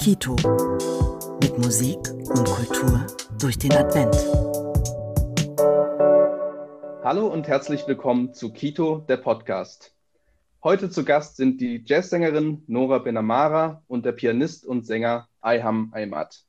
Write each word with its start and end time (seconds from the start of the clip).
Kito. 0.00 0.34
Mit 1.42 1.58
Musik 1.58 1.98
und 2.30 2.46
Kultur 2.46 3.06
durch 3.38 3.58
den 3.58 3.70
Advent. 3.72 4.16
Hallo 7.04 7.26
und 7.26 7.46
herzlich 7.46 7.86
willkommen 7.86 8.32
zu 8.32 8.50
Kito, 8.50 9.04
der 9.10 9.18
Podcast. 9.18 9.94
Heute 10.64 10.88
zu 10.88 11.04
Gast 11.04 11.36
sind 11.36 11.60
die 11.60 11.82
Jazzsängerin 11.84 12.62
Nora 12.66 12.96
Benamara 12.96 13.84
und 13.88 14.06
der 14.06 14.12
Pianist 14.12 14.64
und 14.64 14.86
Sänger 14.86 15.28
Ayham 15.42 15.90
Aymat. 15.92 16.46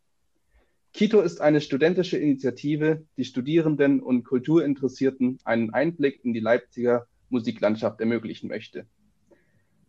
Kito 0.94 1.20
ist 1.20 1.42
eine 1.42 1.60
studentische 1.60 2.18
Initiative, 2.18 3.04
die 3.18 3.26
Studierenden 3.26 4.02
und 4.02 4.24
Kulturinteressierten 4.24 5.40
einen 5.44 5.74
Einblick 5.74 6.24
in 6.24 6.32
die 6.32 6.40
Leipziger 6.40 7.06
Musiklandschaft 7.28 8.00
ermöglichen 8.00 8.48
möchte. 8.48 8.86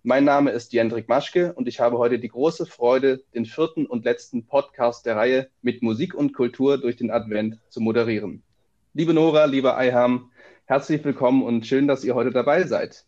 Mein 0.05 0.24
Name 0.24 0.51
ist 0.51 0.73
Jendrik 0.73 1.09
Maschke 1.09 1.52
und 1.52 1.69
ich 1.69 1.79
habe 1.79 1.97
heute 1.97 2.19
die 2.19 2.27
große 2.27 2.66
Freude, 2.66 3.23
den 3.37 3.47
vierten 3.47 3.87
und 3.87 4.05
letzten 4.05 4.45
Podcast 4.45 5.06
der 5.06 5.15
Reihe 5.15 5.48
mit 5.62 5.80
Musik 5.80 6.12
und 6.12 6.33
Kultur 6.33 6.77
durch 6.77 6.97
den 6.97 7.12
Advent 7.12 7.61
zu 7.69 7.80
moderieren. 7.80 8.42
Liebe 8.95 9.15
Nora, 9.15 9.45
lieber 9.45 9.78
Eiham, 9.78 10.33
herzlich 10.65 11.05
willkommen 11.05 11.45
und 11.45 11.69
schön, 11.69 11.87
dass 11.87 12.02
ihr 12.02 12.16
heute 12.16 12.33
dabei 12.33 12.65
seid. 12.65 13.05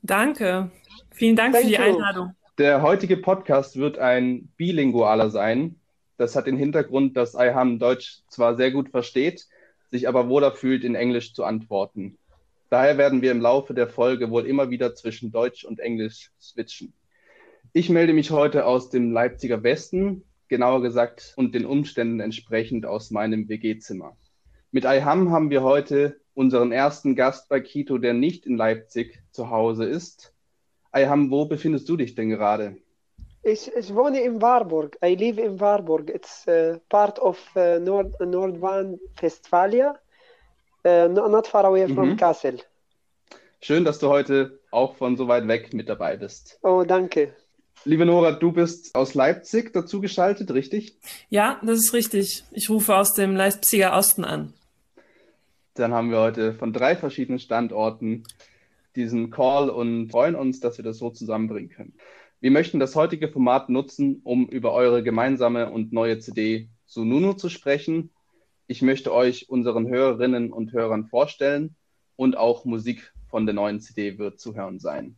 Danke. 0.00 0.70
Vielen 1.10 1.36
Dank 1.36 1.52
Thank 1.52 1.66
für 1.66 1.70
die 1.70 1.76
you. 1.76 1.82
Einladung. 1.82 2.34
Der 2.56 2.80
heutige 2.80 3.18
Podcast 3.18 3.76
wird 3.76 3.98
ein 3.98 4.48
bilingualer 4.56 5.28
sein. 5.28 5.76
Das 6.16 6.34
hat 6.34 6.46
den 6.46 6.56
Hintergrund, 6.56 7.14
dass 7.14 7.36
Eiham 7.36 7.78
Deutsch 7.78 8.22
zwar 8.28 8.56
sehr 8.56 8.70
gut 8.70 8.88
versteht, 8.88 9.48
sich 9.90 10.08
aber 10.08 10.30
wohler 10.30 10.52
fühlt, 10.52 10.82
in 10.82 10.94
Englisch 10.94 11.34
zu 11.34 11.44
antworten. 11.44 12.16
Daher 12.72 12.96
werden 12.96 13.20
wir 13.20 13.32
im 13.32 13.42
Laufe 13.42 13.74
der 13.74 13.86
Folge 13.86 14.30
wohl 14.30 14.46
immer 14.46 14.70
wieder 14.70 14.94
zwischen 14.94 15.30
Deutsch 15.30 15.62
und 15.62 15.78
Englisch 15.78 16.32
switchen. 16.40 16.94
Ich 17.74 17.90
melde 17.90 18.14
mich 18.14 18.30
heute 18.30 18.64
aus 18.64 18.88
dem 18.88 19.12
Leipziger 19.12 19.62
Westen, 19.62 20.24
genauer 20.48 20.80
gesagt 20.80 21.34
und 21.36 21.54
den 21.54 21.66
Umständen 21.66 22.20
entsprechend 22.20 22.86
aus 22.86 23.10
meinem 23.10 23.46
WG-Zimmer. 23.46 24.16
Mit 24.70 24.86
Ayham 24.86 25.30
haben 25.32 25.50
wir 25.50 25.62
heute 25.62 26.16
unseren 26.32 26.72
ersten 26.72 27.14
Gast 27.14 27.50
bei 27.50 27.60
Kito, 27.60 27.98
der 27.98 28.14
nicht 28.14 28.46
in 28.46 28.56
Leipzig 28.56 29.22
zu 29.32 29.50
Hause 29.50 29.84
ist. 29.84 30.32
Ayham, 30.92 31.30
wo 31.30 31.44
befindest 31.44 31.86
du 31.90 31.98
dich 31.98 32.14
denn 32.14 32.30
gerade? 32.30 32.78
Ich, 33.42 33.70
ich 33.76 33.94
wohne 33.94 34.22
in 34.22 34.40
Warburg. 34.40 34.96
I 35.04 35.14
live 35.14 35.36
in 35.36 35.60
Warburg. 35.60 36.08
It's 36.08 36.48
uh, 36.48 36.78
part 36.88 37.18
of 37.18 37.38
uh, 37.54 37.78
Nord 37.78 38.18
Nordrhein-Westphalia 38.18 39.94
uh, 40.84 41.08
not 41.08 41.46
far 41.46 41.66
away 41.66 41.86
from 41.86 42.10
mhm. 42.10 42.16
Kassel. 42.16 42.60
Schön, 43.62 43.84
dass 43.84 43.98
du 43.98 44.08
heute 44.08 44.60
auch 44.70 44.96
von 44.96 45.16
so 45.16 45.28
weit 45.28 45.48
weg 45.48 45.72
mit 45.72 45.88
dabei 45.88 46.16
bist. 46.16 46.58
Oh, 46.62 46.84
danke. 46.86 47.34
Liebe 47.84 48.04
Nora, 48.04 48.32
du 48.32 48.52
bist 48.52 48.94
aus 48.94 49.14
Leipzig 49.14 49.72
dazu 49.72 50.00
geschaltet, 50.00 50.52
richtig? 50.52 50.98
Ja, 51.30 51.60
das 51.64 51.78
ist 51.78 51.94
richtig. 51.94 52.44
Ich 52.50 52.68
rufe 52.68 52.94
aus 52.94 53.14
dem 53.14 53.34
Leipziger 53.34 53.96
Osten 53.96 54.24
an. 54.24 54.52
Dann 55.74 55.94
haben 55.94 56.10
wir 56.10 56.20
heute 56.20 56.52
von 56.52 56.72
drei 56.72 56.96
verschiedenen 56.96 57.38
Standorten 57.38 58.24
diesen 58.94 59.30
Call 59.30 59.70
und 59.70 60.10
freuen 60.10 60.34
uns, 60.34 60.60
dass 60.60 60.76
wir 60.76 60.84
das 60.84 60.98
so 60.98 61.10
zusammenbringen 61.10 61.70
können. 61.70 61.94
Wir 62.40 62.50
möchten 62.50 62.78
das 62.78 62.94
heutige 62.96 63.28
Format 63.28 63.68
nutzen, 63.70 64.20
um 64.24 64.48
über 64.48 64.72
eure 64.72 65.02
gemeinsame 65.02 65.70
und 65.70 65.92
neue 65.92 66.18
CD 66.18 66.68
Sununu 66.84 67.32
zu 67.32 67.48
sprechen 67.48 68.10
ich 68.72 68.80
möchte 68.80 69.12
euch 69.12 69.50
unseren 69.50 69.86
Hörerinnen 69.88 70.50
und 70.50 70.72
Hörern 70.72 71.04
vorstellen 71.04 71.76
und 72.16 72.38
auch 72.38 72.64
Musik 72.64 73.12
von 73.32 73.46
der 73.46 73.54
neuen 73.54 73.80
CD 73.80 74.18
wird 74.18 74.38
zu 74.38 74.54
hören 74.54 74.78
sein. 74.78 75.16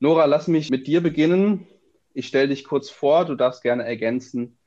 Nora, 0.00 0.26
lass 0.26 0.48
mich 0.48 0.68
mit 0.68 0.86
dir 0.86 1.02
beginnen. 1.02 1.66
Ich 2.12 2.26
stelle 2.26 2.48
dich 2.48 2.64
kurz 2.64 2.90
vor, 2.90 3.24
du 3.24 3.34
darfst 3.34 3.62
gerne 3.62 3.84
ergänzen, 3.84 4.58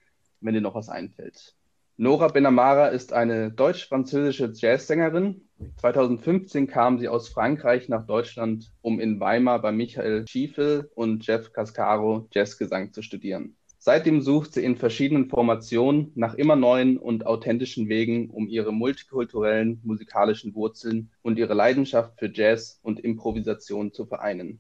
wenn 0.42 0.56
dir 0.56 0.62
noch 0.62 0.74
was 0.74 0.90
einfällt. 0.90 1.56
Nora 1.96 2.28
Benamara 2.28 2.88
ist 2.88 3.14
eine 3.14 3.52
deutsch-französische 3.52 4.52
Jazzsängerin. 4.56 5.48
2015 5.78 6.66
kam 6.66 6.98
sie 6.98 7.08
aus 7.08 7.30
Frankreich 7.30 7.88
nach 7.88 8.08
Deutschland, 8.08 8.74
um 8.82 9.00
in 9.00 9.20
Weimar 9.20 9.62
bei 9.62 9.72
Michael 9.72 10.26
Schiefel 10.28 10.90
und 10.96 11.26
Jeff 11.28 11.54
Cascaro 11.54 12.28
Jazzgesang 12.32 12.94
zu 12.94 13.04
studieren. 13.04 13.56
Seitdem 13.88 14.22
sucht 14.22 14.56
sie 14.56 14.64
in 14.64 14.78
verschiedenen 14.78 15.30
Formationen 15.30 16.12
nach 16.16 16.34
immer 16.34 16.56
neuen 16.56 16.98
und 16.98 17.28
authentischen 17.28 17.88
Wegen, 17.88 18.32
um 18.32 18.48
ihre 18.48 18.74
multikulturellen 18.74 19.80
musikalischen 19.84 20.56
Wurzeln 20.56 21.12
und 21.22 21.38
ihre 21.38 21.54
Leidenschaft 21.54 22.18
für 22.18 22.32
Jazz 22.34 22.80
und 22.82 23.00
Improvisation 23.00 23.94
zu 23.94 24.08
vereinen. 24.08 24.60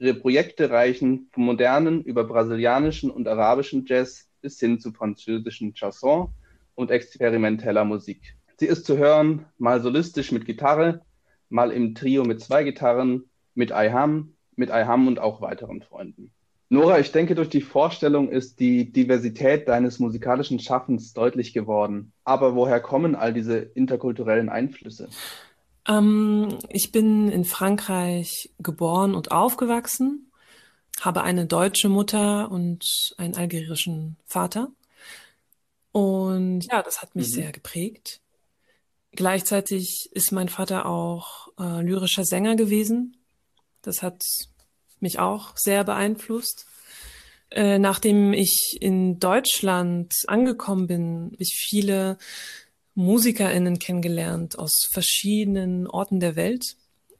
Ihre 0.00 0.14
Projekte 0.14 0.68
reichen 0.68 1.28
vom 1.30 1.44
modernen 1.44 2.02
über 2.02 2.24
brasilianischen 2.24 3.12
und 3.12 3.28
arabischen 3.28 3.86
Jazz 3.86 4.28
bis 4.40 4.58
hin 4.58 4.80
zu 4.80 4.90
französischen 4.90 5.74
Chanson 5.74 6.34
und 6.74 6.90
experimenteller 6.90 7.84
Musik. 7.84 8.34
Sie 8.56 8.66
ist 8.66 8.84
zu 8.84 8.98
hören, 8.98 9.46
mal 9.58 9.80
solistisch 9.80 10.32
mit 10.32 10.44
Gitarre, 10.44 11.02
mal 11.50 11.70
im 11.70 11.94
Trio 11.94 12.24
mit 12.24 12.40
zwei 12.40 12.64
Gitarren, 12.64 13.30
mit 13.54 13.70
Ayham, 13.70 14.34
mit 14.56 14.72
Ayham 14.72 15.06
und 15.06 15.20
auch 15.20 15.40
weiteren 15.40 15.82
Freunden. 15.82 16.32
Nora, 16.70 17.00
ich 17.00 17.12
denke, 17.12 17.34
durch 17.34 17.48
die 17.48 17.62
Vorstellung 17.62 18.28
ist 18.28 18.60
die 18.60 18.92
Diversität 18.92 19.68
deines 19.68 19.98
musikalischen 19.98 20.58
Schaffens 20.58 21.14
deutlich 21.14 21.54
geworden. 21.54 22.12
Aber 22.24 22.54
woher 22.54 22.80
kommen 22.80 23.14
all 23.14 23.32
diese 23.32 23.56
interkulturellen 23.56 24.50
Einflüsse? 24.50 25.08
Ähm, 25.88 26.58
ich 26.68 26.92
bin 26.92 27.30
in 27.30 27.46
Frankreich 27.46 28.50
geboren 28.58 29.14
und 29.14 29.32
aufgewachsen, 29.32 30.30
habe 31.00 31.22
eine 31.22 31.46
deutsche 31.46 31.88
Mutter 31.88 32.50
und 32.50 33.14
einen 33.16 33.34
algerischen 33.34 34.16
Vater. 34.26 34.68
Und 35.92 36.66
ja, 36.70 36.82
das 36.82 37.00
hat 37.00 37.16
mich 37.16 37.28
mhm. 37.28 37.32
sehr 37.32 37.52
geprägt. 37.52 38.20
Gleichzeitig 39.12 40.10
ist 40.12 40.32
mein 40.32 40.50
Vater 40.50 40.84
auch 40.84 41.48
äh, 41.58 41.80
lyrischer 41.80 42.24
Sänger 42.24 42.56
gewesen. 42.56 43.16
Das 43.80 44.02
hat 44.02 44.22
mich 45.02 45.18
auch 45.18 45.56
sehr 45.56 45.84
beeinflusst. 45.84 46.66
Äh, 47.50 47.78
nachdem 47.78 48.32
ich 48.32 48.76
in 48.80 49.18
Deutschland 49.18 50.12
angekommen 50.26 50.86
bin, 50.86 51.30
habe 51.32 51.42
ich 51.42 51.54
viele 51.56 52.18
MusikerInnen 52.94 53.78
kennengelernt 53.78 54.58
aus 54.58 54.88
verschiedenen 54.90 55.86
Orten 55.86 56.20
der 56.20 56.36
Welt 56.36 56.76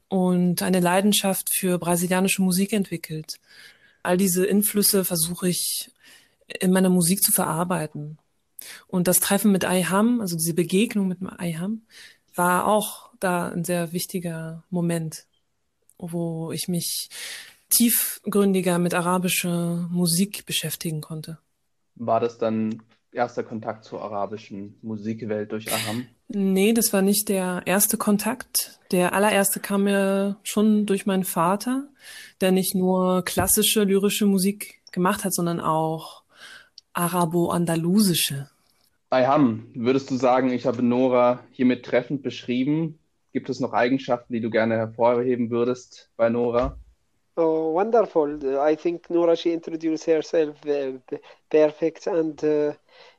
und 0.09 0.63
eine 0.63 0.81
Leidenschaft 0.81 1.55
für 1.55 1.79
brasilianische 1.79 2.43
Musik 2.43 2.73
entwickelt. 2.73 3.39
All 4.03 4.17
diese 4.17 4.49
Einflüsse 4.49 5.05
versuche 5.05 5.49
ich 5.49 5.91
in 6.61 6.73
meiner 6.73 6.89
Musik 6.89 7.23
zu 7.23 7.33
verarbeiten. 7.33 8.19
Und 8.87 9.07
das 9.07 9.21
Treffen 9.21 9.53
mit 9.53 9.65
Ayham, 9.65 10.21
also 10.21 10.37
diese 10.37 10.55
Begegnung 10.55 11.09
mit 11.09 11.19
Ayham, 11.39 11.83
war 12.35 12.67
auch 12.67 13.11
da 13.21 13.49
ein 13.49 13.65
sehr 13.65 13.93
wichtiger 13.93 14.65
Moment, 14.71 15.25
wo 15.99 16.53
ich 16.53 16.69
mich 16.69 17.09
tiefgründiger 17.71 18.79
mit 18.79 18.95
arabischer 18.95 19.89
Musik 19.91 20.47
beschäftigen 20.47 21.01
konnte. 21.01 21.39
War 21.95 22.21
das 22.21 22.39
dann 22.39 22.83
erster 23.13 23.43
Kontakt 23.43 23.85
zur 23.85 24.03
arabischen 24.03 24.79
Musikwelt 24.83 25.53
durch 25.53 25.73
Aham? 25.73 26.07
Nee, 26.29 26.73
das 26.73 26.93
war 26.93 27.03
nicht 27.03 27.29
der 27.29 27.63
erste 27.65 27.97
Kontakt. 27.97 28.81
Der 28.93 29.15
allererste 29.15 29.61
kam 29.61 29.85
mir 29.85 30.37
schon 30.43 30.85
durch 30.87 31.07
meinen 31.07 31.25
Vater, 31.25 31.89
der 32.41 32.53
nicht 32.53 32.75
nur 32.75 33.25
klassische 33.25 33.85
lyrische 33.85 34.27
Musik 34.27 34.81
gemacht 34.93 35.25
hat, 35.25 35.35
sondern 35.35 35.61
auch 35.61 36.23
arabo-andalusische. 36.93 38.51
Ayham, 39.11 39.71
würdest 39.75 40.11
du 40.11 40.17
sagen, 40.17 40.51
ich 40.51 40.67
habe 40.67 40.83
Nora 40.83 41.41
hiermit 41.51 41.85
treffend 41.85 42.23
beschrieben? 42.23 42.99
Gibt 43.33 43.49
es 43.49 43.61
noch 43.61 43.73
Eigenschaften, 43.73 44.33
die 44.35 44.41
du 44.41 44.51
gerne 44.51 44.77
hervorheben 44.77 45.51
würdest 45.51 46.11
bei 46.17 46.29
Nora? 46.29 46.79
Oh, 47.39 47.71
wonderful. 47.71 48.61
I 48.61 48.75
think 48.75 49.09
Nora, 49.09 49.35
she 49.37 49.53
introduced 49.53 50.05
herself 50.05 50.57
uh, 50.67 50.93
perfect. 51.51 52.07
And 52.07 52.43
uh, 52.45 52.73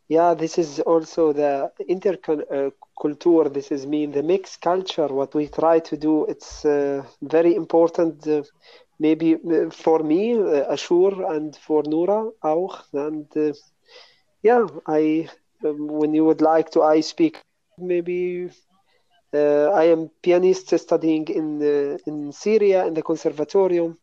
yeah, 0.08 0.34
this 0.36 0.58
is 0.60 0.80
also 0.82 1.34
the 1.34 1.72
interculture. 1.90 3.46
Uh, 3.46 3.50
this 3.50 3.72
is 3.72 3.88
mean 3.88 4.12
the 4.12 4.22
mixed 4.22 4.62
culture. 4.62 5.08
What 5.08 5.34
we 5.34 5.48
try 5.48 5.80
to 5.80 5.98
do, 5.98 6.26
it's 6.26 6.66
uh, 6.66 7.04
very 7.22 7.56
important. 7.56 8.28
Uh, 8.28 8.44
maybe 9.00 9.36
uh, 9.36 9.70
for 9.72 10.00
me, 10.04 10.38
Ashur, 10.76 11.24
and 11.34 11.56
for 11.56 11.82
Nora 11.84 12.30
auch. 12.44 12.84
And 12.94 13.28
yeah, 14.44 14.66
I, 14.88 15.30
um, 15.66 15.88
when 15.88 16.14
you 16.14 16.26
would 16.26 16.42
like 16.42 16.72
to, 16.72 16.82
I 16.84 17.02
speak 17.02 17.42
maybe 17.78 18.50
uh, 19.34 19.68
I 19.72 19.86
am 19.86 20.10
pianist 20.24 20.78
studying 20.80 21.28
in 21.28 21.62
uh, 21.62 21.98
in 22.08 22.32
Syria 22.32 22.86
in 22.88 22.94
the 22.94 23.04
conservatorium 23.04 23.98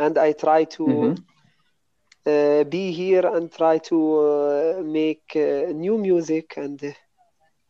and 0.00 0.16
I 0.18 0.32
try 0.32 0.64
to 0.76 0.84
mm-hmm. 0.84 1.14
uh, 2.26 2.64
be 2.64 2.90
here 2.90 3.26
and 3.26 3.52
try 3.52 3.78
to 3.90 3.98
uh, 4.18 4.82
make 4.82 5.36
uh, 5.36 5.72
new 5.72 5.98
music 5.98 6.54
and 6.56 6.78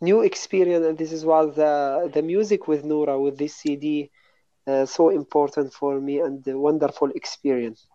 new 0.00 0.22
experience. 0.22 0.86
And 0.86 0.96
this 0.96 1.12
is 1.12 1.24
why 1.24 1.46
the 1.46 2.10
the 2.14 2.22
music 2.22 2.68
with 2.68 2.84
Nora 2.84 3.20
with 3.20 3.36
this 3.36 3.56
CD 3.56 4.10
uh, 4.66 4.86
so 4.86 5.10
important 5.10 5.72
for 5.72 6.00
me 6.00 6.20
and 6.20 6.42
wonderful 6.46 7.10
experience. 7.14 7.86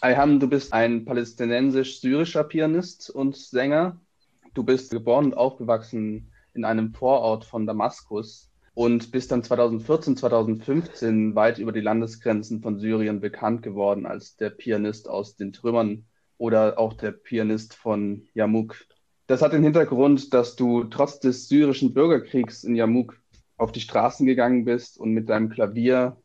Ayham, 0.00 0.40
du 0.40 0.48
bist 0.48 0.72
ein 0.72 1.04
palästinensisch-syrischer 1.04 2.44
Pianist 2.44 3.10
und 3.10 3.36
Sänger. 3.36 4.00
Du 4.54 4.62
bist 4.64 4.90
geboren 4.90 5.26
und 5.26 5.34
aufgewachsen 5.34 6.30
in 6.54 6.64
einem 6.64 6.92
Vorort 6.94 7.44
von 7.44 7.66
Damaskus 7.66 8.51
und 8.74 9.10
bist 9.10 9.30
dann 9.32 9.42
2014, 9.42 10.16
2015 10.16 11.34
weit 11.34 11.58
über 11.58 11.72
die 11.72 11.80
Landesgrenzen 11.80 12.62
von 12.62 12.78
Syrien 12.78 13.20
bekannt 13.20 13.62
geworden 13.62 14.06
als 14.06 14.36
der 14.36 14.50
Pianist 14.50 15.08
aus 15.08 15.36
den 15.36 15.52
Trümmern 15.52 16.06
oder 16.38 16.78
auch 16.78 16.94
der 16.94 17.12
Pianist 17.12 17.74
von 17.74 18.26
Yamuk. 18.34 18.76
Das 19.26 19.42
hat 19.42 19.52
den 19.52 19.62
Hintergrund, 19.62 20.32
dass 20.34 20.56
du 20.56 20.84
trotz 20.84 21.20
des 21.20 21.48
syrischen 21.48 21.94
Bürgerkriegs 21.94 22.64
in 22.64 22.74
Yamuk 22.74 23.20
auf 23.56 23.72
die 23.72 23.80
Straßen 23.80 24.26
gegangen 24.26 24.64
bist 24.64 24.98
und 24.98 25.12
mit 25.12 25.28
deinem 25.28 25.50
Klavier 25.50 26.16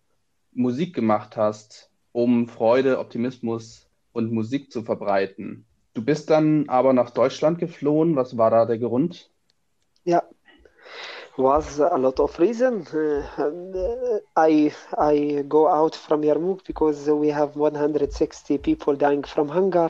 Musik 0.53 0.95
gemacht 0.95 1.37
hast, 1.37 1.91
um 2.13 2.47
Freude, 2.47 2.97
Optimismus 2.99 3.87
und 4.11 4.31
Musik 4.31 4.71
zu 4.71 4.81
verbreiten. 4.81 5.65
Du 5.93 6.03
bist 6.03 6.29
dann 6.29 6.67
aber 6.67 6.93
nach 6.93 7.11
Deutschland 7.11 7.59
geflohen. 7.59 8.15
Was 8.15 8.37
war 8.37 8.49
da 8.49 8.65
der 8.65 8.79
Grund? 8.79 9.29
Yeah, 10.05 10.23
was 11.37 11.79
a 11.79 11.97
lot 11.97 12.19
of 12.19 12.37
reason. 12.39 12.85
Uh, 12.87 14.19
I 14.35 14.73
I 14.97 15.43
go 15.47 15.67
out 15.67 15.95
from 15.95 16.21
Yarmouk 16.23 16.65
because 16.65 17.07
we 17.09 17.29
have 17.29 17.55
160 17.55 18.57
people 18.57 18.95
dying 18.95 19.23
from 19.23 19.47
hunger. 19.49 19.89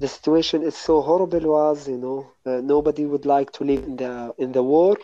The 0.00 0.08
situation 0.08 0.62
is 0.62 0.76
so 0.76 1.00
horrible. 1.00 1.40
Was 1.40 1.88
you 1.88 1.98
know 1.98 2.32
uh, 2.44 2.60
nobody 2.60 3.06
would 3.06 3.26
like 3.26 3.52
to 3.52 3.64
live 3.64 3.84
in 3.84 3.96
the 3.96 4.34
in 4.38 4.52
the 4.52 4.62
war. 4.62 4.96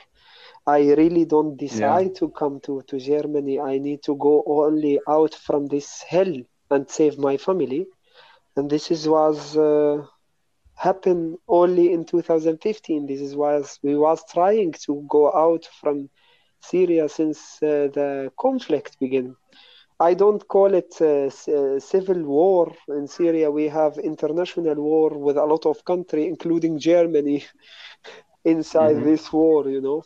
I 0.66 0.80
really 0.92 1.25
don't 1.25 1.56
decide 1.56 2.08
yeah. 2.08 2.19
to 2.19 2.28
come 2.28 2.60
to, 2.60 2.82
to 2.88 2.98
Germany. 2.98 3.58
I 3.58 3.78
need 3.78 4.02
to 4.02 4.14
go 4.16 4.44
only 4.46 5.00
out 5.08 5.34
from 5.34 5.66
this 5.66 6.02
hell 6.02 6.34
and 6.70 6.90
save 6.90 7.19
my 7.19 7.38
family. 7.38 7.86
And 8.54 8.69
this 8.69 8.90
is 8.90 9.08
was 9.08 9.56
uh, 9.56 10.04
happened 10.78 11.38
only 11.48 11.92
in 11.92 12.04
2015. 12.04 13.06
This 13.06 13.20
is 13.20 13.34
why 13.34 13.62
we 13.82 13.96
was 13.96 14.22
trying 14.32 14.72
to 14.86 15.04
go 15.08 15.32
out 15.32 15.69
from 15.80 16.08
Syria 16.60 17.08
since 17.08 17.62
uh, 17.62 17.88
the 17.92 18.32
conflict 18.38 18.98
began. 19.00 19.36
I 20.00 20.14
don't 20.14 20.46
call 20.46 20.75
it 20.75 20.94
a, 21.00 21.26
a 21.26 21.80
civil 21.80 22.22
war 22.22 22.72
in 22.88 23.08
Syria. 23.08 23.50
We 23.50 23.69
have 23.69 23.98
international 23.98 24.76
war 24.76 25.19
with 25.19 25.36
a 25.36 25.44
lot 25.44 25.66
of 25.66 25.84
country, 25.84 26.26
including 26.26 26.78
Germany, 26.78 27.44
inside 28.44 28.96
mm-hmm. 28.96 29.06
this 29.06 29.32
war. 29.32 29.69
You 29.69 29.81
know 29.81 30.04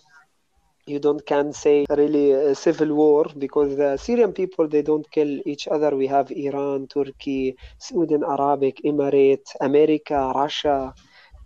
you 0.86 0.98
don't 0.98 1.24
can 1.26 1.52
say 1.52 1.84
really 1.90 2.32
a 2.32 2.54
civil 2.54 2.94
war 2.94 3.26
because 3.38 3.76
the 3.76 3.96
Syrian 3.96 4.32
people 4.32 4.68
they 4.68 4.82
don't 4.82 5.08
kill 5.10 5.40
each 5.46 5.68
other. 5.68 5.96
We 5.96 6.06
have 6.08 6.30
Iran, 6.30 6.88
Turkey, 6.88 7.56
Saudi 7.78 8.16
Arabic, 8.36 8.80
Emirate, 8.84 9.48
America, 9.60 10.32
Russia, 10.34 10.94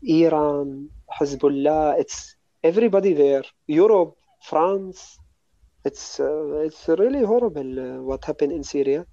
Iran, 0.03 0.89
Hezbollah. 1.21 1.99
It's 2.01 2.37
everybody 2.63 3.13
there. 3.15 3.45
Europe, 3.67 4.17
France. 4.43 5.19
It's 5.85 6.21
uh, 6.21 6.59
it's 6.69 6.89
really 6.89 7.25
horrible 7.25 7.71
uh, 7.81 8.03
what 8.03 8.25
happened 8.25 8.53
in 8.53 8.65
Syria, 8.65 9.07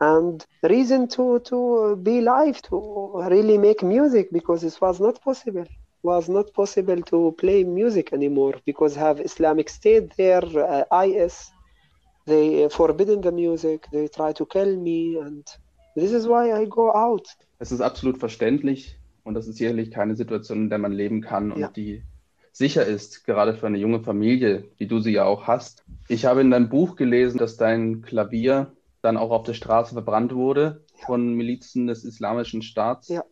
and 0.00 0.44
reason 0.62 1.08
to 1.16 1.40
to 1.50 1.96
be 1.96 2.20
live 2.20 2.60
to 2.62 2.76
really 3.30 3.58
make 3.58 3.82
music 3.82 4.28
because 4.32 4.62
it 4.64 4.76
was 4.80 5.00
not 5.00 5.20
possible 5.22 5.66
was 6.04 6.28
not 6.28 6.52
possible 6.52 7.02
to 7.02 7.32
play 7.32 7.64
music 7.64 8.12
anymore 8.12 8.60
because 8.66 8.94
have 8.94 9.20
Islamic 9.20 9.68
State 9.70 10.14
there, 10.16 10.44
uh, 10.44 11.04
IS, 11.04 11.50
they 12.26 12.68
forbidden 12.68 13.22
the 13.22 13.32
music, 13.32 13.86
they 13.90 14.08
try 14.08 14.32
to 14.32 14.46
kill 14.46 14.76
me 14.76 15.18
and 15.18 15.46
this 15.96 16.12
is 16.12 16.26
why 16.26 16.52
I 16.52 16.66
go 16.66 16.92
out. 16.92 17.26
Es 17.58 17.72
ist 17.72 17.80
absolut 17.80 18.18
verständlich 18.18 18.98
und 19.24 19.34
das 19.34 19.48
ist 19.48 19.56
sicherlich 19.56 19.90
keine 19.90 20.14
Situation, 20.14 20.64
in 20.64 20.70
der 20.70 20.78
man 20.78 20.92
leben 20.92 21.22
kann 21.22 21.50
und 21.52 21.60
ja. 21.60 21.68
die 21.68 22.02
sicher 22.52 22.84
ist, 22.86 23.24
gerade 23.24 23.54
für 23.54 23.66
eine 23.66 23.78
junge 23.78 24.00
Familie, 24.00 24.64
wie 24.76 24.86
du 24.86 25.00
sie 25.00 25.12
ja 25.12 25.24
auch 25.24 25.46
hast. 25.46 25.84
Ich 26.08 26.24
habe 26.24 26.40
in 26.40 26.50
deinem 26.50 26.68
Buch 26.68 26.96
gelesen, 26.96 27.38
dass 27.38 27.56
dein 27.56 28.02
Klavier 28.02 28.72
dann 29.02 29.16
auch 29.16 29.30
auf 29.30 29.42
der 29.44 29.54
Straße 29.54 29.94
verbrannt 29.94 30.34
wurde 30.34 30.84
ja. 30.98 31.06
von 31.06 31.34
Milizen 31.34 31.86
des 31.86 32.04
Islamischen 32.04 32.62
Staats. 32.62 33.08
Ja. 33.08 33.24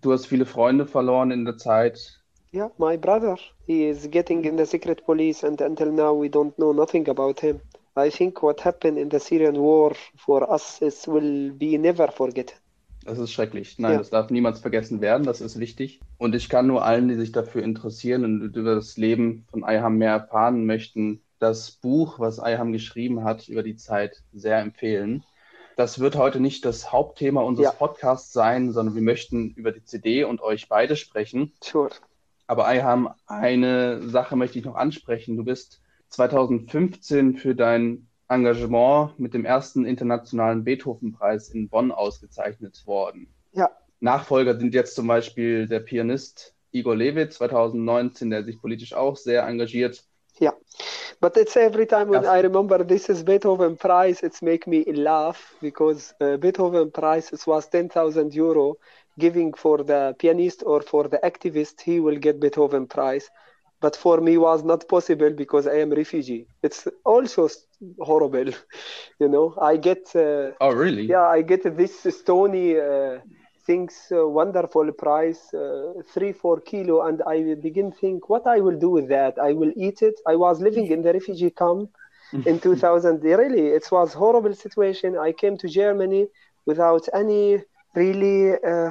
Du 0.00 0.12
hast 0.12 0.26
viele 0.26 0.46
Freunde 0.46 0.86
verloren 0.86 1.30
in 1.30 1.44
der 1.44 1.56
Zeit. 1.56 2.20
Yeah, 2.52 2.70
my 2.78 2.96
brother. 2.96 3.36
He 3.66 3.88
is 3.88 4.08
getting 4.10 4.44
in 4.44 4.56
the 4.56 4.64
secret 4.64 5.04
police, 5.04 5.44
and 5.44 5.60
until 5.60 5.92
now, 5.92 6.18
we 6.18 6.28
don't 6.28 6.54
know 6.56 6.72
nothing 6.72 7.08
about 7.08 7.40
him. 7.40 7.60
I 7.96 8.10
think 8.10 8.42
what 8.42 8.64
happened 8.64 8.96
in 8.96 9.10
the 9.10 9.18
Syrian 9.18 9.56
war 9.56 9.94
for 10.16 10.48
us 10.50 10.80
is 10.80 11.06
will 11.06 11.52
be 11.52 11.76
never 11.76 12.08
forgotten. 12.10 12.54
Das 13.04 13.18
ist 13.18 13.32
schrecklich. 13.32 13.78
Nein, 13.78 13.92
ja. 13.92 13.98
das 13.98 14.10
darf 14.10 14.30
niemals 14.30 14.60
vergessen 14.60 15.00
werden. 15.00 15.24
Das 15.24 15.40
ist 15.40 15.58
wichtig. 15.58 16.00
Und 16.18 16.34
ich 16.34 16.48
kann 16.48 16.66
nur 16.66 16.84
allen, 16.84 17.08
die 17.08 17.14
sich 17.14 17.32
dafür 17.32 17.62
interessieren 17.62 18.24
und 18.24 18.54
über 18.54 18.74
das 18.74 18.96
Leben 18.96 19.46
von 19.50 19.64
Ayham 19.64 19.96
mehr 19.96 20.12
erfahren 20.12 20.66
möchten, 20.66 21.22
das 21.38 21.70
Buch, 21.70 22.18
was 22.18 22.38
Ayham 22.38 22.72
geschrieben 22.72 23.24
hat, 23.24 23.48
über 23.48 23.62
die 23.62 23.76
Zeit 23.76 24.22
sehr 24.32 24.58
empfehlen. 24.58 25.24
Das 25.78 26.00
wird 26.00 26.16
heute 26.16 26.40
nicht 26.40 26.64
das 26.64 26.90
Hauptthema 26.90 27.40
unseres 27.40 27.70
ja. 27.70 27.72
Podcasts 27.72 28.32
sein, 28.32 28.72
sondern 28.72 28.96
wir 28.96 29.02
möchten 29.02 29.50
über 29.50 29.70
die 29.70 29.84
CD 29.84 30.24
und 30.24 30.40
euch 30.40 30.68
beide 30.68 30.96
sprechen. 30.96 31.52
Sure. 31.62 31.88
Aber 32.48 32.66
Ayham, 32.66 33.14
eine 33.28 34.02
Sache 34.02 34.34
möchte 34.34 34.58
ich 34.58 34.64
noch 34.64 34.74
ansprechen. 34.74 35.36
Du 35.36 35.44
bist 35.44 35.80
2015 36.08 37.36
für 37.36 37.54
dein 37.54 38.08
Engagement 38.26 39.20
mit 39.20 39.34
dem 39.34 39.44
ersten 39.44 39.84
internationalen 39.84 40.64
Beethoven-Preis 40.64 41.50
in 41.50 41.68
Bonn 41.68 41.92
ausgezeichnet 41.92 42.84
worden. 42.84 43.32
Ja. 43.52 43.70
Nachfolger 44.00 44.58
sind 44.58 44.74
jetzt 44.74 44.96
zum 44.96 45.06
Beispiel 45.06 45.68
der 45.68 45.78
Pianist 45.78 46.56
Igor 46.72 46.96
Levit 46.96 47.32
2019, 47.32 48.30
der 48.30 48.42
sich 48.42 48.60
politisch 48.60 48.94
auch 48.94 49.16
sehr 49.16 49.46
engagiert. 49.46 50.02
Ja, 50.40 50.52
but 51.20 51.36
it's 51.36 51.56
every 51.56 51.86
time 51.86 52.08
when 52.08 52.24
I 52.24 52.40
remember 52.40 52.82
this 52.84 53.08
is 53.08 53.22
Beethoven 53.22 53.76
Prize, 53.76 54.20
it's 54.22 54.42
make 54.42 54.66
me 54.66 54.84
laugh 54.92 55.54
because 55.60 56.14
uh, 56.20 56.36
Beethoven 56.36 56.90
Prize 56.90 57.32
it 57.32 57.46
was 57.46 57.68
10,000 57.68 58.34
Euro 58.34 58.76
giving 59.18 59.52
for 59.54 59.78
the 59.82 60.14
pianist 60.18 60.62
or 60.66 60.80
for 60.82 61.08
the 61.08 61.18
activist, 61.18 61.80
he 61.82 62.00
will 62.00 62.16
get 62.16 62.40
Beethoven 62.40 62.86
Prize. 62.86 63.30
But 63.80 63.96
for 63.96 64.20
me 64.20 64.36
was 64.38 64.62
not 64.64 64.88
possible 64.88 65.30
because 65.30 65.66
I 65.66 65.76
am 65.80 65.90
refugee. 65.90 66.46
It's 66.62 66.86
also 67.04 67.48
horrible, 68.00 68.50
you 69.20 69.28
know. 69.28 69.54
I 69.60 69.76
get. 69.76 70.14
Uh, 70.14 70.52
oh 70.60 70.70
really? 70.72 71.14
Yeah, 71.14 71.26
I 71.26 71.42
get 71.42 71.62
this 71.76 71.94
stony 72.20 72.78
uh, 72.78 73.18
things, 73.68 73.94
uh, 74.12 74.26
wonderful 74.28 74.88
price, 75.04 75.42
uh, 75.54 75.92
three 76.14 76.32
four 76.32 76.58
kilo, 76.70 76.96
and 77.08 77.22
I 77.34 77.54
begin 77.68 77.92
think 77.92 78.28
what 78.30 78.46
I 78.46 78.60
will 78.60 78.78
do 78.86 78.90
with 78.90 79.08
that. 79.16 79.34
I 79.48 79.52
will 79.52 79.72
eat 79.76 80.02
it. 80.02 80.16
I 80.26 80.36
was 80.36 80.60
living 80.60 80.86
in 80.94 81.02
the 81.02 81.12
refugee 81.12 81.50
camp 81.50 81.90
in 82.46 82.58
2000. 82.60 83.22
Really, 83.24 83.66
it 83.78 83.86
was 83.92 84.14
horrible 84.14 84.54
situation. 84.54 85.18
I 85.18 85.32
came 85.32 85.56
to 85.58 85.68
Germany 85.68 86.28
without 86.66 87.04
any 87.14 87.62
really 87.94 88.52
uh, 88.72 88.90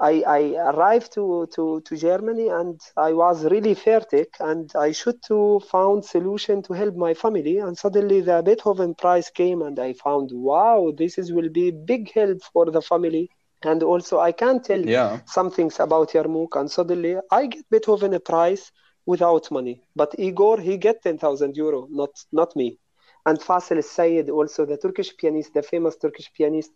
I, 0.00 0.22
I 0.26 0.42
arrived 0.72 1.12
to, 1.14 1.46
to, 1.54 1.80
to 1.86 1.96
Germany 1.96 2.48
and 2.48 2.80
I 2.96 3.12
was 3.12 3.44
really 3.46 3.74
fertig 3.74 4.28
and 4.40 4.70
I 4.76 4.92
should 4.92 5.22
to 5.28 5.60
found 5.60 6.04
solution 6.04 6.62
to 6.62 6.72
help 6.74 6.96
my 6.96 7.14
family 7.14 7.58
and 7.58 7.76
suddenly 7.78 8.20
the 8.20 8.42
Beethoven 8.42 8.94
prize 8.94 9.30
came 9.30 9.62
and 9.62 9.78
I 9.78 9.92
found 9.94 10.30
wow 10.32 10.92
this 10.96 11.18
is 11.18 11.32
will 11.32 11.48
be 11.50 11.70
big 11.70 12.12
help 12.12 12.42
for 12.52 12.70
the 12.70 12.82
family 12.82 13.30
and 13.66 13.82
also 13.82 14.18
I 14.20 14.32
can 14.32 14.62
tell 14.62 14.80
yeah. 14.80 15.20
some 15.26 15.50
things 15.50 15.80
about 15.80 16.10
Yarmouk 16.10 16.58
and 16.58 16.70
suddenly 16.70 17.16
I 17.30 17.46
get 17.46 17.64
Beethoven 17.70 18.14
a 18.14 18.20
prize 18.20 18.72
without 19.06 19.50
money 19.50 19.82
but 19.94 20.14
Igor 20.18 20.60
he 20.60 20.76
get 20.76 21.02
10,000 21.02 21.56
euro 21.56 21.88
not 21.90 22.10
not 22.32 22.54
me 22.56 22.78
and 23.26 23.38
Fasil 23.38 23.82
Sayed 23.82 24.30
also 24.30 24.64
the 24.64 24.76
Turkish 24.76 25.16
pianist 25.16 25.54
the 25.54 25.62
famous 25.62 25.96
Turkish 25.96 26.32
pianist 26.32 26.72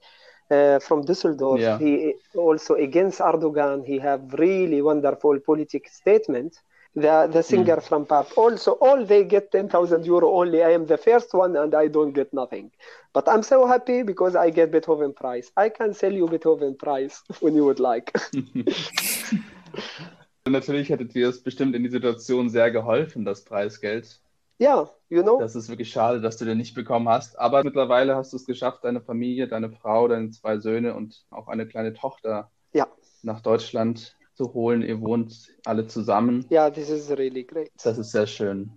uh, 0.51 0.79
from 0.81 1.05
Düsseldorf. 1.05 1.61
Yeah. 1.61 1.79
He 1.79 2.15
also 2.35 2.75
against 2.75 3.21
Erdogan. 3.21 3.85
He 3.85 3.99
have 3.99 4.33
really 4.35 4.83
wonderful 4.83 5.39
political 5.41 5.91
statement. 5.91 6.59
The 6.97 7.29
the 7.31 7.43
singer 7.43 7.77
mm. 7.77 7.83
from 7.83 8.05
PAP 8.05 8.37
also 8.37 8.73
all 8.73 9.05
they 9.05 9.23
get 9.25 9.53
ten 9.53 9.69
thousand 9.69 10.05
euro 10.07 10.29
only. 10.41 10.63
I 10.65 10.71
am 10.71 10.87
the 10.87 10.97
first 10.99 11.33
one 11.33 11.57
and 11.57 11.73
I 11.73 11.87
don't 11.87 12.13
get 12.13 12.33
nothing. 12.33 12.73
But 13.13 13.29
I'm 13.29 13.45
so 13.45 13.65
happy 13.67 14.03
because 14.03 14.35
I 14.35 14.51
get 14.51 14.73
Beethoven 14.73 15.13
prize. 15.13 15.53
I 15.57 15.69
can 15.69 15.95
sell 15.95 16.13
you 16.13 16.27
Beethoven 16.27 16.77
prize 16.77 17.23
when 17.41 17.55
you 17.55 17.65
would 17.65 17.79
like. 17.79 18.13
Natürlich 20.49 20.89
hättet 20.89 21.15
ihr 21.15 21.29
es 21.29 21.43
bestimmt 21.43 21.77
in 21.77 21.85
die 21.85 21.91
Situation 21.91 22.49
sehr 22.49 22.73
geholfen, 22.73 23.25
das 23.25 23.45
Preisgeld. 23.45 24.21
Ja, 24.59 24.91
you 25.09 25.23
know. 25.23 25.39
Das 25.39 25.55
ist 25.55 25.69
wirklich 25.69 25.91
schade, 25.91 26.21
dass 26.21 26.37
du 26.39 26.45
den 26.45 26.59
nicht 26.59 26.75
bekommen 26.75 27.09
hast. 27.09 27.39
Aber 27.39 27.63
mittlerweile 27.63 28.17
hast 28.17 28.33
du 28.33 28.37
es 28.37 28.47
geschafft, 28.47 28.85
deine 28.85 29.01
Familie, 29.01 29.47
deine 29.49 29.71
Frau, 29.71 30.09
deine 30.09 30.31
zwei 30.31 30.59
Söhne 30.59 30.95
und 30.95 31.25
auch 31.31 31.49
eine 31.49 31.67
kleine 31.67 31.95
Tochter 31.95 32.51
ja. 32.73 32.89
nach 33.23 33.41
Deutschland 33.41 34.17
zu 34.41 34.55
holen. 34.55 34.81
Ihr 34.81 35.03
wohnt 35.03 35.53
alle 35.67 35.87
zusammen. 35.87 36.47
Ja, 36.49 36.71
this 36.71 36.89
is 36.89 37.11
really 37.11 37.45
great. 37.45 37.71
Das 37.83 37.99
ist 37.99 38.11
sehr 38.11 38.27
schön. 38.27 38.71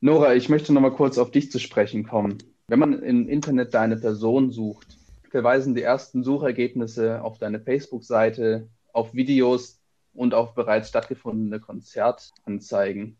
Nora, 0.00 0.34
ich 0.34 0.48
möchte 0.48 0.72
noch 0.72 0.80
mal 0.80 0.94
kurz 0.94 1.18
auf 1.18 1.32
dich 1.32 1.50
zu 1.50 1.58
sprechen 1.58 2.04
kommen. 2.04 2.38
Wenn 2.68 2.78
man 2.78 3.02
im 3.02 3.28
Internet 3.28 3.74
deine 3.74 3.96
Person 3.96 4.52
sucht, 4.52 4.96
verweisen 5.28 5.74
die 5.74 5.82
ersten 5.82 6.22
Suchergebnisse 6.22 7.22
auf 7.22 7.38
deine 7.38 7.58
Facebook-Seite, 7.58 8.68
auf 8.92 9.12
Videos 9.12 9.80
und 10.14 10.32
auf 10.32 10.54
bereits 10.54 10.88
stattgefundene 10.90 11.58
Konzertanzeigen. 11.58 13.16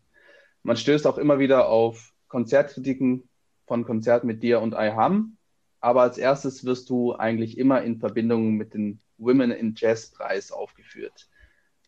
Man 0.63 0.77
stößt 0.77 1.05
auch 1.07 1.17
immer 1.17 1.39
wieder 1.39 1.67
auf 1.67 2.13
Konzertkritiken 2.29 3.27
von 3.67 3.83
Konzerten 3.83 4.27
mit 4.27 4.43
dir 4.43 4.61
und 4.61 4.73
IHAM, 4.73 5.35
aber 5.81 6.03
als 6.03 6.17
erstes 6.17 6.63
wirst 6.63 6.89
du 6.89 7.13
eigentlich 7.15 7.57
immer 7.57 7.81
in 7.81 7.99
Verbindung 7.99 8.55
mit 8.55 8.73
dem 8.73 8.99
Women 9.17 9.51
in 9.51 9.73
Jazz 9.75 10.11
Preis 10.11 10.51
aufgeführt. 10.51 11.27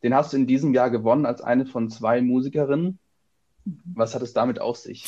Den 0.03 0.13
hast 0.13 0.33
du 0.33 0.38
in 0.38 0.48
diesem 0.48 0.74
Jahr 0.74 0.89
gewonnen 0.89 1.25
als 1.25 1.41
eine 1.41 1.65
von 1.65 1.89
zwei 1.89 2.22
Musikerinnen. 2.22 3.00
Was 3.65 4.13
hat 4.13 4.22
es 4.22 4.33
damit 4.33 4.60
auf 4.60 4.77
sich? 4.77 5.05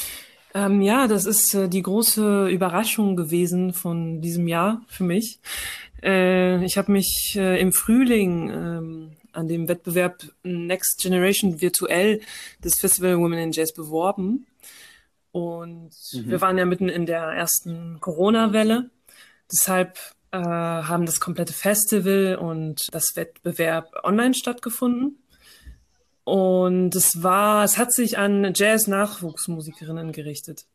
Ähm, 0.53 0.81
ja, 0.81 1.07
das 1.07 1.25
ist 1.25 1.53
äh, 1.53 1.67
die 1.67 1.81
große 1.81 2.47
Überraschung 2.47 3.17
gewesen 3.17 3.73
von 3.73 4.21
diesem 4.21 4.47
Jahr 4.47 4.81
für 4.87 5.03
mich. 5.03 5.39
Äh, 6.01 6.63
ich 6.63 6.77
habe 6.77 6.93
mich 6.93 7.35
äh, 7.35 7.59
im 7.59 7.73
Frühling 7.73 8.49
ähm, 8.49 9.11
an 9.33 9.49
dem 9.49 9.67
Wettbewerb 9.67 10.23
Next 10.43 11.01
Generation 11.01 11.59
virtuell 11.59 12.21
des 12.63 12.79
Festival 12.79 13.17
Women 13.17 13.39
in 13.39 13.51
Jazz 13.51 13.73
beworben. 13.73 14.47
Und 15.33 15.91
mhm. 16.13 16.29
wir 16.29 16.39
waren 16.39 16.57
ja 16.57 16.63
mitten 16.63 16.87
in 16.87 17.05
der 17.05 17.23
ersten 17.23 17.99
Corona-Welle. 17.99 18.89
Deshalb 19.51 19.99
äh, 20.41 20.83
haben 20.87 21.05
das 21.05 21.19
komplette 21.19 21.53
Festival 21.53 22.35
und 22.35 22.87
das 22.91 23.15
Wettbewerb 23.15 23.91
online 24.03 24.33
stattgefunden. 24.33 25.19
Und 26.23 26.95
es 26.95 27.21
war, 27.21 27.63
es 27.63 27.77
hat 27.77 27.93
sich 27.93 28.17
an 28.17 28.51
Jazz-Nachwuchsmusikerinnen 28.55 30.11
gerichtet. 30.11 30.65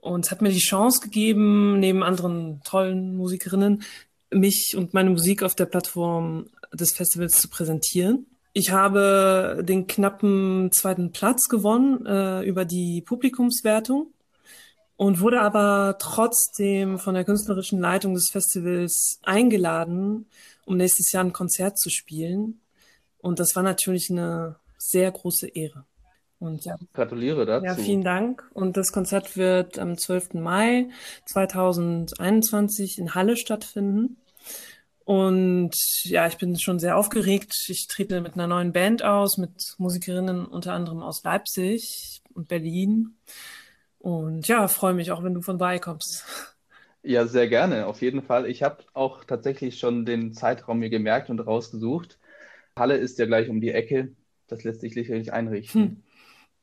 Und 0.00 0.26
es 0.26 0.30
hat 0.30 0.42
mir 0.42 0.50
die 0.50 0.58
Chance 0.58 1.00
gegeben, 1.00 1.78
neben 1.78 2.02
anderen 2.02 2.60
tollen 2.64 3.16
Musikerinnen, 3.16 3.82
mich 4.30 4.74
und 4.76 4.94
meine 4.94 5.10
Musik 5.10 5.42
auf 5.42 5.54
der 5.54 5.66
Plattform 5.66 6.46
des 6.72 6.92
Festivals 6.92 7.40
zu 7.40 7.48
präsentieren. 7.48 8.26
Ich 8.52 8.70
habe 8.70 9.62
den 9.66 9.86
knappen 9.86 10.70
zweiten 10.72 11.12
Platz 11.12 11.48
gewonnen 11.48 12.04
äh, 12.04 12.42
über 12.42 12.64
die 12.64 13.00
Publikumswertung 13.00 14.12
und 15.02 15.18
wurde 15.18 15.40
aber 15.40 15.96
trotzdem 15.98 16.96
von 16.96 17.14
der 17.14 17.24
künstlerischen 17.24 17.80
Leitung 17.80 18.14
des 18.14 18.28
Festivals 18.30 19.18
eingeladen, 19.24 20.26
um 20.64 20.76
nächstes 20.76 21.10
Jahr 21.10 21.24
ein 21.24 21.32
Konzert 21.32 21.76
zu 21.76 21.90
spielen. 21.90 22.60
Und 23.18 23.40
das 23.40 23.56
war 23.56 23.64
natürlich 23.64 24.10
eine 24.10 24.60
sehr 24.78 25.10
große 25.10 25.48
Ehre. 25.48 25.86
Und 26.38 26.64
ja, 26.64 26.76
gratuliere 26.92 27.44
dazu. 27.46 27.66
Ja, 27.66 27.74
vielen 27.74 28.04
Dank. 28.04 28.48
Und 28.54 28.76
das 28.76 28.92
Konzert 28.92 29.36
wird 29.36 29.76
am 29.76 29.98
12. 29.98 30.34
Mai 30.34 30.88
2021 31.26 33.00
in 33.00 33.12
Halle 33.16 33.36
stattfinden. 33.36 34.18
Und 35.04 35.74
ja, 36.04 36.28
ich 36.28 36.36
bin 36.36 36.56
schon 36.60 36.78
sehr 36.78 36.96
aufgeregt. 36.96 37.52
Ich 37.66 37.88
trete 37.88 38.20
mit 38.20 38.34
einer 38.34 38.46
neuen 38.46 38.72
Band 38.72 39.02
aus, 39.02 39.36
mit 39.36 39.74
Musikerinnen 39.78 40.46
unter 40.46 40.74
anderem 40.74 41.02
aus 41.02 41.24
Leipzig 41.24 42.22
und 42.34 42.46
Berlin. 42.46 43.16
Und 44.02 44.48
ja, 44.48 44.66
freue 44.66 44.94
mich 44.94 45.12
auch, 45.12 45.22
wenn 45.22 45.34
du 45.34 45.42
von 45.42 45.58
kommst. 45.80 46.24
Ja, 47.04 47.26
sehr 47.26 47.48
gerne, 47.48 47.86
auf 47.86 48.02
jeden 48.02 48.22
Fall. 48.22 48.48
Ich 48.48 48.64
habe 48.64 48.84
auch 48.94 49.24
tatsächlich 49.24 49.78
schon 49.78 50.04
den 50.04 50.32
Zeitraum 50.32 50.80
mir 50.80 50.90
gemerkt 50.90 51.30
und 51.30 51.38
rausgesucht. 51.38 52.18
Halle 52.76 52.96
ist 52.96 53.18
ja 53.20 53.26
gleich 53.26 53.48
um 53.48 53.60
die 53.60 53.70
Ecke. 53.70 54.12
Das 54.48 54.64
lässt 54.64 54.80
sich 54.80 54.94
sicherlich 54.94 55.32
einrichten. 55.32 55.82
Hm. 55.82 56.02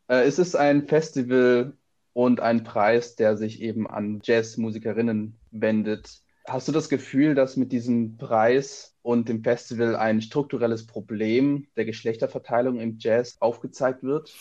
Äh, 0.10 0.24
es 0.24 0.38
ist 0.38 0.56
ein 0.56 0.88
Festival 0.88 1.78
und 2.12 2.42
ein 2.42 2.66
Preis, 2.66 3.16
der 3.16 3.38
sich 3.38 3.62
eben 3.62 3.90
an 3.90 4.20
Jazzmusikerinnen 4.22 5.40
wendet. 5.52 6.22
Hast 6.46 6.68
du 6.68 6.74
das 6.74 6.90
Gefühl, 6.90 7.36
dass 7.36 7.56
mit 7.56 7.72
diesem 7.72 8.18
Preis 8.18 8.98
und 9.02 9.30
dem 9.30 9.44
Festival 9.44 9.96
ein 9.96 10.22
strukturelles 10.22 10.88
Problem 10.88 11.68
der 11.78 11.86
Geschlechterverteilung 11.86 12.80
im 12.80 12.98
Jazz 13.00 13.38
aufgezeigt 13.40 14.04
wird? 14.04 14.34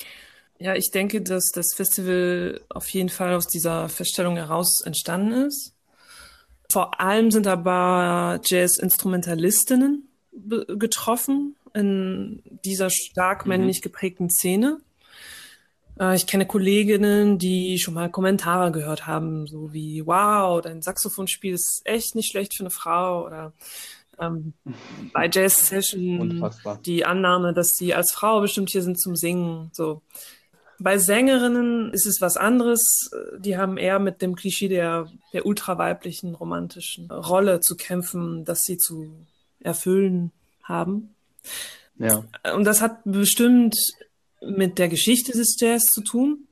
Ja, 0.60 0.74
ich 0.74 0.90
denke, 0.90 1.22
dass 1.22 1.50
das 1.54 1.74
Festival 1.74 2.60
auf 2.68 2.88
jeden 2.90 3.10
Fall 3.10 3.34
aus 3.34 3.46
dieser 3.46 3.88
Feststellung 3.88 4.36
heraus 4.36 4.82
entstanden 4.84 5.46
ist. 5.46 5.72
Vor 6.70 7.00
allem 7.00 7.30
sind 7.30 7.46
aber 7.46 8.40
Jazz-Instrumentalistinnen 8.44 10.08
getroffen 10.76 11.56
in 11.74 12.42
dieser 12.64 12.90
stark 12.90 13.44
mhm. 13.44 13.50
männlich 13.50 13.82
geprägten 13.82 14.30
Szene. 14.30 14.80
Äh, 15.98 16.16
ich 16.16 16.26
kenne 16.26 16.46
Kolleginnen, 16.46 17.38
die 17.38 17.78
schon 17.78 17.94
mal 17.94 18.10
Kommentare 18.10 18.72
gehört 18.72 19.06
haben, 19.06 19.46
so 19.46 19.72
wie, 19.72 20.06
wow, 20.06 20.60
dein 20.60 20.82
Saxophonspiel 20.82 21.54
ist 21.54 21.82
echt 21.84 22.14
nicht 22.14 22.30
schlecht 22.30 22.54
für 22.54 22.64
eine 22.64 22.70
Frau 22.70 23.26
oder 23.26 23.52
ähm, 24.18 24.54
bei 25.12 25.28
Jazz 25.32 25.68
Session 25.68 26.50
die 26.84 27.04
Annahme, 27.04 27.54
dass 27.54 27.68
sie 27.76 27.94
als 27.94 28.12
Frau 28.12 28.40
bestimmt 28.40 28.70
hier 28.70 28.82
sind 28.82 29.00
zum 29.00 29.16
Singen, 29.16 29.70
so. 29.72 30.02
Bei 30.80 30.98
Sängerinnen 30.98 31.92
ist 31.92 32.06
es 32.06 32.20
was 32.20 32.36
anderes. 32.36 33.10
Die 33.38 33.56
haben 33.56 33.78
eher 33.78 33.98
mit 33.98 34.22
dem 34.22 34.36
Klischee 34.36 34.68
der, 34.68 35.10
der 35.32 35.44
ultraweiblichen 35.44 36.34
romantischen 36.34 37.10
Rolle 37.10 37.60
zu 37.60 37.76
kämpfen, 37.76 38.44
dass 38.44 38.60
sie 38.60 38.78
zu 38.78 39.12
erfüllen 39.60 40.30
haben. 40.62 41.14
Ja. 41.98 42.24
Und 42.54 42.64
das 42.64 42.80
hat 42.80 43.00
bestimmt 43.04 43.76
mit 44.40 44.78
der 44.78 44.88
Geschichte 44.88 45.32
des 45.32 45.56
Jazz 45.58 45.84
zu 45.84 46.02
tun. 46.02 46.46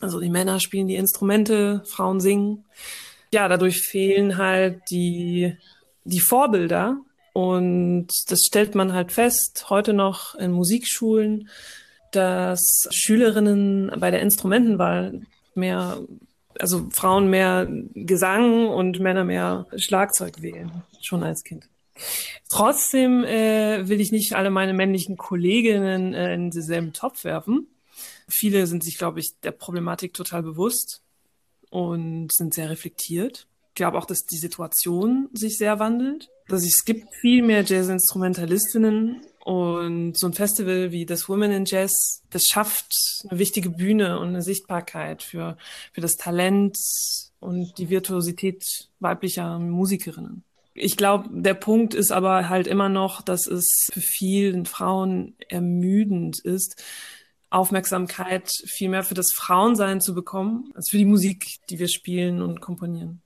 Also 0.00 0.20
die 0.20 0.30
Männer 0.30 0.60
spielen 0.60 0.86
die 0.86 0.94
Instrumente, 0.94 1.82
Frauen 1.86 2.20
singen. 2.20 2.64
Ja, 3.32 3.48
dadurch 3.48 3.80
fehlen 3.80 4.36
halt 4.36 4.82
die, 4.90 5.56
die 6.04 6.20
Vorbilder. 6.20 6.98
Und 7.32 8.08
das 8.28 8.40
stellt 8.46 8.74
man 8.74 8.92
halt 8.92 9.12
fest, 9.12 9.66
heute 9.68 9.92
noch 9.92 10.34
in 10.36 10.52
Musikschulen, 10.52 11.48
dass 12.12 12.88
Schülerinnen 12.90 13.92
bei 13.98 14.10
der 14.10 14.22
Instrumentenwahl 14.22 15.22
mehr, 15.54 16.00
also 16.58 16.88
Frauen 16.90 17.28
mehr 17.28 17.68
Gesang 17.94 18.68
und 18.68 19.00
Männer 19.00 19.24
mehr 19.24 19.66
Schlagzeug 19.76 20.42
wählen, 20.42 20.70
schon 21.00 21.22
als 21.22 21.44
Kind. 21.44 21.68
Trotzdem 22.50 23.24
äh, 23.24 23.88
will 23.88 24.00
ich 24.00 24.12
nicht 24.12 24.34
alle 24.34 24.50
meine 24.50 24.72
männlichen 24.72 25.16
Kolleginnen 25.16 26.14
äh, 26.14 26.34
in 26.34 26.50
denselben 26.50 26.92
Topf 26.92 27.24
werfen. 27.24 27.66
Viele 28.28 28.66
sind 28.66 28.84
sich, 28.84 28.98
glaube 28.98 29.20
ich, 29.20 29.40
der 29.42 29.52
Problematik 29.52 30.14
total 30.14 30.42
bewusst 30.42 31.02
und 31.70 32.32
sind 32.32 32.54
sehr 32.54 32.70
reflektiert. 32.70 33.46
Ich 33.68 33.74
glaube 33.74 33.98
auch, 33.98 34.06
dass 34.06 34.24
die 34.24 34.38
Situation 34.38 35.28
sich 35.32 35.58
sehr 35.58 35.78
wandelt. 35.78 36.28
Dass 36.48 36.64
es 36.64 36.84
gibt 36.84 37.14
viel 37.20 37.42
mehr 37.42 37.62
Jazz-Instrumentalistinnen 37.64 39.20
und 39.48 40.18
so 40.18 40.26
ein 40.26 40.34
Festival 40.34 40.92
wie 40.92 41.06
das 41.06 41.26
Women 41.26 41.50
in 41.52 41.64
Jazz, 41.64 42.22
das 42.28 42.42
schafft 42.44 42.92
eine 43.30 43.38
wichtige 43.38 43.70
Bühne 43.70 44.18
und 44.18 44.28
eine 44.28 44.42
Sichtbarkeit 44.42 45.22
für, 45.22 45.56
für 45.94 46.02
das 46.02 46.16
Talent 46.16 46.76
und 47.40 47.78
die 47.78 47.88
Virtuosität 47.88 48.62
weiblicher 49.00 49.58
Musikerinnen. 49.58 50.44
Ich 50.74 50.98
glaube, 50.98 51.30
der 51.32 51.54
Punkt 51.54 51.94
ist 51.94 52.12
aber 52.12 52.50
halt 52.50 52.66
immer 52.66 52.90
noch, 52.90 53.22
dass 53.22 53.46
es 53.46 53.88
für 53.90 54.02
vielen 54.02 54.66
Frauen 54.66 55.34
ermüdend 55.48 56.38
ist, 56.40 56.84
Aufmerksamkeit 57.48 58.50
viel 58.66 58.90
mehr 58.90 59.02
für 59.02 59.14
das 59.14 59.32
Frauensein 59.34 60.02
zu 60.02 60.14
bekommen, 60.14 60.70
als 60.74 60.90
für 60.90 60.98
die 60.98 61.06
Musik, 61.06 61.46
die 61.70 61.78
wir 61.78 61.88
spielen 61.88 62.42
und 62.42 62.60
komponieren. 62.60 63.22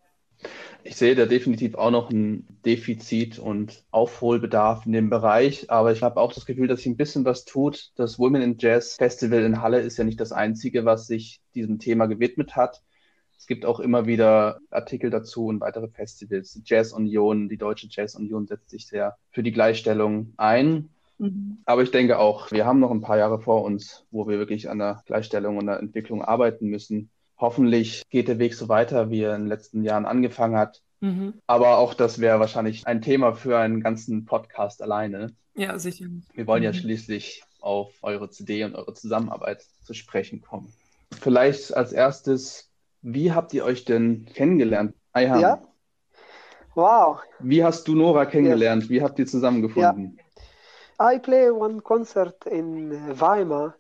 Ich 0.85 0.97
sehe 0.97 1.15
da 1.15 1.27
definitiv 1.27 1.77
auch 1.77 1.93
noch 1.93 2.11
ein 2.11 2.47
Defizit 2.67 3.39
und 3.39 3.85
Aufholbedarf 3.93 4.85
in 4.85 4.93
dem 4.93 5.11
Bereich, 5.11 5.71
aber 5.71 5.93
ich 5.93 6.03
habe 6.03 6.21
auch 6.21 6.33
das 6.33 6.45
Gefühl, 6.45 6.67
dass 6.67 6.81
sich 6.81 6.89
ein 6.89 6.97
bisschen 6.97 7.25
was 7.25 7.45
tut. 7.45 7.93
Das 7.95 8.19
Women 8.19 8.43
in 8.43 8.57
Jazz 8.59 8.97
Festival 8.97 9.45
in 9.45 9.63
Halle 9.63 9.81
ist 9.81 9.97
ja 9.97 10.05
nicht 10.05 10.21
das 10.21 10.33
einzige, 10.33 10.85
was 10.85 11.07
sich 11.07 11.41
diesem 11.55 11.79
Thema 11.79 12.07
gewidmet 12.07 12.57
hat. 12.57 12.83
Es 13.39 13.47
gibt 13.47 13.65
auch 13.65 13.81
immer 13.81 14.07
wieder 14.07 14.61
Artikel 14.71 15.11
dazu 15.11 15.47
und 15.47 15.61
weitere 15.61 15.89
Festivals. 15.89 16.53
Die 16.53 16.63
Jazz 16.65 16.93
Union, 16.93 17.49
die 17.49 17.57
Deutsche 17.57 17.89
Jazz 17.91 18.15
Union 18.15 18.47
setzt 18.47 18.71
sich 18.71 18.87
sehr 18.87 19.17
für 19.31 19.43
die 19.43 19.53
Gleichstellung 19.53 20.33
ein. 20.37 20.91
Mhm. 21.19 21.59
Aber 21.65 21.83
ich 21.83 21.93
denke 21.93 22.19
auch, 22.19 22.51
wir 22.51 22.67
haben 22.67 22.81
noch 22.81 22.91
ein 22.91 23.01
paar 23.01 23.19
Jahre 23.19 23.41
vor 23.41 23.63
uns, 23.65 24.05
wo 24.11 24.27
wir 24.27 24.39
wirklich 24.39 24.69
an 24.69 24.79
der 24.79 25.03
Gleichstellung 25.07 25.57
und 25.57 25.67
der 25.67 25.79
Entwicklung 25.79 26.23
arbeiten 26.23 26.67
müssen. 26.67 27.11
Hoffentlich 27.43 28.09
geht 28.09 28.29
der 28.29 28.39
Weg 28.39 28.55
so 28.55 28.69
weiter, 28.69 29.11
wie 29.11 29.23
er 29.23 29.35
in 29.35 29.43
den 29.43 29.49
letzten 29.49 29.83
Jahren 29.83 30.07
angefangen 30.07 30.57
hat. 30.57 30.81
Mhm. 31.01 31.35
Aber 31.49 31.79
auch 31.79 31.93
das 31.93 32.21
wäre 32.21 32.39
wahrscheinlich 32.39 32.87
ein 32.87 33.03
Thema 33.03 33.33
für 33.33 33.59
einen 33.59 33.81
ganzen 33.81 34.27
Podcast 34.27 34.81
alleine. 34.81 35.35
Ja, 35.57 35.77
sicher. 35.77 36.07
Wir 36.35 36.47
wollen 36.47 36.61
mhm. 36.61 36.67
ja 36.67 36.73
schließlich 36.73 37.43
auf 37.61 37.95
eure 38.03 38.31
CD 38.31 38.63
und 38.63 38.77
eure 38.77 38.95
Zusammenarbeit 38.95 39.67
zu 39.83 39.93
sprechen 39.93 40.41
kommen. 40.41 40.73
Vielleicht 41.21 41.77
als 41.77 41.93
erstes, 41.93 42.71
wie 43.03 43.33
habt 43.33 43.53
ihr 43.55 43.65
euch 43.65 43.85
denn 43.85 44.25
kennengelernt? 44.27 44.95
Ayhan. 45.13 45.41
Ja. 45.41 45.63
Wow. 46.77 47.23
Wie 47.41 47.65
hast 47.65 47.89
du 47.89 47.97
Nora 47.97 48.25
kennengelernt? 48.25 48.85
Yes. 48.85 48.91
Wie 48.91 49.03
habt 49.03 49.19
ihr 49.19 49.27
zusammengefunden? 49.27 50.17
Yeah. 51.01 51.17
I 51.17 51.19
play 51.19 51.51
one 51.51 51.81
concert 51.81 52.47
in 52.47 52.93
Weimar. 53.19 53.75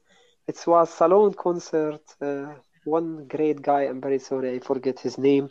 It 0.49 0.67
was 0.67 0.99
salon 0.99 1.37
concert. 1.37 2.03
Uh, 2.21 2.49
one 2.85 3.27
great 3.29 3.63
guy. 3.63 3.83
I'm 3.83 4.01
very 4.01 4.19
sorry, 4.19 4.55
I 4.55 4.59
forget 4.61 4.99
his 4.99 5.19
name. 5.19 5.51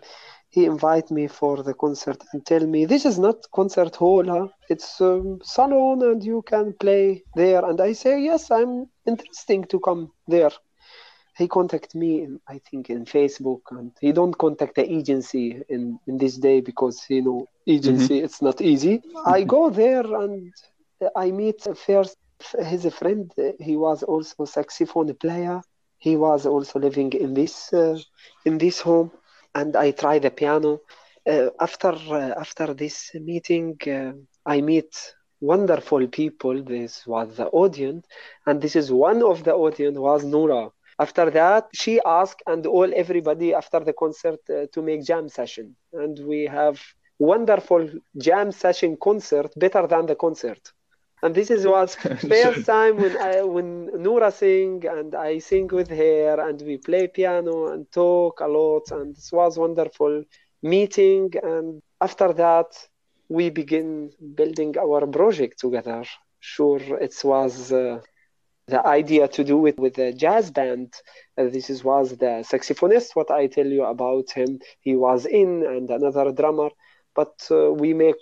he 0.51 0.65
invite 0.65 1.09
me 1.09 1.27
for 1.27 1.63
the 1.63 1.73
concert 1.73 2.21
and 2.31 2.45
tell 2.45 2.65
me 2.67 2.85
this 2.85 3.05
is 3.05 3.17
not 3.17 3.49
concert 3.51 3.95
hall 3.95 4.25
huh? 4.25 4.47
it's 4.69 5.01
um, 5.01 5.39
salon 5.43 6.03
and 6.03 6.23
you 6.23 6.43
can 6.43 6.73
play 6.73 7.23
there 7.35 7.65
and 7.65 7.81
i 7.81 7.93
say 7.93 8.21
yes 8.21 8.51
i'm 8.51 8.85
interesting 9.07 9.63
to 9.63 9.79
come 9.79 10.11
there 10.27 10.51
he 11.37 11.47
contact 11.47 11.95
me 11.95 12.21
in, 12.23 12.39
i 12.47 12.59
think 12.69 12.89
in 12.89 13.05
facebook 13.05 13.61
and 13.71 13.91
he 14.01 14.11
don't 14.11 14.37
contact 14.37 14.75
the 14.75 14.93
agency 14.93 15.61
in 15.69 15.97
in 16.07 16.17
this 16.17 16.35
day 16.37 16.59
because 16.59 17.05
you 17.09 17.21
know 17.21 17.47
agency 17.65 18.15
mm-hmm. 18.15 18.25
it's 18.25 18.41
not 18.41 18.61
easy 18.61 19.01
i 19.25 19.43
go 19.43 19.69
there 19.69 20.05
and 20.23 20.53
i 21.15 21.31
meet 21.31 21.65
first 21.77 22.17
his 22.65 22.85
friend 22.93 23.31
he 23.59 23.77
was 23.77 24.03
also 24.03 24.45
saxophone 24.45 25.13
player 25.15 25.61
he 26.05 26.13
was 26.17 26.45
also 26.45 26.79
living 26.79 27.11
in 27.25 27.33
this 27.33 27.55
uh, 27.73 27.97
in 28.45 28.57
this 28.57 28.77
home 28.81 29.11
and 29.55 29.75
I 29.75 29.91
try 29.91 30.19
the 30.19 30.31
piano. 30.31 30.81
Uh, 31.33 31.49
after 31.59 31.93
uh, 32.21 32.33
after 32.45 32.67
this 32.73 33.11
meeting, 33.15 33.77
uh, 33.87 34.13
I 34.45 34.61
meet 34.61 34.91
wonderful 35.39 36.07
people. 36.07 36.63
This 36.63 37.05
was 37.05 37.27
the 37.37 37.47
audience, 37.63 38.05
and 38.47 38.61
this 38.61 38.75
is 38.75 38.91
one 38.91 39.21
of 39.23 39.43
the 39.43 39.53
audience 39.53 39.97
was 39.97 40.23
Nora. 40.25 40.63
After 40.99 41.29
that, 41.31 41.69
she 41.73 41.99
asked 42.05 42.43
and 42.47 42.65
all 42.65 42.89
everybody 43.03 43.53
after 43.53 43.79
the 43.81 43.93
concert 43.93 44.41
uh, 44.49 44.67
to 44.73 44.81
make 44.81 45.03
jam 45.03 45.29
session, 45.29 45.75
and 45.93 46.15
we 46.31 46.45
have 46.59 46.77
wonderful 47.19 47.87
jam 48.17 48.51
session 48.51 48.97
concert, 49.09 49.51
better 49.55 49.85
than 49.87 50.05
the 50.07 50.15
concert 50.15 50.61
and 51.21 51.33
this 51.35 51.49
is 51.51 51.65
was 51.65 51.95
first 52.33 52.65
time 52.65 52.97
when 52.97 53.15
I 53.17 53.43
when 53.43 53.89
Nora 54.01 54.31
sing 54.31 54.83
and 54.87 55.13
I 55.15 55.39
sing 55.39 55.67
with 55.67 55.89
her 55.89 56.39
and 56.47 56.61
we 56.61 56.77
play 56.77 57.07
piano 57.07 57.67
and 57.67 57.91
talk 57.91 58.39
a 58.41 58.47
lot 58.47 58.91
and 58.91 59.15
this 59.15 59.31
was 59.31 59.57
wonderful 59.57 60.23
meeting 60.61 61.31
and 61.43 61.81
after 62.01 62.33
that 62.33 62.69
we 63.29 63.49
begin 63.49 64.11
building 64.35 64.75
our 64.77 65.05
project 65.07 65.59
together. 65.59 66.03
Sure, 66.39 66.81
it 66.99 67.15
was 67.23 67.71
uh, 67.71 67.99
the 68.67 68.85
idea 68.85 69.27
to 69.27 69.43
do 69.43 69.65
it 69.67 69.77
with 69.79 69.97
a 69.99 70.13
jazz 70.13 70.51
band. 70.51 70.93
Uh, 71.37 71.45
this 71.45 71.69
is, 71.69 71.83
was 71.83 72.17
the 72.17 72.43
saxophonist. 72.51 73.15
What 73.15 73.31
I 73.31 73.47
tell 73.47 73.67
you 73.67 73.83
about 73.85 74.31
him, 74.31 74.59
he 74.81 74.95
was 74.95 75.25
in 75.25 75.63
and 75.65 75.89
another 75.89 76.31
drummer. 76.31 76.69
But 77.15 77.35
uh, 77.51 77.71
we 77.73 77.93
make 77.93 78.15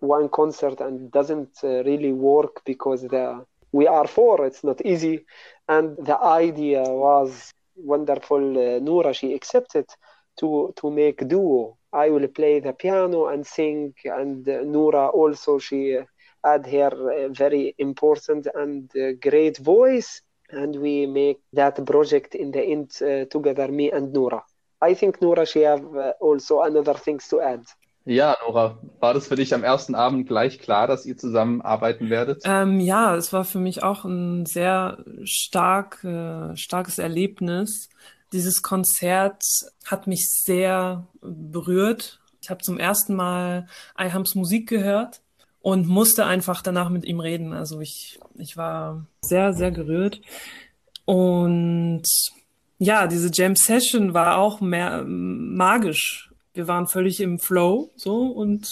one 0.00 0.28
concert 0.28 0.80
and 0.80 1.10
doesn't 1.10 1.58
uh, 1.64 1.82
really 1.84 2.12
work 2.12 2.62
because 2.64 3.02
the 3.02 3.44
we 3.72 3.86
are 3.86 4.06
four 4.06 4.44
it's 4.46 4.64
not 4.64 4.80
easy. 4.84 5.24
And 5.68 5.96
the 5.96 6.18
idea 6.20 6.82
was 6.82 7.52
wonderful 7.76 8.44
uh, 8.58 8.78
Noura 8.80 9.12
she 9.14 9.34
accepted 9.34 9.86
to 10.40 10.72
to 10.76 10.90
make 10.90 11.26
duo. 11.28 11.76
I 11.92 12.10
will 12.10 12.28
play 12.28 12.60
the 12.60 12.72
piano 12.72 13.26
and 13.26 13.46
sing 13.46 13.94
and 14.04 14.48
uh, 14.48 14.62
Noura 14.64 15.08
also 15.08 15.58
she 15.58 15.98
add 16.44 16.66
her 16.66 16.92
uh, 17.12 17.28
very 17.28 17.74
important 17.78 18.46
and 18.54 18.90
uh, 18.96 19.12
great 19.20 19.58
voice. 19.58 20.22
And 20.50 20.76
we 20.76 21.06
make 21.06 21.38
that 21.52 21.84
project 21.86 22.34
in 22.34 22.50
the 22.50 22.62
end 22.74 22.90
uh, 23.02 23.24
together 23.26 23.68
me 23.68 23.90
and 23.90 24.12
Noura. 24.12 24.42
I 24.80 24.94
think 24.94 25.20
Noura 25.22 25.46
she 25.46 25.60
have 25.60 25.84
also 26.20 26.62
another 26.62 26.94
things 26.94 27.28
to 27.28 27.40
add 27.40 27.64
Ja, 28.04 28.36
Nora, 28.46 28.78
war 28.98 29.14
das 29.14 29.28
für 29.28 29.36
dich 29.36 29.52
am 29.52 29.62
ersten 29.62 29.94
Abend 29.94 30.26
gleich 30.26 30.58
klar, 30.58 30.86
dass 30.86 31.04
ihr 31.04 31.16
zusammenarbeiten 31.18 32.08
werdet? 32.08 32.42
Ähm, 32.44 32.80
ja, 32.80 33.14
es 33.14 33.32
war 33.32 33.44
für 33.44 33.58
mich 33.58 33.82
auch 33.82 34.04
ein 34.04 34.46
sehr 34.46 35.04
stark, 35.24 36.02
äh, 36.04 36.56
starkes 36.56 36.98
Erlebnis. 36.98 37.90
Dieses 38.32 38.62
Konzert 38.62 39.42
hat 39.84 40.06
mich 40.06 40.28
sehr 40.30 41.06
berührt. 41.20 42.20
Ich 42.40 42.48
habe 42.48 42.62
zum 42.62 42.78
ersten 42.78 43.14
Mal 43.14 43.66
Eihams 43.94 44.34
Musik 44.34 44.68
gehört 44.68 45.20
und 45.60 45.86
musste 45.86 46.24
einfach 46.24 46.62
danach 46.62 46.88
mit 46.88 47.04
ihm 47.04 47.20
reden. 47.20 47.52
Also 47.52 47.80
ich, 47.80 48.18
ich 48.36 48.56
war 48.56 49.04
sehr, 49.22 49.52
sehr 49.52 49.72
gerührt. 49.72 50.22
Und 51.04 52.04
ja, 52.78 53.06
diese 53.06 53.30
Jam 53.30 53.56
Session 53.56 54.14
war 54.14 54.38
auch 54.38 54.62
mehr 54.62 55.04
magisch 55.04 56.29
wir 56.52 56.68
waren 56.68 56.86
völlig 56.86 57.20
im 57.20 57.38
Flow 57.38 57.90
so 57.96 58.26
und 58.26 58.64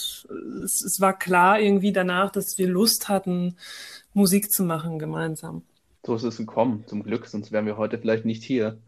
es, 0.63 0.81
es, 0.81 0.99
war 0.99 1.17
klar 1.17 1.59
irgendwie 1.59 1.93
danach, 1.93 2.31
dass 2.31 2.57
wir 2.57 2.67
Lust 2.67 3.09
hatten, 3.09 3.55
Musik 4.13 4.51
zu 4.51 4.63
machen 4.63 4.99
gemeinsam. 4.99 5.63
So 6.05 6.15
ist 6.15 6.23
es 6.23 6.37
gekommen, 6.37 6.83
zum 6.87 7.03
Glück, 7.03 7.27
sonst 7.27 7.51
wären 7.51 7.65
wir 7.65 7.77
heute 7.77 7.97
vielleicht 7.97 8.25
nicht 8.25 8.43
hier. 8.43 8.79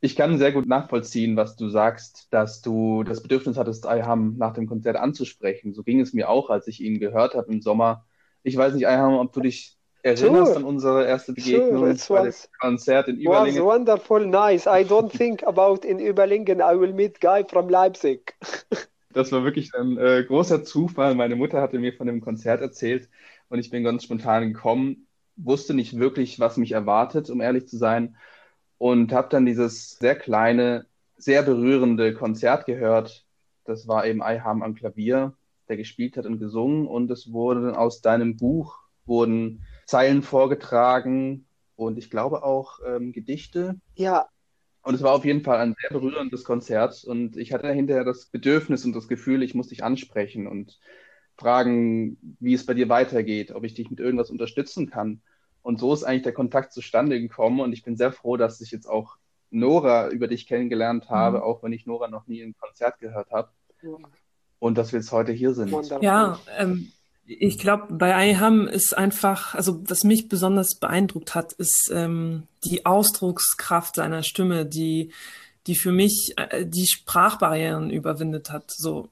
Ich 0.00 0.16
kann 0.16 0.38
sehr 0.38 0.52
gut 0.52 0.66
nachvollziehen, 0.66 1.36
was 1.36 1.56
du 1.56 1.68
sagst, 1.68 2.28
dass 2.30 2.60
du 2.60 3.04
das 3.04 3.22
Bedürfnis 3.22 3.56
hattest, 3.56 3.86
Ayham 3.86 4.36
nach 4.36 4.52
dem 4.52 4.66
Konzert 4.66 4.96
anzusprechen. 4.96 5.74
So 5.74 5.84
ging 5.84 6.00
es 6.00 6.12
mir 6.12 6.28
auch, 6.28 6.50
als 6.50 6.66
ich 6.66 6.80
ihn 6.80 6.98
gehört 6.98 7.34
habe 7.34 7.52
im 7.52 7.62
Sommer. 7.62 8.04
Ich 8.42 8.56
weiß 8.56 8.74
nicht, 8.74 8.88
Ayham, 8.88 9.14
ob 9.14 9.32
du 9.32 9.40
dich 9.40 9.78
erinnerst 10.02 10.52
sure. 10.52 10.56
an 10.56 10.64
unsere 10.64 11.06
erste 11.06 11.32
Begegnung 11.32 11.96
sure, 11.96 12.22
bei 12.22 12.30
dem 12.30 12.34
Konzert 12.60 13.08
in 13.08 13.18
Überlingen? 13.18 13.58
was 13.58 13.64
wonderful, 13.64 14.26
nice. 14.26 14.66
I 14.66 14.84
don't 14.84 15.10
think 15.10 15.46
about 15.46 15.86
in 15.86 15.98
Überlingen 15.98 16.58
I 16.58 16.78
will 16.78 16.92
meet 16.92 17.20
guy 17.20 17.44
from 17.44 17.68
Leipzig. 17.68 18.34
das 19.12 19.30
war 19.32 19.44
wirklich 19.44 19.72
ein 19.74 19.96
äh, 19.98 20.24
großer 20.26 20.64
Zufall. 20.64 21.14
Meine 21.14 21.36
Mutter 21.36 21.60
hatte 21.60 21.78
mir 21.78 21.92
von 21.92 22.06
dem 22.06 22.20
Konzert 22.20 22.60
erzählt 22.60 23.08
und 23.48 23.58
ich 23.58 23.70
bin 23.70 23.84
ganz 23.84 24.04
spontan 24.04 24.52
gekommen, 24.52 25.06
wusste 25.36 25.74
nicht 25.74 25.98
wirklich, 25.98 26.40
was 26.40 26.56
mich 26.56 26.72
erwartet, 26.72 27.30
um 27.30 27.40
ehrlich 27.40 27.68
zu 27.68 27.76
sein, 27.76 28.16
und 28.78 29.12
habe 29.12 29.28
dann 29.30 29.46
dieses 29.46 29.98
sehr 29.98 30.16
kleine, 30.16 30.86
sehr 31.16 31.42
berührende 31.42 32.14
Konzert 32.14 32.66
gehört. 32.66 33.24
Das 33.64 33.86
war 33.86 34.06
eben 34.06 34.22
Eiham 34.22 34.62
am 34.62 34.74
Klavier, 34.74 35.34
der 35.68 35.76
gespielt 35.76 36.16
hat 36.16 36.26
und 36.26 36.40
gesungen 36.40 36.88
und 36.88 37.10
es 37.10 37.32
wurde 37.32 37.78
aus 37.78 38.00
deinem 38.00 38.36
Buch 38.36 38.80
wurden 39.06 39.64
Zeilen 39.92 40.22
vorgetragen 40.22 41.44
und 41.76 41.98
ich 41.98 42.08
glaube 42.08 42.44
auch 42.44 42.78
ähm, 42.86 43.12
Gedichte. 43.12 43.78
Ja. 43.94 44.26
Und 44.82 44.94
es 44.94 45.02
war 45.02 45.12
auf 45.12 45.26
jeden 45.26 45.42
Fall 45.42 45.58
ein 45.58 45.76
sehr 45.78 45.90
berührendes 45.90 46.44
Konzert 46.44 47.04
und 47.04 47.36
ich 47.36 47.52
hatte 47.52 47.70
hinterher 47.70 48.02
das 48.02 48.24
Bedürfnis 48.24 48.86
und 48.86 48.96
das 48.96 49.06
Gefühl, 49.06 49.42
ich 49.42 49.54
muss 49.54 49.68
dich 49.68 49.84
ansprechen 49.84 50.46
und 50.46 50.80
fragen, 51.36 52.16
wie 52.40 52.54
es 52.54 52.64
bei 52.64 52.72
dir 52.72 52.88
weitergeht, 52.88 53.52
ob 53.52 53.64
ich 53.64 53.74
dich 53.74 53.90
mit 53.90 54.00
irgendwas 54.00 54.30
unterstützen 54.30 54.88
kann. 54.88 55.20
Und 55.60 55.78
so 55.78 55.92
ist 55.92 56.04
eigentlich 56.04 56.22
der 56.22 56.32
Kontakt 56.32 56.72
zustande 56.72 57.20
gekommen 57.20 57.60
und 57.60 57.74
ich 57.74 57.82
bin 57.82 57.98
sehr 57.98 58.12
froh, 58.12 58.38
dass 58.38 58.62
ich 58.62 58.70
jetzt 58.70 58.86
auch 58.86 59.18
Nora 59.50 60.08
über 60.08 60.26
dich 60.26 60.46
kennengelernt 60.46 61.10
habe, 61.10 61.36
mhm. 61.38 61.42
auch 61.42 61.62
wenn 61.62 61.74
ich 61.74 61.84
Nora 61.84 62.08
noch 62.08 62.26
nie 62.28 62.40
im 62.40 62.56
Konzert 62.56 62.98
gehört 62.98 63.30
habe. 63.30 63.50
Ja. 63.82 63.90
Und 64.58 64.78
dass 64.78 64.92
wir 64.92 65.00
jetzt 65.00 65.12
heute 65.12 65.32
hier 65.32 65.52
sind. 65.52 65.70
Ja, 66.00 66.40
ähm, 66.56 66.90
ich 67.40 67.58
glaube, 67.58 67.92
bei 67.94 68.14
Ayham 68.14 68.66
ist 68.66 68.96
einfach, 68.96 69.54
also 69.54 69.82
was 69.88 70.04
mich 70.04 70.28
besonders 70.28 70.76
beeindruckt 70.76 71.34
hat, 71.34 71.52
ist 71.52 71.90
ähm, 71.92 72.44
die 72.64 72.86
Ausdruckskraft 72.86 73.96
seiner 73.96 74.22
Stimme, 74.22 74.66
die, 74.66 75.12
die 75.66 75.74
für 75.74 75.92
mich 75.92 76.34
äh, 76.36 76.66
die 76.66 76.86
Sprachbarrieren 76.86 77.90
überwindet 77.90 78.50
hat, 78.50 78.70
so 78.70 79.08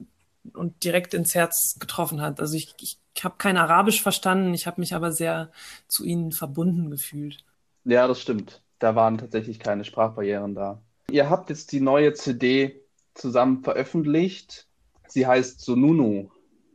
und 0.54 0.84
direkt 0.84 1.14
ins 1.14 1.34
Herz 1.34 1.76
getroffen 1.78 2.20
hat. 2.20 2.40
Also 2.40 2.56
ich, 2.56 2.74
ich 2.80 2.98
habe 3.22 3.34
kein 3.38 3.56
Arabisch 3.56 4.02
verstanden, 4.02 4.54
ich 4.54 4.66
habe 4.66 4.80
mich 4.80 4.94
aber 4.94 5.12
sehr 5.12 5.50
zu 5.88 6.04
ihnen 6.04 6.32
verbunden 6.32 6.90
gefühlt. 6.90 7.44
Ja, 7.84 8.06
das 8.08 8.20
stimmt. 8.20 8.62
Da 8.78 8.94
waren 8.94 9.18
tatsächlich 9.18 9.58
keine 9.58 9.84
Sprachbarrieren 9.84 10.54
da. 10.54 10.80
Ihr 11.10 11.28
habt 11.28 11.50
jetzt 11.50 11.72
die 11.72 11.80
neue 11.80 12.14
CD 12.14 12.80
zusammen 13.14 13.62
veröffentlicht. 13.62 14.66
Sie 15.08 15.26
heißt 15.26 15.60
Sonunu. 15.60 16.30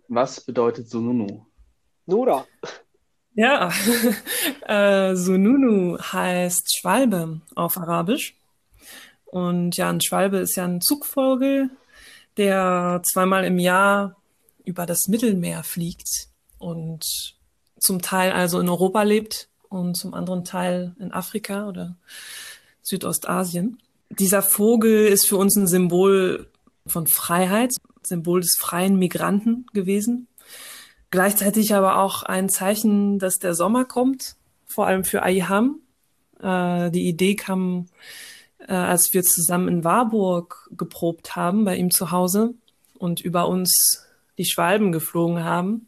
Was 0.08 0.42
bedeutet 0.42 0.90
Sununu? 0.90 1.46
Nura. 2.06 2.46
Ja, 3.34 3.72
äh, 4.68 5.16
Sununu 5.16 5.98
heißt 6.00 6.78
Schwalbe 6.78 7.42
auf 7.56 7.78
Arabisch. 7.78 8.36
Und 9.26 9.76
ja, 9.76 9.90
ein 9.90 10.02
Schwalbe 10.02 10.38
ist 10.38 10.56
ja 10.56 10.66
ein 10.66 10.80
Zugvogel, 10.82 11.70
der 12.38 13.02
zweimal 13.04 13.44
im 13.44 13.60
Jahr 13.60 14.16
über 14.64 14.86
das 14.86 15.08
Mittelmeer 15.08 15.64
fliegt 15.64 16.30
und 16.58 17.04
zum 17.80 18.02
Teil 18.02 18.32
also 18.32 18.60
in 18.60 18.70
Europa 18.70 19.04
lebt 19.04 19.50
und 19.70 19.96
zum 19.98 20.14
anderen 20.14 20.44
Teil 20.46 20.96
in 21.00 21.12
Afrika 21.12 21.68
oder 21.68 21.98
Südostasien. 22.82 23.80
Dieser 24.10 24.42
Vogel 24.42 25.08
ist 25.08 25.28
für 25.28 25.38
uns 25.38 25.56
ein 25.56 25.68
Symbol 25.68 26.48
von 26.88 27.08
Freiheit, 27.08 27.74
Symbol 28.04 28.42
des 28.42 28.56
freien 28.60 28.98
Migranten 28.98 29.66
gewesen. 29.74 30.28
Gleichzeitig 31.12 31.74
aber 31.74 31.98
auch 32.00 32.24
ein 32.24 32.50
Zeichen, 32.50 33.20
dass 33.20 33.40
der 33.40 33.56
Sommer 33.56 33.86
kommt, 33.86 34.36
vor 34.66 34.88
allem 34.88 35.04
für 35.04 35.24
Ayham. 35.24 35.80
Äh, 36.40 36.92
die 36.92 37.08
Idee 37.08 37.36
kam, 37.36 37.88
äh, 38.60 38.74
als 38.74 39.14
wir 39.14 39.24
zusammen 39.24 39.68
in 39.68 39.84
Warburg 39.84 40.70
geprobt 40.76 41.36
haben, 41.36 41.66
bei 41.66 41.76
ihm 41.76 41.92
zu 41.92 42.12
Hause 42.12 42.54
und 42.98 43.22
über 43.22 43.48
uns 43.48 44.06
die 44.38 44.46
Schwalben 44.46 44.92
geflogen 44.92 45.44
haben. 45.44 45.88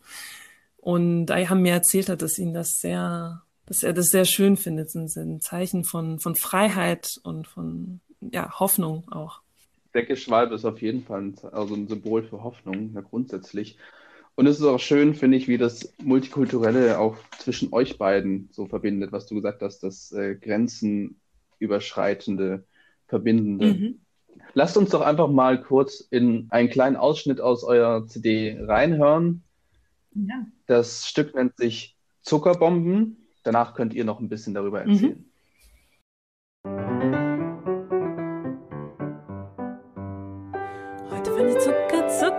Und 0.78 1.32
Ayham 1.32 1.62
mir 1.62 1.74
erzählt 1.74 2.08
hat, 2.10 2.22
dass 2.22 2.38
ihn 2.38 2.54
das 2.54 2.80
sehr, 2.80 3.42
dass 3.66 3.84
er 3.84 3.92
das 3.92 4.08
sehr 4.08 4.24
schön 4.24 4.56
findet. 4.56 4.96
Es 4.96 5.14
sind 5.14 5.44
Zeichen 5.44 5.84
von, 5.84 6.20
von 6.20 6.36
Freiheit 6.36 7.10
und 7.24 7.48
von 7.48 8.00
ja, 8.22 8.60
Hoffnung 8.60 9.12
auch 9.12 9.42
denke, 9.98 10.16
Schwalbe 10.16 10.56
ist 10.56 10.64
auf 10.66 10.82
jeden 10.82 11.04
Fall 11.04 11.22
ein, 11.22 11.36
also 11.52 11.76
ein 11.76 11.88
Symbol 11.88 12.24
für 12.24 12.44
Hoffnung, 12.44 12.94
ja, 12.94 13.02
grundsätzlich. 13.02 13.78
Und 14.36 14.46
es 14.46 14.60
ist 14.60 14.66
auch 14.66 14.80
schön, 14.80 15.16
finde 15.16 15.38
ich, 15.38 15.48
wie 15.48 15.58
das 15.58 15.96
Multikulturelle 16.04 17.00
auch 17.00 17.18
zwischen 17.40 17.74
euch 17.74 17.98
beiden 17.98 18.50
so 18.52 18.68
verbindet, 18.68 19.12
was 19.12 19.26
du 19.26 19.34
gesagt 19.36 19.64
hast, 19.64 19.80
das 19.80 20.12
äh, 20.12 20.36
grenzenüberschreitende, 20.36 22.64
verbindende. 23.08 23.74
Mhm. 23.74 24.02
Lasst 24.54 24.78
uns 24.78 24.92
doch 24.92 25.02
einfach 25.02 25.30
mal 25.30 25.60
kurz 25.60 26.02
in 26.02 26.46
einen 26.52 26.70
kleinen 26.70 26.96
Ausschnitt 26.96 27.42
aus 27.42 27.64
eurer 27.64 28.06
CD 28.06 28.60
reinhören. 28.62 29.42
Ja. 30.14 30.46
Das 30.68 31.08
Stück 31.08 31.34
nennt 31.34 31.58
sich 31.58 31.98
Zuckerbomben. 32.22 33.26
Danach 33.44 33.74
könnt 33.74 33.96
ihr 33.96 34.06
noch 34.06 34.20
ein 34.20 34.30
bisschen 34.30 34.54
darüber 34.54 34.84
mhm. 34.84 34.92
erzählen. 34.92 35.18
Mhm. 35.18 35.27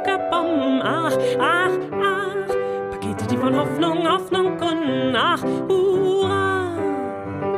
Zuckerbomben. 0.08 0.82
Ach, 0.82 1.16
ach, 1.38 1.70
ach. 2.02 2.90
Pakete, 2.90 3.26
die 3.26 3.36
von 3.36 3.56
Hoffnung, 3.56 4.08
Hoffnung 4.08 4.56
kunden. 4.56 5.14
Ach, 5.14 5.42
hurra. 5.68 6.70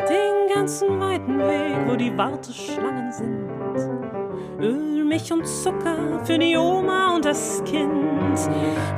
Den 0.09 0.55
ganzen 0.55 1.01
weiten 1.01 1.39
Weg, 1.39 1.77
wo 1.87 1.97
die 1.97 2.17
Warteschlangen 2.17 3.13
sind. 3.13 3.51
Öl, 4.61 5.05
Milch 5.05 5.33
und 5.33 5.47
Zucker 5.47 6.21
für 6.25 6.39
die 6.39 6.57
Oma 6.57 7.15
und 7.15 7.25
das 7.25 7.63
Kind. 7.65 8.39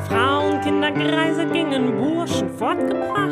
Frauen, 0.09 0.61
Kinder, 0.63 0.91
Greise 0.91 1.47
gingen 1.47 1.97
Burschen 1.97 2.49
fortgebracht. 2.51 3.31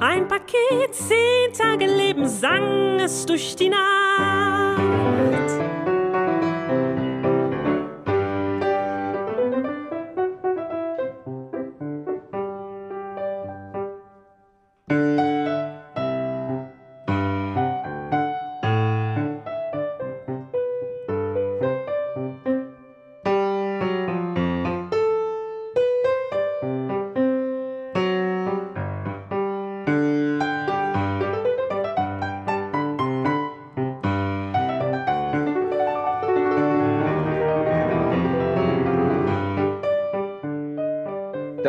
Ein 0.00 0.26
Paket, 0.28 0.94
zehn 0.94 1.52
Tage 1.52 1.86
Leben 1.86 2.26
sang 2.26 2.98
es 2.98 3.26
durch 3.26 3.54
die 3.56 3.68
Nacht. 3.68 4.63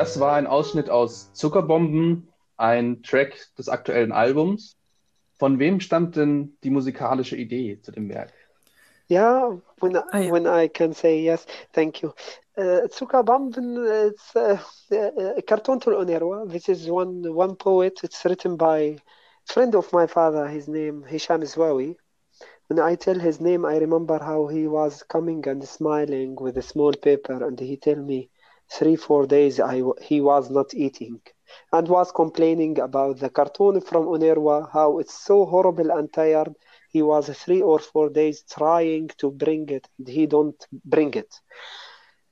Das 0.05 0.19
war 0.19 0.33
ein 0.33 0.45
Ausschnitt 0.45 0.91
aus 0.91 1.33
Zuckerbomben, 1.33 2.31
ein 2.57 3.01
Track 3.01 3.47
des 3.57 3.69
aktuellen 3.69 4.11
Albums. 4.11 4.77
Von 5.39 5.57
wem 5.57 5.79
stammt 5.79 6.15
denn 6.15 6.55
die 6.63 6.69
musikalische 6.69 7.35
Idee 7.35 7.79
zu 7.81 7.91
dem 7.91 8.07
Werk? 8.09 8.31
Yeah, 9.09 9.59
when 9.79 9.95
I, 9.95 10.01
oh, 10.13 10.31
when 10.31 10.45
I 10.45 10.69
can 10.69 10.93
say 10.93 11.23
yes, 11.23 11.47
thank 11.73 12.03
you. 12.03 12.13
Uh, 12.55 12.87
Zuckerbomben, 12.87 13.83
it's 14.07 14.35
uh, 14.35 14.59
uh, 14.91 15.41
Kartontul 15.41 15.95
Onerwa. 15.95 16.47
This 16.51 16.69
is 16.69 16.87
one 16.87 17.23
one 17.33 17.55
poet. 17.55 18.03
It's 18.03 18.23
written 18.25 18.57
by 18.57 18.77
a 18.79 18.99
friend 19.53 19.73
of 19.73 19.91
my 19.91 20.05
father. 20.05 20.47
His 20.47 20.67
name 20.67 21.03
Hisham 21.03 21.41
Zwawi. 21.41 21.95
When 22.67 22.79
I 22.79 22.93
tell 22.93 23.17
his 23.17 23.41
name, 23.41 23.65
I 23.65 23.77
remember 23.77 24.19
how 24.19 24.45
he 24.45 24.67
was 24.67 25.01
coming 25.01 25.47
and 25.47 25.67
smiling 25.67 26.35
with 26.35 26.57
a 26.57 26.61
small 26.61 26.93
paper, 26.93 27.43
and 27.43 27.59
he 27.59 27.77
tell 27.77 27.95
me, 27.95 28.29
three 28.71 28.95
four 28.95 29.25
days 29.25 29.59
I, 29.59 29.81
he 30.01 30.21
was 30.21 30.49
not 30.49 30.73
eating 30.73 31.21
and 31.71 31.87
was 31.87 32.11
complaining 32.11 32.79
about 32.79 33.19
the 33.19 33.29
cartoon 33.29 33.81
from 33.81 34.05
Unerwa 34.05 34.69
how 34.71 34.99
it's 34.99 35.25
so 35.25 35.45
horrible 35.45 35.91
and 35.91 36.11
tired 36.11 36.53
he 36.89 37.01
was 37.01 37.29
three 37.29 37.61
or 37.61 37.79
four 37.79 38.09
days 38.09 38.43
trying 38.49 39.09
to 39.17 39.31
bring 39.31 39.69
it 39.69 39.87
and 39.97 40.07
he 40.07 40.25
don't 40.25 40.67
bring 40.85 41.13
it 41.13 41.33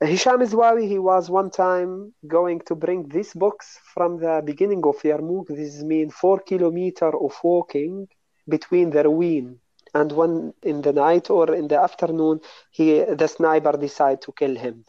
Hisham 0.01 0.41
Izwawi, 0.41 0.85
he 0.87 0.99
was 0.99 1.29
one 1.29 1.49
time 1.49 2.13
going 2.27 2.59
to 2.61 2.75
bring 2.75 3.07
this 3.07 3.33
box 3.33 3.79
from 3.93 4.17
the 4.19 4.41
beginning 4.43 4.83
of 4.85 5.01
Yarmouk. 5.01 5.47
This 5.47 5.81
means 5.81 6.13
four 6.13 6.39
kilometer 6.39 7.17
of 7.17 7.33
walking 7.41 8.09
between 8.47 8.89
the 8.89 9.03
ruin. 9.03 9.59
And 9.93 10.11
when 10.11 10.53
in 10.61 10.81
the 10.81 10.91
night 10.91 11.29
or 11.29 11.53
in 11.55 11.67
the 11.69 11.79
afternoon, 11.79 12.41
he 12.71 12.99
the 13.03 13.27
sniper 13.27 13.77
decide 13.77 14.21
to 14.23 14.33
kill 14.33 14.55
him. 14.57 14.83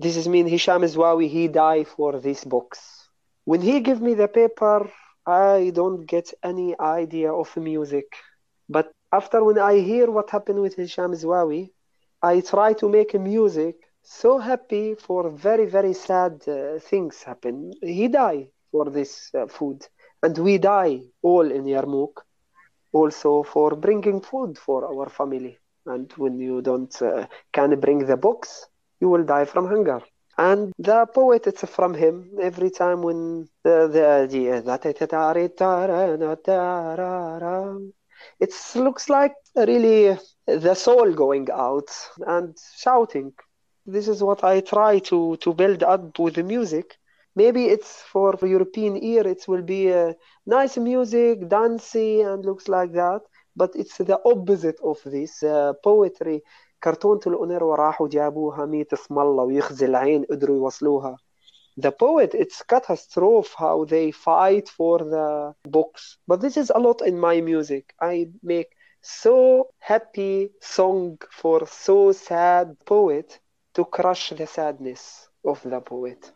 This 0.00 0.16
is 0.16 0.26
mean 0.28 0.46
Hisham 0.46 0.82
Zwawi, 0.82 1.28
he 1.28 1.46
died 1.46 1.86
for 1.86 2.18
this 2.18 2.42
box. 2.44 3.08
When 3.44 3.60
he 3.60 3.80
give 3.80 4.00
me 4.00 4.14
the 4.14 4.28
paper, 4.28 4.90
I 5.26 5.70
don't 5.74 6.06
get 6.06 6.32
any 6.42 6.70
idea 6.80 7.30
of 7.32 7.54
music. 7.56 8.06
But 8.68 8.90
after 9.12 9.44
when 9.44 9.58
I 9.58 9.74
hear 9.80 10.10
what 10.10 10.30
happened 10.30 10.62
with 10.62 10.74
Hisham 10.74 11.12
Zwawi, 11.12 11.70
I 12.22 12.40
try 12.40 12.72
to 12.80 12.88
make 12.88 13.12
music 13.14 13.76
so 14.02 14.38
happy 14.38 14.94
for 14.94 15.28
very, 15.30 15.66
very 15.66 15.92
sad 15.92 16.42
uh, 16.48 16.78
things 16.78 17.22
happen. 17.22 17.72
He 17.82 18.08
died 18.08 18.48
for 18.72 18.86
this 18.90 19.30
uh, 19.34 19.46
food. 19.48 19.86
And 20.22 20.36
we 20.38 20.56
die 20.58 21.02
all 21.22 21.50
in 21.50 21.64
Yarmouk 21.64 22.14
also 22.92 23.42
for 23.42 23.76
bringing 23.76 24.22
food 24.22 24.58
for 24.58 24.86
our 24.86 25.10
family. 25.10 25.58
And 25.84 26.10
when 26.16 26.38
you 26.38 26.62
don't 26.62 26.94
uh, 27.02 27.26
can 27.52 27.78
bring 27.80 28.06
the 28.06 28.16
books, 28.16 28.66
you 29.00 29.08
will 29.08 29.24
die 29.24 29.44
from 29.44 29.66
hunger. 29.66 30.00
And 30.38 30.72
the 30.78 31.06
poet, 31.06 31.46
it's 31.46 31.64
from 31.68 31.94
him. 31.94 32.30
Every 32.40 32.70
time 32.70 33.02
when 33.02 33.48
the, 33.64 33.88
it 38.38 38.54
looks 38.74 39.08
like 39.10 39.34
really 39.56 40.18
the 40.46 40.74
soul 40.74 41.12
going 41.12 41.48
out 41.52 41.90
and 42.26 42.56
shouting. 42.76 43.32
This 43.86 44.08
is 44.08 44.22
what 44.22 44.44
I 44.44 44.60
try 44.60 44.98
to, 45.00 45.36
to 45.36 45.54
build 45.54 45.82
up 45.82 46.18
with 46.18 46.34
the 46.34 46.42
music. 46.42 46.96
Maybe 47.36 47.66
it's 47.66 48.02
for 48.02 48.38
European 48.42 48.96
ear, 49.02 49.26
it 49.26 49.44
will 49.46 49.62
be 49.62 49.88
a 49.88 50.14
nice 50.46 50.76
music, 50.76 51.48
dancey, 51.48 52.22
and 52.22 52.44
looks 52.44 52.68
like 52.68 52.92
that. 52.92 53.20
But 53.56 53.70
it's 53.74 53.98
the 53.98 54.18
opposite 54.24 54.78
of 54.82 54.98
this 55.04 55.42
uh, 55.42 55.74
poetry 55.84 56.42
كرتونة 56.84 57.20
الأونروا 57.26 57.76
راحوا 57.76 58.08
جابوها 58.08 58.66
ميت 58.66 58.92
اسم 58.92 59.18
الله 59.18 59.44
ويخزي 59.44 59.86
العين 59.86 60.24
قدروا 60.30 60.56
يوصلوها 60.56 61.16
the 61.80 61.90
poet 61.90 62.34
it's 62.34 62.62
catastrophe 62.62 63.54
how 63.56 63.84
they 63.84 64.10
fight 64.10 64.68
for 64.68 64.98
the 64.98 65.54
books 65.68 66.18
but 66.28 66.40
this 66.40 66.56
is 66.56 66.70
a 66.74 66.78
lot 66.78 67.00
in 67.06 67.18
my 67.18 67.40
music 67.40 67.94
i 68.00 68.28
make 68.42 68.70
so 69.02 69.68
happy 69.78 70.50
song 70.60 71.16
for 71.30 71.66
so 71.66 72.12
sad 72.12 72.76
poet 72.86 73.40
to 73.74 73.84
crush 73.84 74.30
the 74.30 74.46
sadness 74.46 75.28
of 75.44 75.62
the 75.62 75.80
poet 75.80 76.32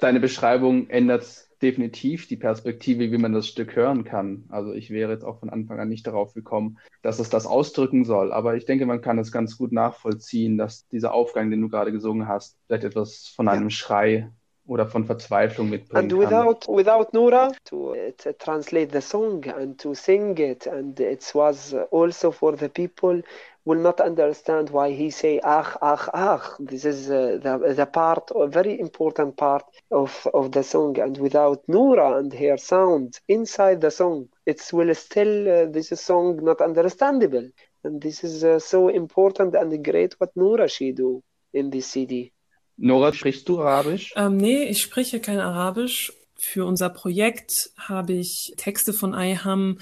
deine 0.00 0.18
beschreibung 0.20 0.86
ändert 0.90 1.43
definitiv 1.62 2.28
die 2.28 2.36
Perspektive, 2.36 3.10
wie 3.10 3.18
man 3.18 3.32
das 3.32 3.48
Stück 3.48 3.76
hören 3.76 4.04
kann. 4.04 4.44
Also 4.48 4.72
ich 4.72 4.90
wäre 4.90 5.12
jetzt 5.12 5.24
auch 5.24 5.40
von 5.40 5.50
Anfang 5.50 5.78
an 5.80 5.88
nicht 5.88 6.06
darauf 6.06 6.34
gekommen, 6.34 6.78
dass 7.02 7.18
es 7.18 7.30
das 7.30 7.46
ausdrücken 7.46 8.04
soll. 8.04 8.32
Aber 8.32 8.56
ich 8.56 8.64
denke, 8.64 8.86
man 8.86 9.00
kann 9.00 9.18
es 9.18 9.32
ganz 9.32 9.56
gut 9.56 9.72
nachvollziehen, 9.72 10.58
dass 10.58 10.86
dieser 10.88 11.14
Aufgang, 11.14 11.50
den 11.50 11.60
du 11.60 11.68
gerade 11.68 11.92
gesungen 11.92 12.28
hast, 12.28 12.58
vielleicht 12.66 12.84
etwas 12.84 13.28
von 13.28 13.48
einem 13.48 13.70
Schrei 13.70 14.30
oder 14.66 14.86
von 14.86 15.04
Verzweiflung 15.04 15.68
mitbringen 15.70 16.10
and 16.10 16.18
without, 16.18 16.66
kann. 16.66 16.74
without 16.74 17.12
Nora 17.12 17.52
to, 17.64 17.92
uh, 17.92 18.12
to 18.16 18.32
translate 18.32 18.92
the 18.92 19.00
song 19.00 19.44
and 19.44 19.78
to 19.78 19.94
sing 19.94 20.36
it 20.38 20.66
and 20.66 20.98
it 20.98 21.30
was 21.34 21.74
also 21.90 22.30
for 22.30 22.56
the 22.56 22.68
people 22.68 23.22
will 23.66 23.80
not 23.80 24.00
understand 24.00 24.70
why 24.70 24.90
he 24.90 25.10
say 25.10 25.40
ach 25.42 25.76
ach 25.82 26.08
ach. 26.14 26.56
This 26.58 26.84
is 26.84 27.10
uh, 27.10 27.38
the, 27.42 27.74
the 27.74 27.86
part 27.86 28.30
a 28.34 28.46
very 28.46 28.78
important 28.78 29.36
part 29.36 29.64
of, 29.90 30.26
of 30.34 30.52
the 30.52 30.62
song. 30.62 30.98
And 30.98 31.16
without 31.16 31.62
Nora 31.66 32.18
and 32.18 32.32
her 32.32 32.58
sound 32.58 33.20
inside 33.28 33.80
the 33.80 33.90
song 33.90 34.28
it 34.46 34.62
will 34.72 34.94
still 34.94 35.48
uh, 35.48 35.66
this 35.70 35.88
song 36.00 36.40
not 36.42 36.60
understandable. 36.60 37.48
And 37.84 38.00
this 38.00 38.24
is 38.24 38.44
uh, 38.44 38.58
so 38.58 38.88
important 38.88 39.54
and 39.54 39.84
great 39.84 40.14
what 40.18 40.36
Nora 40.36 40.68
she 40.68 40.92
do 40.92 41.22
in 41.52 41.70
this 41.70 41.86
CD 41.86 42.33
Nora, 42.76 43.12
sprichst 43.12 43.48
du 43.48 43.60
Arabisch? 43.60 44.12
Ähm, 44.16 44.36
nee, 44.36 44.64
ich 44.64 44.82
spreche 44.82 45.20
kein 45.20 45.38
Arabisch. 45.38 46.12
Für 46.36 46.66
unser 46.66 46.90
Projekt 46.90 47.70
habe 47.78 48.14
ich 48.14 48.52
Texte 48.56 48.92
von 48.92 49.14
Ayham 49.14 49.78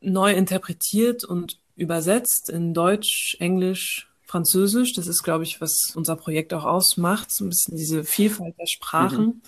neu 0.00 0.32
interpretiert 0.32 1.24
und 1.24 1.58
übersetzt 1.76 2.50
in 2.50 2.74
Deutsch, 2.74 3.36
Englisch, 3.40 4.08
Französisch. 4.26 4.92
Das 4.94 5.06
ist, 5.06 5.22
glaube 5.22 5.44
ich, 5.44 5.60
was 5.60 5.92
unser 5.94 6.16
Projekt 6.16 6.52
auch 6.52 6.64
ausmacht, 6.64 7.34
so 7.34 7.44
ein 7.44 7.50
bisschen 7.50 7.76
diese 7.76 8.04
Vielfalt 8.04 8.58
der 8.58 8.66
Sprachen. 8.66 9.24
Mhm. 9.24 9.42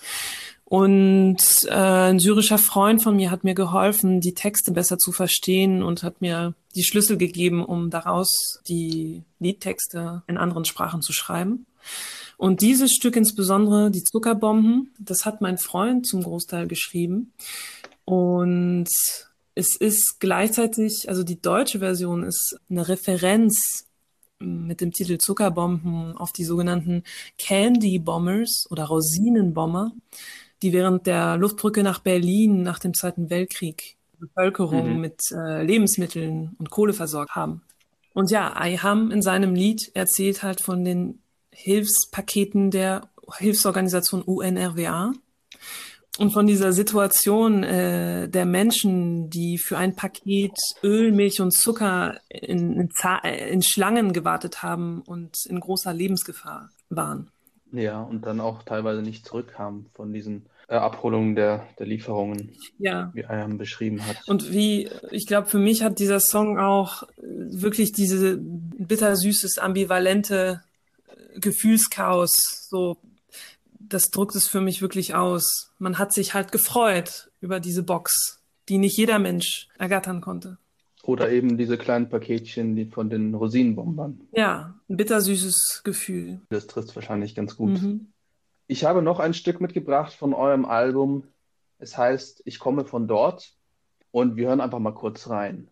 Und 0.65 1.39
äh, 1.67 2.11
ein 2.11 2.19
syrischer 2.19 2.59
Freund 2.59 3.03
von 3.03 3.15
mir 3.15 3.31
hat 3.31 3.45
mir 3.45 3.55
geholfen, 3.55 4.21
die 4.21 4.35
Texte 4.35 4.73
besser 4.73 4.99
zu 4.99 5.13
verstehen 5.13 5.83
und 5.83 6.03
hat 6.03 6.21
mir 6.21 6.55
die 6.75 6.83
Schlüssel 6.83 7.17
gegeben, 7.17 7.65
um 7.65 7.91
daraus 7.91 8.61
die 8.67 9.23
Liedtexte 9.39 10.23
in 10.27 10.39
anderen 10.39 10.65
Sprachen 10.65 11.03
zu 11.03 11.13
schreiben. 11.13 11.67
Und 12.37 12.61
dieses 12.61 12.93
Stück 12.93 13.17
insbesondere, 13.17 13.91
die 13.91 14.05
Zuckerbomben, 14.05 14.93
das 14.99 15.25
hat 15.25 15.41
mein 15.41 15.59
Freund 15.59 16.07
zum 16.07 16.23
Großteil 16.23 16.67
geschrieben. 16.67 17.33
Und 18.05 18.89
es 19.55 19.77
ist 19.77 20.17
gleichzeitig, 20.21 21.07
also 21.09 21.23
die 21.23 21.41
deutsche 21.41 21.79
Version 21.79 22.23
ist 22.23 22.59
eine 22.69 22.89
Referenz 22.89 23.87
mit 24.39 24.83
dem 24.83 24.93
Titel 24.93 25.17
Zuckerbomben 25.17 26.17
auf 26.17 26.33
die 26.33 26.45
sogenannten 26.45 27.05
Candy 27.39 27.99
Bombers 27.99 28.67
oder 28.71 28.85
Rosinenbomber 28.85 29.93
die 30.63 30.73
während 30.73 31.07
der 31.07 31.37
Luftbrücke 31.37 31.83
nach 31.83 32.01
Berlin 32.01 32.63
nach 32.63 32.79
dem 32.79 32.95
Zweiten 32.95 33.31
Weltkrieg 33.31 33.97
die 34.15 34.27
Bevölkerung 34.27 34.95
mhm. 34.95 35.01
mit 35.01 35.21
äh, 35.33 35.63
Lebensmitteln 35.63 36.57
und 36.59 36.71
Kohle 36.71 36.93
versorgt 36.93 37.35
haben. 37.35 37.63
Und 38.15 38.31
ja, 38.31 38.57
Ayham 38.57 39.11
in 39.11 39.21
seinem 39.21 39.55
Lied 39.55 39.91
erzählt 39.95 40.43
halt 40.43 40.63
von 40.63 40.85
den 40.85 41.19
Hilfspaketen 41.57 42.71
der 42.71 43.09
Hilfsorganisation 43.39 44.23
UNRWA 44.23 45.13
und 46.19 46.31
von 46.31 46.47
dieser 46.47 46.73
Situation 46.73 47.63
äh, 47.63 48.29
der 48.29 48.47
Menschen, 48.47 49.29
die 49.31 49.59
für 49.59 49.77
ein 49.77 49.97
Paket 49.97 50.57
Öl, 50.83 51.13
Milch 51.13 51.41
und 51.41 51.53
Zucker 51.53 52.21
in, 52.29 52.81
in, 52.81 52.91
in 53.51 53.63
Schlangen 53.63 54.13
gewartet 54.13 54.63
haben 54.63 55.03
und 55.03 55.45
in 55.47 55.61
großer 55.61 55.93
Lebensgefahr 55.93 56.71
waren. 56.89 57.31
Ja, 57.73 58.01
und 58.01 58.25
dann 58.27 58.41
auch 58.41 58.63
teilweise 58.63 59.03
nicht 59.03 59.27
zurückkam 59.27 59.87
von 59.95 60.13
diesen 60.13 60.47
äh, 60.69 60.77
Abholungen 60.77 61.35
der, 61.35 61.67
der 61.79 61.87
Lieferungen, 61.87 62.53
ja. 62.79 63.11
wie 63.13 63.25
Ayam 63.25 63.59
beschrieben 63.59 64.07
hat. 64.07 64.17
Und 64.27 64.53
wie, 64.53 64.89
ich 65.11 65.27
glaube, 65.27 65.49
für 65.49 65.59
mich 65.59 65.83
hat 65.83 65.99
dieser 65.99 66.21
Song 66.21 66.59
auch 66.59 67.03
äh, 67.03 67.07
wirklich 67.19 67.93
diese 67.93 68.39
bittersüßes, 68.39 69.59
ambivalente 69.59 70.61
äh, 70.63 70.76
Gefühlschaos, 71.41 72.69
so, 72.69 72.97
das 73.79 74.11
drückt 74.11 74.35
es 74.35 74.49
für 74.49 74.61
mich 74.61 74.83
wirklich 74.83 75.15
aus. 75.15 75.73
Man 75.79 75.99
hat 75.99 76.13
sich 76.13 76.35
halt 76.35 76.53
gefreut 76.53 77.31
über 77.41 77.61
diese 77.61 77.83
Box, 77.83 78.41
die 78.69 78.79
nicht 78.79 78.97
jeder 78.97 79.19
Mensch 79.19 79.69
ergattern 79.79 80.21
konnte. 80.21 80.59
Oder 81.03 81.31
eben 81.31 81.57
diese 81.57 81.79
kleinen 81.79 82.09
Paketchen 82.09 82.75
die 82.75 82.87
von 82.87 83.09
den 83.09 83.33
Rosinenbombern. 83.35 84.21
Ja, 84.33 84.75
ein 84.89 84.97
bittersüßes 84.97 85.83
Gefühl. 85.85 86.41
Das 86.49 86.67
trifft 86.67 86.97
wahrscheinlich 86.97 87.37
ganz 87.37 87.57
gut. 87.57 87.81
Mhm. 87.81 88.09
Ich 88.67 88.85
habe 88.85 89.03
noch 89.03 89.21
ein 89.21 89.33
Stück 89.33 89.61
mitgebracht 89.61 90.13
von 90.13 90.35
eurem 90.35 90.65
Album. 90.65 91.29
Es 91.79 91.97
heißt 91.97 92.43
Ich 92.45 92.59
komme 92.59 92.85
von 92.85 93.07
dort. 93.07 93.53
Und 94.11 94.37
wir 94.37 94.49
hören 94.49 94.61
einfach 94.61 94.79
mal 94.79 94.95
kurz 94.95 95.29
rein. 95.29 95.69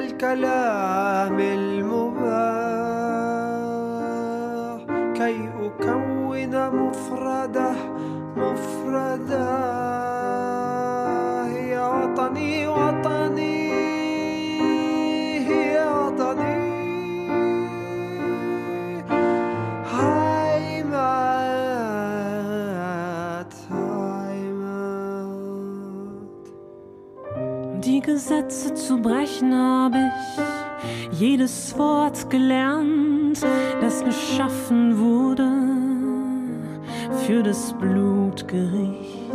الكلام 0.00 1.36
المباح. 1.40 2.80
كي 5.14 5.48
أكون 5.60 6.52
مفردة 6.68 7.72
مفردة. 8.36 9.79
Gesetze 28.00 28.74
zu 28.74 28.96
brechen 29.00 29.54
habe 29.54 29.98
ich 29.98 31.18
jedes 31.18 31.76
Wort 31.78 32.30
gelernt, 32.30 33.40
das 33.80 34.04
geschaffen 34.04 34.98
wurde 34.98 35.48
für 37.26 37.42
das 37.42 37.74
Blutgericht. 37.74 39.30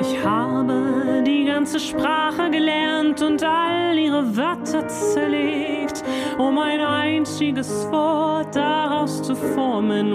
Ich 0.00 0.24
habe 0.24 1.22
die 1.26 1.44
ganze 1.44 1.78
Sprache 1.78 2.50
gelernt 2.50 3.22
und 3.22 3.42
all 3.42 3.98
ihre 3.98 4.36
Wörter 4.36 4.86
zerlegt, 4.88 6.02
um 6.38 6.58
ein 6.58 6.80
einziges 6.80 7.86
Wort 7.90 8.56
daraus 8.56 9.22
zu 9.22 9.34
formen. 9.34 10.12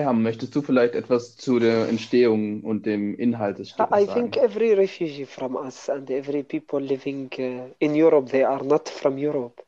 Ayham, 0.00 0.22
möchtest 0.22 0.54
du 0.54 0.62
vielleicht 0.62 0.94
etwas 0.94 1.36
zu 1.36 1.58
der 1.58 1.88
Entstehung 1.88 2.62
und 2.62 2.86
dem 2.86 3.14
Inhalt 3.16 3.58
des 3.58 3.70
Stückes 3.70 3.90
I 3.92 4.06
sagen? 4.06 4.32
think 4.32 4.36
every 4.36 4.72
refugee 4.74 5.26
from 5.26 5.56
us 5.56 5.88
and 5.90 6.10
every 6.10 6.42
people 6.42 6.80
living 6.80 7.30
uh, 7.38 7.74
in 7.78 7.94
Europe, 7.94 8.30
they 8.30 8.44
are 8.44 8.64
not 8.64 8.88
from 8.88 9.18
Europe. 9.18 9.62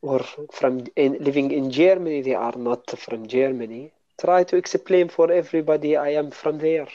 Or 0.00 0.20
from 0.50 0.84
in, 0.96 1.14
living 1.20 1.50
in 1.50 1.70
Germany, 1.70 2.22
they 2.22 2.34
are 2.34 2.58
not 2.58 2.90
from 2.98 3.26
Germany. 3.26 3.92
Try 4.16 4.44
to 4.44 4.56
explain 4.56 5.08
for 5.08 5.30
everybody 5.30 5.96
I 5.96 6.10
am 6.18 6.30
from 6.30 6.58
there. 6.58 6.88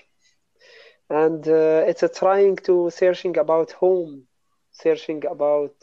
And 1.10 1.48
uh, 1.48 1.84
it's 1.88 2.04
a 2.04 2.10
trying 2.10 2.58
to 2.68 2.90
searching 2.90 3.38
about 3.38 3.72
home, 3.72 4.24
searching 4.72 5.24
about 5.26 5.76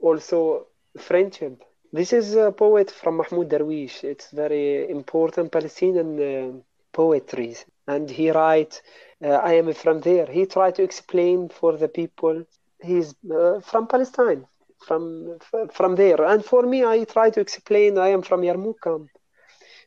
also 0.00 0.66
friendship. 0.98 1.62
This 1.94 2.12
is 2.12 2.34
a 2.34 2.50
poet 2.50 2.90
from 2.90 3.18
Mahmoud 3.18 3.50
Darwish. 3.50 4.02
It's 4.02 4.32
very 4.32 4.90
important 4.90 5.52
Palestinian 5.52 6.10
uh, 6.18 6.58
poetry. 6.92 7.54
And 7.86 8.10
he 8.10 8.32
writes, 8.32 8.82
uh, 9.24 9.28
I 9.28 9.52
am 9.52 9.72
from 9.74 10.00
there. 10.00 10.26
He 10.26 10.44
tried 10.46 10.74
to 10.74 10.82
explain 10.82 11.48
for 11.50 11.76
the 11.76 11.86
people 11.86 12.46
he's 12.82 13.14
uh, 13.30 13.60
from 13.60 13.86
Palestine, 13.86 14.44
from 14.84 15.38
from 15.72 15.94
there. 15.94 16.20
And 16.24 16.44
for 16.44 16.62
me, 16.62 16.84
I 16.84 17.04
try 17.04 17.30
to 17.30 17.40
explain 17.40 17.96
I 17.96 18.08
am 18.08 18.22
from 18.22 18.42
Yarmouk 18.42 18.80
camp. 18.82 19.10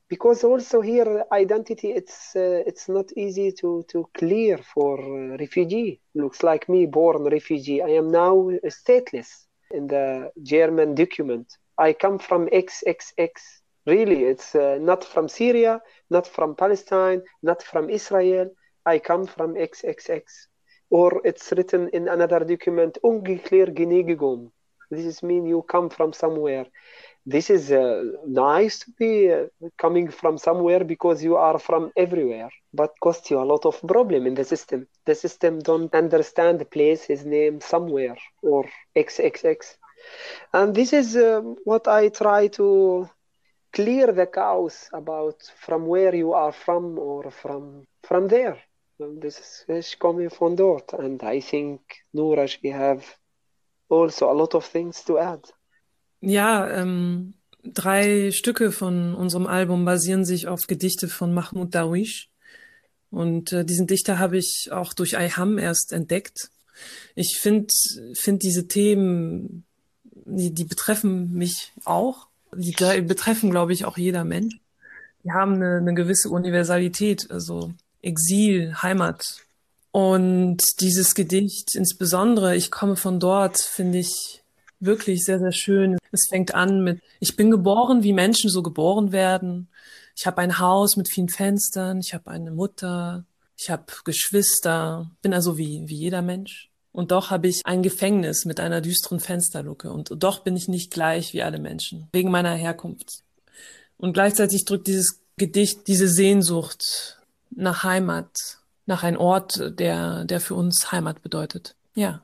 Because 0.08 0.46
also 0.46 0.80
here 0.80 1.26
identity 1.34 1.90
it's 1.92 2.38
uh, 2.38 2.64
it's 2.70 2.88
not 2.88 3.12
easy 3.18 3.52
to 3.60 3.84
to 3.92 4.08
clear 4.14 4.58
for 4.74 4.96
uh, 5.02 5.36
refugee. 5.44 6.00
Looks 6.16 6.42
like 6.42 6.70
me 6.70 6.86
born 6.86 7.24
refugee. 7.26 7.82
I 7.82 7.94
am 8.02 8.08
now 8.12 8.34
stateless 8.82 9.30
in 9.72 9.88
the 9.88 10.32
German 10.42 10.96
document. 10.96 11.48
I 11.78 11.94
come 11.94 12.20
from 12.20 12.48
XXX. 12.48 13.32
Really, 13.86 14.24
it's 14.24 14.56
uh, 14.56 14.78
not 14.82 15.04
from 15.04 15.30
Syria, 15.30 15.82
not 16.10 16.28
from 16.28 16.56
Palestine, 16.56 17.22
not 17.44 17.64
from 17.64 17.90
Israel. 17.90 18.50
I 18.86 19.00
come 19.00 19.26
from 19.28 19.56
XXX. 19.56 20.24
Or 20.90 21.22
it's 21.26 21.52
written 21.52 21.90
in 21.90 22.08
another 22.08 22.40
document, 22.46 22.98
ungeklärt 23.04 23.76
Genehmigung. 23.76 24.52
This 24.90 25.06
is 25.06 25.22
mean 25.22 25.46
you 25.46 25.62
come 25.64 25.90
from 25.90 26.14
somewhere. 26.14 26.66
This 27.26 27.50
is 27.50 27.72
uh, 27.74 28.04
nice 28.26 28.80
to 28.80 28.92
be 28.98 29.30
uh, 29.32 29.48
coming 29.78 30.10
from 30.10 30.38
somewhere 30.38 30.86
because 30.86 31.22
you 31.22 31.36
are 31.36 31.60
from 31.60 31.92
everywhere, 31.98 32.50
but 32.74 32.94
cost 33.02 33.30
you 33.30 33.40
a 33.40 33.44
lot 33.44 33.66
of 33.66 33.82
problem 33.82 34.26
in 34.26 34.34
the 34.34 34.46
system. 34.46 34.88
The 35.06 35.14
system 35.14 35.60
don't 35.60 35.94
understand 35.94 36.60
the 36.60 36.66
place, 36.66 37.04
his 37.04 37.26
name 37.26 37.60
somewhere 37.60 38.16
or 38.42 38.64
XXX. 38.96 39.76
And 40.54 40.74
this 40.74 40.94
is 40.94 41.16
uh, 41.16 41.42
what 41.64 41.88
I 41.88 42.10
try 42.10 42.48
to 42.50 43.10
clear 43.72 44.14
the 44.14 44.26
chaos 44.26 44.90
about 44.94 45.36
from 45.60 45.86
where 45.88 46.16
you 46.16 46.34
are 46.34 46.54
from 46.54 46.98
or 46.98 47.32
from 47.32 47.86
from 48.04 48.28
there. 48.28 48.58
And 49.00 49.22
this 49.22 49.66
is 49.68 49.96
coming 50.00 50.30
from 50.30 50.56
dort, 50.56 50.94
and 50.94 51.22
I 51.22 51.42
think 51.42 51.82
Noura 52.14 52.48
she 52.48 52.70
have 52.72 53.04
also 53.90 54.32
a 54.32 54.34
lot 54.34 54.56
of 54.56 54.66
things 54.66 55.04
to 55.06 55.20
add. 55.20 55.54
Ja, 56.20 56.68
ähm, 56.68 57.36
drei 57.64 58.32
Stücke 58.32 58.72
von 58.72 59.14
unserem 59.14 59.46
Album 59.46 59.86
basieren 59.86 60.26
sich 60.26 60.48
auf 60.48 60.62
Gedichte 60.68 61.08
von 61.08 61.32
Mahmoud 61.32 61.76
Darwish. 61.76 62.32
Und 63.12 63.54
äh, 63.54 63.64
diesen 63.64 63.86
Dichter 63.86 64.18
habe 64.18 64.40
ich 64.40 64.70
auch 64.72 64.94
durch 64.94 65.16
Ayham 65.16 65.60
erst 65.60 65.94
entdeckt. 65.94 66.50
Ich 67.16 67.38
finde 67.40 67.68
find 68.16 68.42
diese 68.42 68.68
Themen 68.68 69.67
die, 70.28 70.54
die 70.54 70.66
betreffen 70.66 71.34
mich 71.34 71.72
auch. 71.86 72.28
Die 72.56 72.72
betreffen, 73.02 73.52
glaube 73.52 73.74
ich, 73.74 73.86
auch 73.86 73.98
jeder 73.98 74.24
Mensch. 74.24 74.56
die 75.24 75.32
haben 75.32 75.56
eine, 75.56 75.78
eine 75.78 75.94
gewisse 75.94 76.30
Universalität, 76.30 77.30
also 77.30 77.74
Exil, 78.02 78.76
Heimat. 78.82 79.26
Und 79.92 80.62
dieses 80.80 81.16
Gedicht 81.16 81.76
insbesondere, 81.76 82.56
ich 82.56 82.72
komme 82.72 82.96
von 82.96 83.20
dort, 83.20 83.60
finde 83.60 84.00
ich 84.00 84.44
wirklich 84.80 85.26
sehr, 85.26 85.40
sehr 85.40 85.52
schön. 85.52 85.98
Es 86.12 86.28
fängt 86.30 86.54
an 86.54 86.84
mit, 86.84 87.02
ich 87.20 87.36
bin 87.36 87.52
geboren, 87.52 88.04
wie 88.04 88.14
Menschen 88.14 88.50
so 88.50 88.62
geboren 88.62 89.12
werden. 89.12 89.70
Ich 90.16 90.28
habe 90.28 90.40
ein 90.40 90.60
Haus 90.60 90.98
mit 90.98 91.10
vielen 91.10 91.30
Fenstern, 91.30 92.00
ich 92.00 92.14
habe 92.14 92.30
eine 92.32 92.52
Mutter, 92.52 93.26
ich 93.58 93.70
habe 93.70 93.86
Geschwister, 94.04 95.10
bin 95.22 95.34
also 95.34 95.58
wie, 95.58 95.84
wie 95.88 95.96
jeder 95.96 96.22
Mensch. 96.22 96.70
Und 96.92 97.12
doch 97.12 97.30
habe 97.30 97.48
ich 97.48 97.62
ein 97.66 97.84
Gefängnis 97.84 98.46
mit 98.46 98.60
einer 98.60 98.82
düsteren 98.82 99.20
Fensterluke. 99.20 99.92
Und 99.92 100.12
doch 100.18 100.40
bin 100.40 100.56
ich 100.56 100.68
nicht 100.68 100.92
gleich 100.92 101.34
wie 101.34 101.44
alle 101.44 101.60
Menschen, 101.60 102.08
wegen 102.12 102.32
meiner 102.32 102.54
Herkunft. 102.54 103.24
Und 103.98 104.14
gleichzeitig 104.14 104.66
drückt 104.66 104.88
dieses 104.88 105.22
Gedicht 105.38 105.88
diese 105.88 106.08
Sehnsucht 106.08 107.20
nach 107.52 107.84
Heimat, 107.84 108.60
nach 108.86 109.04
einem 109.04 109.18
Ort, 109.18 109.80
der, 109.80 110.26
der 110.26 110.40
für 110.40 110.56
uns 110.56 110.92
Heimat 110.92 111.22
bedeutet. 111.22 111.76
Ja. 111.94 112.24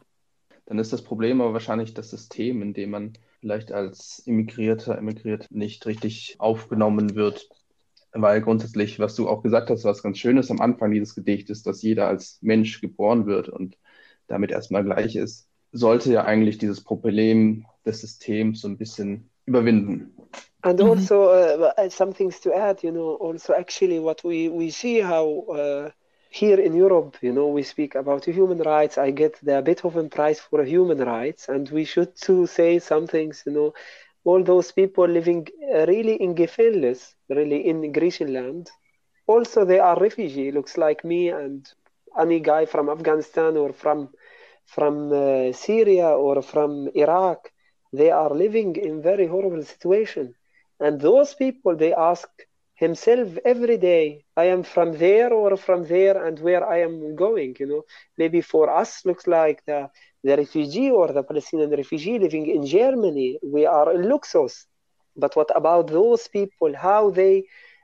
Dann 0.65 0.79
ist 0.79 0.93
das 0.93 1.03
Problem 1.03 1.41
aber 1.41 1.53
wahrscheinlich 1.53 1.93
das 1.93 2.09
System, 2.09 2.61
in 2.61 2.73
dem 2.73 2.91
man 2.91 3.13
vielleicht 3.41 3.71
als 3.71 4.23
Immigrierter, 4.25 4.97
Immigriert 4.97 5.47
nicht 5.51 5.85
richtig 5.85 6.35
aufgenommen 6.39 7.15
wird. 7.15 7.49
Weil 8.13 8.41
grundsätzlich, 8.41 8.99
was 8.99 9.15
du 9.15 9.27
auch 9.27 9.43
gesagt 9.43 9.69
hast, 9.69 9.83
was 9.83 10.03
ganz 10.03 10.19
schön 10.19 10.37
ist 10.37 10.51
am 10.51 10.61
Anfang 10.61 10.91
dieses 10.91 11.15
Gedichtes, 11.15 11.63
dass 11.63 11.81
jeder 11.81 12.07
als 12.07 12.37
Mensch 12.41 12.79
geboren 12.79 13.25
wird 13.25 13.49
und 13.49 13.75
damit 14.27 14.51
erstmal 14.51 14.83
gleich 14.83 15.15
ist, 15.15 15.47
sollte 15.71 16.11
ja 16.11 16.25
eigentlich 16.25 16.57
dieses 16.57 16.83
Problem 16.83 17.65
des 17.85 18.01
Systems 18.01 18.61
so 18.61 18.67
ein 18.67 18.77
bisschen 18.77 19.29
überwinden. 19.45 20.15
And 20.61 20.81
also, 20.81 21.29
uh, 21.29 21.89
some 21.89 22.13
things 22.13 22.39
to 22.41 22.53
add, 22.53 22.83
you 22.83 22.91
know, 22.91 23.17
also 23.19 23.53
actually 23.53 23.99
what 23.99 24.23
we, 24.23 24.49
we 24.49 24.69
see 24.71 25.03
how 25.03 25.45
uh, 25.49 25.89
here 26.29 26.57
in 26.57 26.73
Europe, 26.73 27.17
you 27.21 27.33
know, 27.33 27.47
we 27.47 27.63
speak 27.63 27.95
about 27.95 28.23
human 28.25 28.59
rights. 28.59 28.97
I 28.97 29.11
get 29.11 29.37
the 29.43 29.61
Beethoven 29.61 30.09
Prize 30.09 30.39
for 30.39 30.63
Human 30.63 30.99
Rights, 30.99 31.49
and 31.49 31.69
we 31.69 31.83
should 31.83 32.15
to 32.21 32.47
say 32.47 32.79
some 32.79 33.07
things, 33.07 33.43
you 33.45 33.51
know, 33.51 33.73
all 34.23 34.41
those 34.41 34.71
people 34.71 35.05
living 35.05 35.47
uh, 35.73 35.85
really 35.85 36.15
in 36.15 36.33
Gefängnis, 36.33 37.13
really 37.27 37.67
in 37.67 37.91
Griechenland, 37.91 38.69
also 39.27 39.65
they 39.65 39.79
are 39.79 39.99
refugee, 39.99 40.51
looks 40.51 40.77
like 40.77 41.03
me 41.03 41.29
and 41.29 41.69
any 42.19 42.39
guy 42.39 42.65
from 42.65 42.89
Afghanistan 42.89 43.57
or 43.57 43.73
from 43.73 44.09
from 44.65 45.11
uh, 45.11 45.51
Syria 45.53 46.09
or 46.09 46.41
from 46.41 46.89
Iraq, 46.95 47.51
they 47.91 48.09
are 48.11 48.33
living 48.33 48.75
in 48.75 49.01
very 49.01 49.27
horrible 49.27 49.63
situation. 49.63 50.35
And 50.79 50.99
those 51.01 51.33
people, 51.33 51.75
they 51.75 51.93
ask 51.93 52.29
himself 52.75 53.37
every 53.45 53.77
day, 53.77 54.23
I 54.35 54.45
am 54.45 54.63
from 54.63 54.97
there 54.97 55.31
or 55.33 55.55
from 55.57 55.85
there 55.85 56.25
and 56.25 56.39
where 56.39 56.67
I 56.67 56.79
am 56.81 57.15
going, 57.15 57.55
you 57.59 57.67
know. 57.67 57.83
Maybe 58.17 58.41
for 58.41 58.69
us 58.69 59.05
looks 59.05 59.27
like 59.27 59.63
the, 59.65 59.89
the 60.23 60.37
refugee 60.37 60.89
or 60.91 61.11
the 61.11 61.23
Palestinian 61.23 61.71
refugee 61.71 62.19
living 62.19 62.47
in 62.47 62.65
Germany, 62.65 63.39
we 63.43 63.65
are 63.65 63.93
in 63.93 64.03
Luxus. 64.03 64.65
But 65.15 65.35
what 65.35 65.49
about 65.55 65.87
those 65.87 66.27
people, 66.27 66.75
how 66.75 67.09
they 67.11 67.43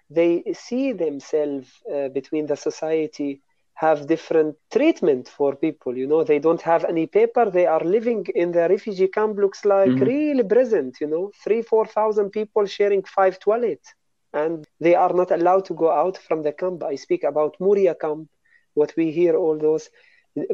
they 0.09 0.43
see 0.53 0.91
themselves 0.93 1.69
uh, 1.93 2.09
between 2.09 2.45
the 2.47 2.55
society 2.55 3.41
have 3.83 4.07
different 4.07 4.55
treatment 4.71 5.27
for 5.29 5.55
people 5.55 5.97
you 5.97 6.07
know? 6.07 6.23
They 6.23 6.39
don't 6.39 6.61
have 6.61 6.83
any 6.85 7.05
paper 7.07 7.49
they 7.49 7.65
are 7.65 7.83
living 7.97 8.25
in 8.35 8.51
the 8.51 8.67
refugee 8.69 9.07
camp 9.07 9.37
looks 9.37 9.65
like 9.65 9.99
Mhm. 9.99 10.11
really 10.13 10.43
present 10.43 10.97
you 11.01 11.07
know? 11.07 11.31
Three 11.43 11.61
four 11.61 11.85
thousand 11.85 12.29
people 12.31 12.65
sharing 12.65 13.03
five 13.03 13.39
toilets 13.39 13.93
and 14.33 14.65
they 14.79 14.95
are 14.95 15.13
not 15.13 15.31
allowed 15.31 15.65
to 15.65 15.73
go 15.73 15.89
out 15.91 16.17
from 16.17 16.43
the 16.43 16.51
camp. 16.53 16.83
I 16.83 16.95
speak 16.95 17.23
about 17.23 17.55
muria 17.59 17.95
camp 17.95 18.27
what 18.73 18.93
we 18.97 19.11
hear 19.11 19.35
all 19.35 19.57
those 19.57 19.89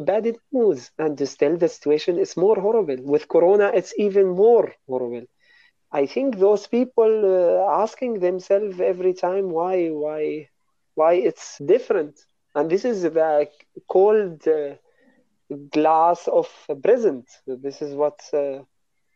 bad 0.10 0.26
news 0.52 0.92
and 0.98 1.16
still 1.28 1.58
the 1.58 1.68
situation 1.70 2.18
is 2.18 2.36
more 2.38 2.56
horrible. 2.66 2.98
With 3.14 3.28
corona 3.28 3.72
it's 3.74 3.94
even 3.98 4.28
more 4.30 4.74
horrible. 4.88 5.26
I 5.92 6.06
think 6.06 6.38
those 6.38 6.68
people 6.68 7.14
uh, 7.26 7.82
asking 7.84 8.20
themselves 8.20 8.80
every 8.80 9.14
time 9.14 9.50
why 9.50 9.88
why 9.90 10.50
why 10.96 11.14
it's 11.30 11.58
different 11.60 12.16
and 12.56 12.70
this 12.70 12.86
is 12.86 13.02
the 13.02 13.48
cold 13.88 14.48
uh, 14.48 14.76
glass 15.72 16.28
of 16.28 16.48
present 16.82 17.26
this 17.46 17.82
is 17.82 17.96
what 17.96 18.20
uh, 18.34 18.64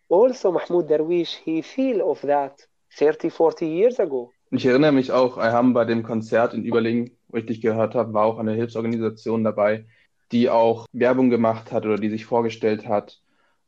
also 0.09 0.51
mahmoud 0.51 0.87
darwish 0.87 1.41
he 1.43 1.61
feel 1.61 2.01
of 2.01 2.21
that 2.21 2.67
30 2.97 3.29
40 3.29 3.65
years 3.65 3.99
ago 3.99 4.31
Ich 4.51 4.65
erinnere 4.65 4.91
mich 4.91 5.11
auch, 5.11 5.37
wir 5.37 5.51
haben 5.51 5.73
bei 5.73 5.85
dem 5.85 6.01
Konzert 6.01 6.55
in 6.55 6.65
Überlingen, 6.65 7.11
wo 7.27 7.37
ich 7.37 7.45
dich 7.45 7.61
gehört 7.61 7.93
habe, 7.93 8.13
war 8.13 8.25
auch 8.25 8.39
eine 8.39 8.53
Hilfsorganisation 8.53 9.43
dabei, 9.43 9.85
die 10.31 10.49
auch 10.49 10.87
Werbung 10.91 11.29
gemacht 11.29 11.71
hat 11.71 11.85
oder 11.85 11.97
die 11.97 12.09
sich 12.09 12.25
vorgestellt 12.25 12.87
hat 12.87 13.21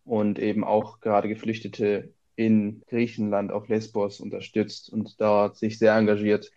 und 0.06 0.40
eben 0.40 0.64
auch 0.64 1.00
gerade 1.00 1.28
Geflüchtete 1.28 2.16
in 2.36 2.82
Griechenland 2.88 3.52
auf 3.52 3.68
Lesbos 3.68 4.20
unterstützt 4.20 4.92
und 4.92 5.22
dort 5.22 5.56
sich 5.56 5.78
sehr 5.78 5.96
engagiert. 5.96 6.52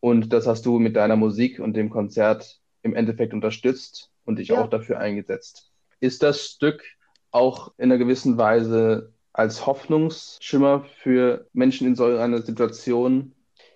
Und 0.00 0.32
das 0.32 0.46
hast 0.46 0.64
du 0.66 0.78
mit 0.78 0.96
deiner 0.96 1.16
Musik 1.16 1.60
und 1.60 1.74
dem 1.76 1.90
Konzert 1.90 2.58
im 2.82 2.94
Endeffekt 2.94 3.34
unterstützt 3.34 4.10
und 4.24 4.38
dich 4.38 4.48
Ja. 4.48 4.62
auch 4.62 4.68
dafür 4.70 4.98
eingesetzt. 4.98 5.70
Ist 6.00 6.22
das 6.22 6.40
Stück 6.46 6.82
auch 7.30 7.72
in 7.76 7.84
einer 7.92 7.98
gewissen 7.98 8.38
Weise 8.38 9.12
als 9.32 9.66
Hoffnungsschimmer 9.66 10.84
für 11.02 11.46
Menschen 11.52 11.86
in 11.86 11.94
so 11.94 12.04
einer 12.06 12.42
Situation 12.42 13.32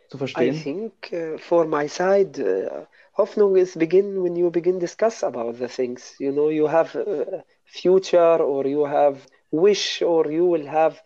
zu 0.09 0.17
I 0.17 0.19
verstehen? 0.19 0.55
think 0.63 0.93
uh, 1.13 1.39
for 1.39 1.67
my 1.67 1.87
side, 1.89 2.39
uh, 2.39 2.87
Hoffnung 3.17 3.57
is 3.57 3.77
begin 3.77 4.23
when 4.23 4.35
you 4.37 4.51
begin 4.51 4.79
discuss 4.81 5.23
about 5.23 5.53
the 5.59 5.69
things. 5.69 6.17
You 6.19 6.33
know, 6.33 6.49
you 6.51 6.67
have 6.69 6.97
uh, 6.97 7.43
future 7.65 8.43
or 8.43 8.67
you 8.67 8.87
have 8.87 9.19
wish 9.51 10.03
or 10.03 10.31
you 10.31 10.47
will 10.51 10.67
have 10.67 10.97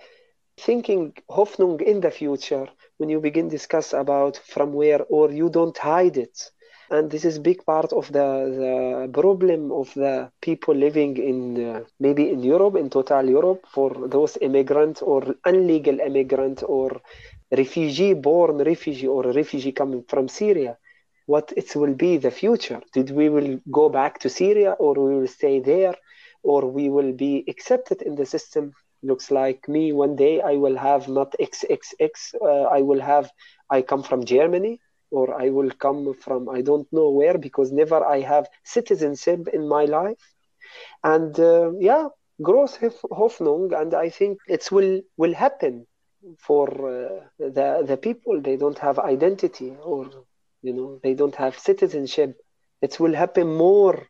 thinking 0.59 1.13
Hoffnung 1.31 1.81
in 1.81 2.01
the 2.01 2.11
future 2.11 2.67
when 2.99 3.09
you 3.09 3.21
begin 3.21 3.49
discuss 3.49 3.93
about 3.93 4.37
from 4.37 4.73
where 4.73 5.03
or 5.09 5.31
you 5.31 5.49
don't 5.51 5.77
hide 5.79 6.17
it. 6.17 6.51
And 6.91 7.11
this 7.11 7.25
is 7.25 7.39
big 7.39 7.65
part 7.67 7.93
of 7.93 8.11
the, 8.13 8.29
the 8.63 9.11
problem 9.13 9.71
of 9.73 9.93
the 9.95 10.31
people 10.41 10.75
living 10.75 11.17
in 11.19 11.39
uh, 11.77 11.81
maybe 12.01 12.31
in 12.31 12.43
Europe, 12.43 12.77
in 12.77 12.89
total 12.89 13.29
Europe, 13.29 13.67
for 13.71 13.91
those 14.09 14.39
immigrant 14.41 15.03
or 15.03 15.35
illegal 15.45 16.01
immigrant 16.01 16.63
or 16.67 17.01
refugee 17.51 18.15
born 18.15 18.59
refugee 18.59 19.07
or 19.07 19.23
refugee 19.25 19.73
coming 19.73 20.03
from 20.09 20.29
Syria, 20.29 20.79
what 21.27 21.53
it 21.57 21.77
will 21.77 21.95
be 21.95 22.17
the 22.17 22.31
future. 22.31 22.81
Did 22.95 23.11
we 23.11 23.29
will 23.29 23.61
go 23.71 23.91
back 23.91 24.19
to 24.21 24.31
Syria 24.31 24.73
or 24.73 24.95
we 24.95 25.19
will 25.19 25.29
stay 25.29 25.61
there 25.61 25.95
or 26.43 26.65
we 26.71 26.89
will 26.89 27.13
be 27.13 27.45
accepted 27.49 28.01
in 28.03 28.15
the 28.15 28.25
system? 28.25 28.73
Looks 29.03 29.31
like 29.31 29.69
me 29.69 29.93
one 29.93 30.17
day 30.17 30.41
I 30.41 30.57
will 30.57 30.77
have 30.77 31.09
not 31.09 31.35
XXX, 31.39 32.35
uh, 32.41 32.65
I 32.79 32.83
will 32.83 33.01
have 33.01 33.31
I 33.71 33.83
come 33.83 34.03
from 34.03 34.25
Germany 34.25 34.81
or 35.11 35.41
I 35.41 35.51
will 35.51 35.71
come 35.71 36.15
from 36.15 36.49
I 36.49 36.61
don't 36.63 36.87
know 36.93 37.11
where 37.11 37.39
because 37.39 37.73
never 37.73 38.05
I 38.05 38.21
have 38.21 38.49
citizenship 38.65 39.49
in 39.53 39.69
my 39.69 39.85
life. 39.85 40.25
And 41.05 41.39
uh, 41.39 41.73
yeah, 41.79 42.09
gross 42.43 42.77
Hoffnung, 42.79 43.73
and 43.81 43.95
I 43.95 44.09
think 44.11 44.39
it 44.49 44.71
will 44.71 45.01
will 45.17 45.35
happen 45.35 45.87
for 46.39 46.69
uh, 46.69 47.21
the 47.39 47.85
the 47.87 47.97
people. 47.97 48.41
They 48.41 48.57
don't 48.57 48.79
have 48.79 48.99
identity 48.99 49.77
or 49.83 50.07
you 50.63 50.73
know 50.75 50.99
they 51.03 51.15
don't 51.15 51.35
have 51.37 51.59
citizenship. 51.59 52.37
It 52.83 52.99
will 53.01 53.15
happen 53.15 53.55
more 53.57 54.09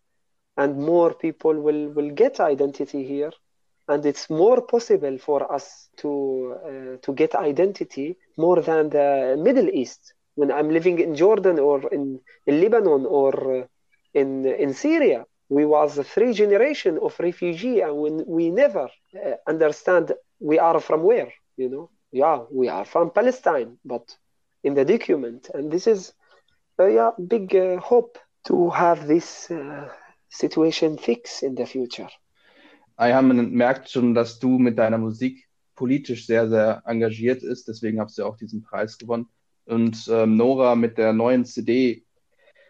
and 0.56 0.78
more 0.78 1.14
people 1.14 1.54
will 1.66 1.88
will 1.90 2.10
get 2.10 2.40
identity 2.40 3.04
here 3.04 3.32
and 3.88 4.04
it's 4.06 4.28
more 4.30 4.60
possible 4.62 5.16
for 5.18 5.40
us 5.52 5.88
to 5.96 6.10
uh, 6.68 6.96
to 7.04 7.12
get 7.14 7.34
identity 7.34 8.16
more 8.36 8.60
than 8.62 8.90
the 8.90 9.36
middle 9.46 9.68
east. 9.68 10.14
When 10.34 10.52
i'm 10.52 10.70
living 10.70 10.98
in 11.00 11.16
jordan 11.16 11.58
or 11.58 11.78
in, 11.96 12.20
in 12.46 12.60
lebanon 12.60 13.06
or 13.06 13.32
uh, 13.62 13.66
in 14.14 14.46
in 14.46 14.72
syria 14.72 15.20
we 15.48 15.64
was 15.64 15.98
three 16.14 16.32
generation 16.32 16.98
of 17.06 17.18
refugee 17.18 17.80
and 17.80 17.94
when 18.02 18.16
we 18.26 18.44
never 18.50 18.86
uh, 18.88 19.34
understand 19.48 20.12
we 20.38 20.56
are 20.58 20.78
from 20.80 21.02
where 21.02 21.32
you 21.58 21.68
know? 21.68 21.90
Yeah, 22.12 22.44
we 22.50 22.68
are 22.68 22.84
from 22.84 23.10
Palestine, 23.10 23.78
but 23.84 24.16
in 24.64 24.74
the 24.74 24.84
document, 24.84 25.50
and 25.52 25.70
this 25.70 25.86
is 25.86 26.14
a 26.78 26.88
yeah, 26.88 27.10
big 27.26 27.54
uh, 27.54 27.80
hope 27.80 28.18
to 28.46 28.70
have 28.70 29.06
this 29.06 29.50
uh, 29.50 29.88
situation 30.30 30.96
fixed 30.96 31.42
in 31.42 31.54
the 31.54 31.66
future. 31.66 32.08
Ja, 32.98 33.22
man 33.22 33.52
merkt 33.52 33.90
schon, 33.90 34.14
dass 34.14 34.38
du 34.38 34.58
mit 34.58 34.78
deiner 34.78 34.98
Musik 34.98 35.48
politisch 35.74 36.26
sehr, 36.26 36.48
sehr 36.48 36.82
engagiert 36.84 37.42
ist. 37.42 37.68
Deswegen 37.68 38.00
hast 38.00 38.18
du 38.18 38.24
auch 38.24 38.36
diesen 38.36 38.62
Preis 38.62 38.98
gewonnen. 38.98 39.28
Und 39.66 40.08
ähm, 40.10 40.36
Nora 40.36 40.74
mit 40.74 40.98
der 40.98 41.12
neuen 41.12 41.44
CD, 41.44 42.04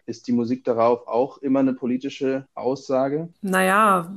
ist 0.05 0.27
die 0.27 0.31
Musik 0.31 0.63
darauf 0.63 1.07
auch 1.07 1.37
immer 1.37 1.59
eine 1.59 1.73
politische 1.73 2.47
Aussage? 2.55 3.29
Naja, 3.41 4.13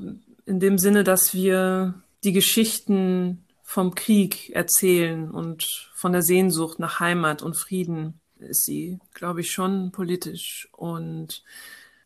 in 0.47 0.59
dem 0.59 0.79
Sinne, 0.79 1.05
dass 1.05 1.35
wir 1.35 1.95
die 2.25 2.33
Geschichten 2.33 3.45
vom 3.63 3.95
Krieg 3.95 4.51
erzählen 4.51 5.31
und 5.31 5.67
von 5.95 6.13
der 6.13 6.23
Sehnsucht 6.23 6.79
nach 6.79 6.99
Heimat 6.99 7.43
und 7.43 7.57
Frieden. 7.57 8.21
ist 8.39 8.65
sie, 8.65 8.99
glaube 9.15 9.43
ich, 9.43 9.51
schon 9.51 9.93
politisch. 9.93 10.69
Und 10.73 11.45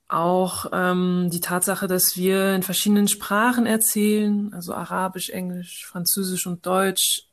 auch 0.08 0.66
ähm, 0.72 1.28
die 1.32 1.40
Tatsache, 1.40 1.86
dass 1.86 2.16
wir 2.16 2.54
in 2.54 2.62
verschiedenen 2.62 3.08
Sprachen 3.08 3.66
erzählen, 3.66 4.52
also 4.54 4.72
Arabisch, 4.74 5.30
Englisch, 5.30 5.84
Französisch 5.86 6.46
und 6.46 6.64
Deutsch, 6.64 7.26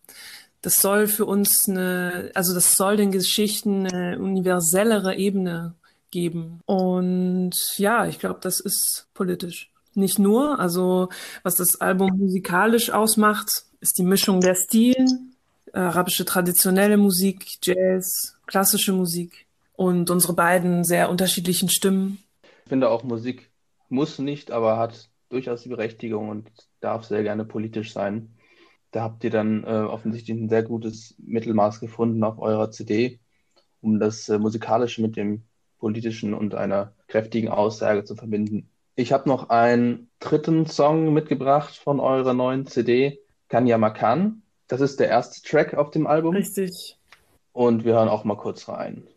das 0.63 0.75
soll 0.75 1.07
für 1.07 1.25
uns 1.25 1.67
eine, 1.67 2.31
also 2.33 2.53
das 2.53 2.73
soll 2.75 2.95
den 2.95 3.11
Geschichten 3.11 3.85
eine 3.85 4.17
universellere 4.17 5.15
Ebene 5.15 5.75
geben. 6.09 6.61
Und 6.65 7.53
ja, 7.77 8.07
ich 8.07 8.17
glaube, 8.17 8.39
das 8.41 8.59
ist 8.59 9.07
politisch. 9.13 9.69
Nicht 9.93 10.19
nur, 10.19 10.59
also 10.59 11.09
was 11.43 11.55
das 11.55 11.81
Album 11.81 12.11
musikalisch 12.17 12.91
ausmacht, 12.91 13.65
ist 13.81 13.97
die 13.97 14.03
Mischung 14.03 14.39
der 14.39 14.55
Stilen, 14.55 15.35
arabische 15.73 16.23
traditionelle 16.23 16.97
Musik, 16.97 17.45
Jazz, 17.61 18.35
klassische 18.45 18.93
Musik 18.93 19.45
und 19.75 20.09
unsere 20.09 20.33
beiden 20.33 20.83
sehr 20.85 21.09
unterschiedlichen 21.09 21.69
Stimmen. 21.69 22.22
Ich 22.63 22.69
finde 22.69 22.89
auch 22.89 23.03
Musik 23.03 23.51
muss 23.89 24.19
nicht, 24.19 24.51
aber 24.51 24.77
hat 24.77 25.09
durchaus 25.29 25.63
die 25.63 25.69
Berechtigung 25.69 26.29
und 26.29 26.49
darf 26.79 27.03
sehr 27.05 27.23
gerne 27.23 27.45
politisch 27.45 27.93
sein. 27.93 28.35
Da 28.91 29.01
habt 29.01 29.23
ihr 29.23 29.31
dann 29.31 29.63
äh, 29.63 29.67
offensichtlich 29.67 30.37
ein 30.37 30.49
sehr 30.49 30.63
gutes 30.63 31.15
Mittelmaß 31.17 31.79
gefunden 31.79 32.23
auf 32.23 32.39
eurer 32.39 32.71
CD, 32.71 33.19
um 33.81 33.99
das 33.99 34.29
äh, 34.29 34.37
Musikalische 34.37 35.01
mit 35.01 35.17
dem 35.17 35.43
Politischen 35.79 36.33
und 36.33 36.55
einer 36.55 36.93
kräftigen 37.07 37.49
Aussage 37.49 38.03
zu 38.03 38.15
verbinden. 38.15 38.69
Ich 38.95 39.11
habe 39.11 39.27
noch 39.27 39.49
einen 39.49 40.09
dritten 40.19 40.67
Song 40.67 41.11
mitgebracht 41.13 41.75
von 41.75 41.99
eurer 41.99 42.33
neuen 42.33 42.67
CD, 42.67 43.19
Kanya 43.49 43.77
Makan. 43.77 44.43
Das 44.67 44.81
ist 44.81 44.99
der 44.99 45.09
erste 45.09 45.41
Track 45.41 45.73
auf 45.73 45.89
dem 45.89 46.07
Album. 46.07 46.35
Richtig. 46.35 46.97
Und 47.51 47.83
wir 47.85 47.93
hören 47.93 48.09
auch 48.09 48.23
mal 48.23 48.37
kurz 48.37 48.69
rein. 48.69 49.07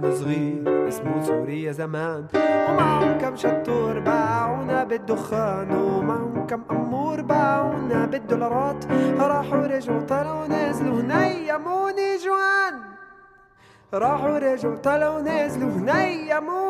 مكان 0.00 0.16
صغير 0.16 0.88
اسمه 0.88 1.22
سوريا 1.22 1.72
زمان. 1.72 2.26
ومعهم 2.68 3.18
كم 3.18 3.36
شطور 3.36 3.98
باعونا 3.98 4.84
بالدخان 4.84 5.70
ومعهم 5.74 6.46
كم 6.46 6.62
أمور 6.70 7.20
باعونا 7.22 8.06
بالدولارات. 8.06 8.84
راحوا 9.18 9.66
رجعوا 9.66 10.00
طلعوا 10.00 10.46
نزلوا 10.46 11.02
نيموني 11.02 12.16
جوان 12.24 12.74
راحوا 13.94 14.38
رجعوا 14.38 14.76
طلعوا 14.76 15.20
نزلوا 15.20 15.70
نيموني 15.70 16.63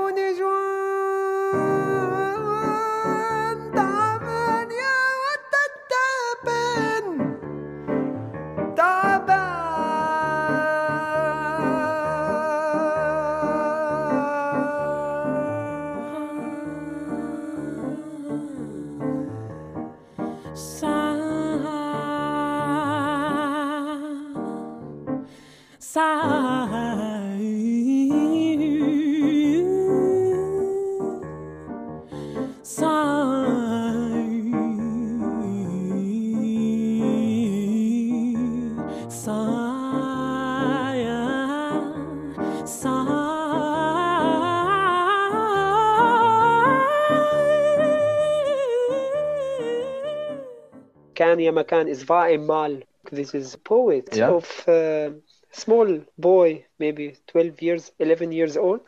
Makan 51.34 51.54
Yamakan 51.54 51.88
is 51.88 52.04
vaemal. 52.04 52.82
This 53.10 53.34
is 53.34 53.54
a 53.54 53.58
poet 53.58 54.08
yeah. 54.12 54.30
of 54.30 54.68
uh, 54.68 55.10
small 55.50 56.00
boy, 56.16 56.64
maybe 56.78 57.16
12 57.26 57.62
years, 57.62 57.92
11 57.98 58.32
years 58.32 58.56
old. 58.56 58.80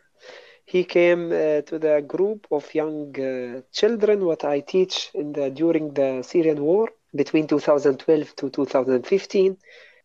He 0.64 0.84
came 0.84 1.26
uh, 1.26 1.62
to 1.62 1.78
the 1.78 2.04
group 2.06 2.46
of 2.50 2.72
young 2.74 3.14
uh, 3.20 3.62
children 3.72 4.24
what 4.24 4.44
I 4.44 4.60
teach 4.60 5.10
in 5.14 5.32
the, 5.32 5.50
during 5.50 5.94
the 5.94 6.22
Syrian 6.22 6.62
war 6.62 6.90
between 7.14 7.46
2012 7.46 8.36
to 8.36 8.50
2015. 8.50 9.56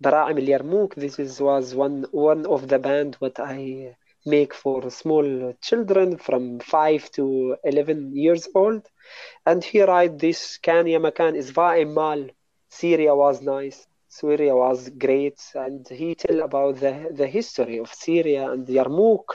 Bara'im 0.04 0.40
al 0.40 0.60
Yarmouk, 0.60 0.96
this 0.96 1.20
is, 1.20 1.40
was 1.40 1.76
one, 1.76 2.06
one 2.12 2.46
of 2.48 2.68
the 2.68 2.80
band 2.80 3.16
what 3.20 3.40
I 3.40 3.96
make 4.26 4.54
for 4.54 4.90
small 4.90 5.54
children 5.62 6.18
from 6.18 6.60
five 6.60 7.10
to 7.12 7.56
11 7.64 8.16
years 8.16 8.48
old. 8.54 8.88
And 9.46 9.64
he 9.64 9.82
write 9.82 10.20
this 10.20 10.58
Kan 10.58 10.88
ya 10.88 11.00
makan 11.00 11.36
is 11.36 11.56
mal. 11.56 12.30
Syria 12.70 13.16
was 13.16 13.42
nice. 13.42 13.88
Syria 14.08 14.56
was 14.56 14.90
great. 14.90 15.40
And 15.56 15.88
he 15.88 16.16
tell 16.16 16.42
about 16.42 16.78
the, 16.78 17.10
the 17.14 17.28
history 17.28 17.78
of 17.80 17.94
Syria 17.94 18.52
and 18.52 18.68
Yarmouk, 18.68 19.26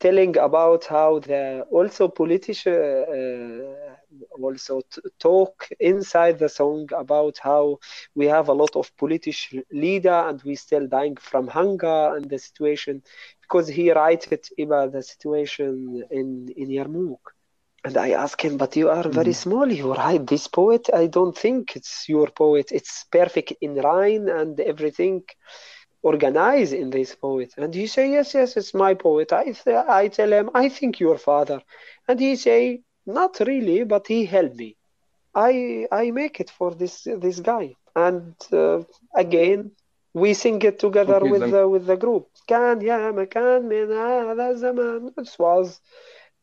telling 0.00 0.36
about 0.36 0.84
how 0.86 1.20
the 1.20 1.64
also 1.70 2.08
politician 2.08 2.74
uh, 2.74 3.94
also 4.42 4.80
talk 5.18 5.68
inside 5.78 6.38
the 6.38 6.48
song 6.48 6.88
about 6.96 7.38
how 7.38 7.78
we 8.14 8.26
have 8.26 8.48
a 8.48 8.52
lot 8.52 8.74
of 8.76 8.94
political 8.96 9.60
leader 9.72 10.18
and 10.28 10.42
we 10.42 10.54
still 10.54 10.86
dying 10.86 11.16
from 11.16 11.46
hunger 11.46 12.16
and 12.16 12.28
the 12.28 12.38
situation 12.38 13.02
because 13.52 13.90
he 13.92 13.92
it 14.32 14.48
about 14.60 14.92
the 14.92 15.02
situation 15.02 16.02
in, 16.10 16.48
in 16.56 16.68
Yarmouk. 16.70 17.24
And 17.84 17.96
I 17.98 18.10
ask 18.10 18.42
him, 18.44 18.56
but 18.56 18.76
you 18.76 18.88
are 18.90 19.08
very 19.08 19.32
small. 19.32 19.70
You 19.72 19.94
write 19.94 20.26
this 20.26 20.46
poet. 20.48 20.88
I 20.94 21.06
don't 21.06 21.36
think 21.36 21.76
it's 21.76 22.08
your 22.08 22.28
poet. 22.28 22.72
It's 22.72 23.04
perfect 23.10 23.52
in 23.60 23.74
rhyme 23.76 24.28
and 24.28 24.60
everything 24.60 25.22
organized 26.02 26.72
in 26.72 26.90
this 26.90 27.14
poet. 27.14 27.52
And 27.56 27.74
he 27.74 27.86
say, 27.86 28.10
yes, 28.12 28.34
yes, 28.34 28.56
it's 28.56 28.74
my 28.74 28.94
poet. 28.94 29.32
I, 29.32 29.44
th- 29.52 29.84
I 29.88 30.08
tell 30.08 30.32
him, 30.32 30.50
I 30.54 30.68
think 30.68 31.00
your 31.00 31.18
father. 31.18 31.60
And 32.08 32.20
he 32.20 32.36
say, 32.36 32.82
not 33.06 33.40
really, 33.40 33.84
but 33.84 34.06
he 34.08 34.24
helped 34.26 34.56
me. 34.56 34.76
I 35.34 35.86
I 35.92 36.10
make 36.10 36.40
it 36.40 36.50
for 36.50 36.70
this 36.74 36.96
this 37.24 37.40
guy. 37.40 37.76
And 37.96 38.34
uh, 38.52 38.82
again, 39.14 39.72
we 40.13 40.33
sing 40.33 40.61
it 40.63 40.79
together 40.79 41.17
Okay, 41.21 41.31
with 41.31 41.41
thank- 41.41 41.53
the 41.53 41.67
with 41.67 41.85
the 41.85 41.97
group. 41.97 42.27
كان 42.47 42.81
يا 42.81 43.11
مكان 43.11 43.61
من 43.69 43.91
هذا 43.91 44.49
الزمان. 44.49 45.13
This 45.17 45.37
was 45.39 45.79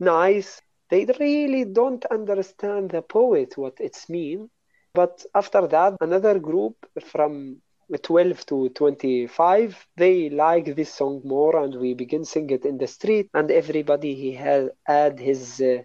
nice. 0.01 0.61
They 0.91 1.05
really 1.19 1.65
don't 1.65 2.05
understand 2.11 2.91
the 2.91 3.03
poet 3.03 3.57
what 3.57 3.75
it's 3.81 4.09
mean. 4.09 4.51
But 4.95 5.25
after 5.35 5.67
that, 5.67 5.97
another 6.01 6.39
group 6.39 6.77
from 7.13 7.57
12 8.03 8.47
to 8.47 8.69
25, 8.69 9.87
they 9.97 10.31
like 10.31 10.75
this 10.77 10.93
song 10.95 11.21
more, 11.25 11.57
and 11.63 11.75
we 11.75 11.95
begin 11.95 12.25
sing 12.25 12.49
it 12.51 12.65
in 12.65 12.79
the 12.79 12.87
street. 12.87 13.29
And 13.35 13.51
everybody 13.51 14.15
he 14.15 14.33
had 14.33 14.71
add 14.87 15.19
his 15.19 15.61
uh, 15.61 15.83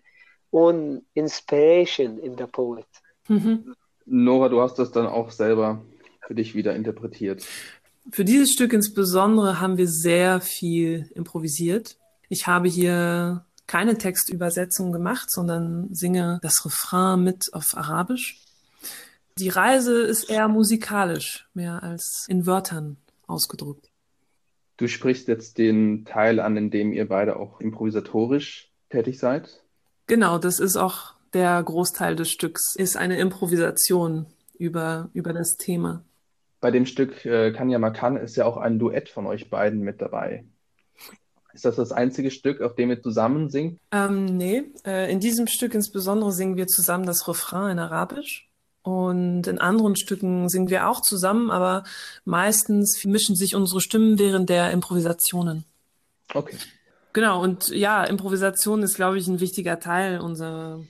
own 0.53 1.01
inspiration 1.15 2.19
in 2.27 2.35
the 2.35 2.47
poet. 2.47 2.87
Mhm. 3.29 3.73
Nora, 4.05 4.49
du 4.49 4.61
hast 4.61 4.77
das 4.79 4.91
dann 4.91 5.07
auch 5.07 5.31
selber 5.31 5.81
für 6.26 6.34
dich 6.34 6.54
wieder 6.54 6.74
interpretiert. 6.74 7.44
Für 8.10 8.24
dieses 8.24 8.50
Stück 8.50 8.72
insbesondere 8.72 9.60
haben 9.60 9.78
wir 9.78 9.88
sehr 9.88 10.40
viel 10.40 11.10
improvisiert. 11.14 11.96
Ich 12.28 12.46
habe 12.46 12.68
hier 12.68 13.44
keine 13.66 13.96
Textübersetzung 13.96 14.92
gemacht, 14.92 15.30
sondern 15.30 15.92
singe 15.94 16.38
das 16.42 16.64
Refrain 16.64 17.22
mit 17.22 17.46
auf 17.52 17.74
Arabisch. 17.74 18.40
Die 19.38 19.48
Reise 19.48 20.02
ist 20.02 20.30
eher 20.30 20.48
musikalisch, 20.48 21.48
mehr 21.54 21.82
als 21.82 22.26
in 22.28 22.46
Wörtern 22.46 22.98
ausgedrückt. 23.26 23.90
Du 24.76 24.86
sprichst 24.86 25.28
jetzt 25.28 25.58
den 25.58 26.04
Teil 26.04 26.40
an, 26.40 26.56
in 26.56 26.70
dem 26.70 26.92
ihr 26.92 27.08
beide 27.08 27.36
auch 27.36 27.60
improvisatorisch 27.60 28.70
tätig 28.90 29.18
seid. 29.18 29.62
Genau, 30.06 30.38
das 30.38 30.60
ist 30.60 30.76
auch 30.76 31.14
der 31.32 31.62
Großteil 31.62 32.16
des 32.16 32.30
Stücks, 32.30 32.74
ist 32.76 32.96
eine 32.96 33.18
Improvisation 33.18 34.26
über, 34.58 35.10
über 35.14 35.32
das 35.32 35.56
Thema. 35.56 36.04
Bei 36.64 36.70
dem 36.70 36.86
Stück 36.86 37.26
äh, 37.26 37.52
Kanya 37.52 37.78
Makan 37.78 38.16
ist 38.16 38.36
ja 38.36 38.46
auch 38.46 38.56
ein 38.56 38.78
Duett 38.78 39.10
von 39.10 39.26
euch 39.26 39.50
beiden 39.50 39.80
mit 39.80 40.00
dabei. 40.00 40.46
Ist 41.52 41.66
das 41.66 41.76
das 41.76 41.92
einzige 41.92 42.30
Stück, 42.30 42.62
auf 42.62 42.74
dem 42.74 42.88
ihr 42.88 43.02
zusammen 43.02 43.50
singt? 43.50 43.78
Ähm, 43.92 44.24
nee, 44.38 44.62
äh, 44.86 45.12
in 45.12 45.20
diesem 45.20 45.46
Stück 45.46 45.74
insbesondere 45.74 46.32
singen 46.32 46.56
wir 46.56 46.66
zusammen 46.66 47.04
das 47.04 47.28
Refrain 47.28 47.72
in 47.72 47.78
Arabisch. 47.78 48.48
Und 48.80 49.46
in 49.46 49.58
anderen 49.58 49.94
Stücken 49.94 50.48
singen 50.48 50.70
wir 50.70 50.88
auch 50.88 51.02
zusammen, 51.02 51.50
aber 51.50 51.84
meistens 52.24 53.04
mischen 53.04 53.36
sich 53.36 53.54
unsere 53.54 53.82
Stimmen 53.82 54.18
während 54.18 54.48
der 54.48 54.70
Improvisationen. 54.70 55.66
Okay. 56.32 56.56
Genau, 57.12 57.42
und 57.42 57.68
ja, 57.68 58.04
Improvisation 58.04 58.82
ist, 58.82 58.96
glaube 58.96 59.18
ich, 59.18 59.28
ein 59.28 59.40
wichtiger 59.40 59.80
Teil 59.80 60.18
unser, 60.18 60.80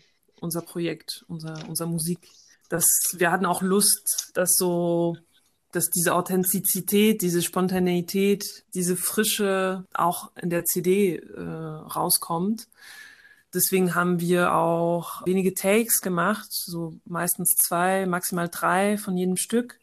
unser 0.41 0.63
Projekt, 0.63 1.25
unser, 1.27 1.57
Musik. 1.87 2.29
Das, 2.69 2.87
wir 3.15 3.33
hatten 3.33 3.45
auch 3.45 3.61
Lust, 3.61 4.31
dass 4.35 4.55
so, 4.55 5.17
dass 5.75 5.91
diese 5.91 6.15
Authentizität, 6.15 7.23
diese 7.23 7.43
Spontaneität, 7.43 8.65
diese 8.75 8.97
Frische 8.97 9.85
auch 9.93 10.31
in 10.41 10.51
der 10.51 10.65
CD 10.65 11.17
äh, 11.17 11.41
rauskommt. 11.41 12.69
Deswegen 13.53 13.95
haben 13.95 14.21
wir 14.21 14.55
auch 14.55 15.25
wenige 15.27 15.55
Takes 15.55 16.01
gemacht, 16.01 16.47
so 16.51 16.95
meistens 17.05 17.55
zwei, 17.57 18.07
maximal 18.07 18.49
drei 18.49 18.99
von 18.99 19.17
jedem 19.17 19.37
Stück 19.37 19.79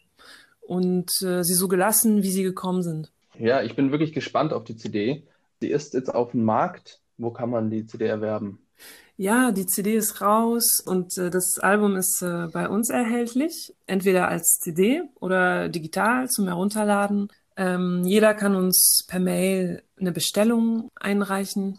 und 0.61 1.09
äh, 1.21 1.43
sie 1.43 1.53
so 1.53 1.67
gelassen, 1.67 2.23
wie 2.23 2.31
sie 2.31 2.43
gekommen 2.43 2.83
sind. 2.83 3.11
Ja, 3.37 3.61
ich 3.61 3.75
bin 3.75 3.91
wirklich 3.91 4.13
gespannt 4.13 4.53
auf 4.53 4.63
die 4.63 4.77
CD. 4.77 5.23
Sie 5.59 5.69
ist 5.69 5.93
jetzt 5.93 6.13
auf 6.13 6.31
dem 6.31 6.43
Markt. 6.43 6.99
Wo 7.17 7.31
kann 7.31 7.49
man 7.49 7.69
die 7.69 7.85
CD 7.85 8.05
erwerben? 8.05 8.59
Ja, 9.21 9.51
die 9.51 9.67
CD 9.67 9.93
ist 9.93 10.21
raus 10.21 10.81
und 10.83 11.15
äh, 11.19 11.29
das 11.29 11.59
Album 11.59 11.95
ist 11.95 12.23
äh, 12.23 12.47
bei 12.51 12.67
uns 12.67 12.89
erhältlich, 12.89 13.75
entweder 13.85 14.29
als 14.29 14.57
CD 14.59 15.03
oder 15.19 15.69
digital 15.69 16.27
zum 16.27 16.47
Herunterladen. 16.47 17.27
Ähm, 17.55 18.01
jeder 18.03 18.33
kann 18.33 18.55
uns 18.55 19.05
per 19.07 19.19
Mail 19.19 19.83
eine 19.99 20.11
Bestellung 20.11 20.89
einreichen. 20.95 21.77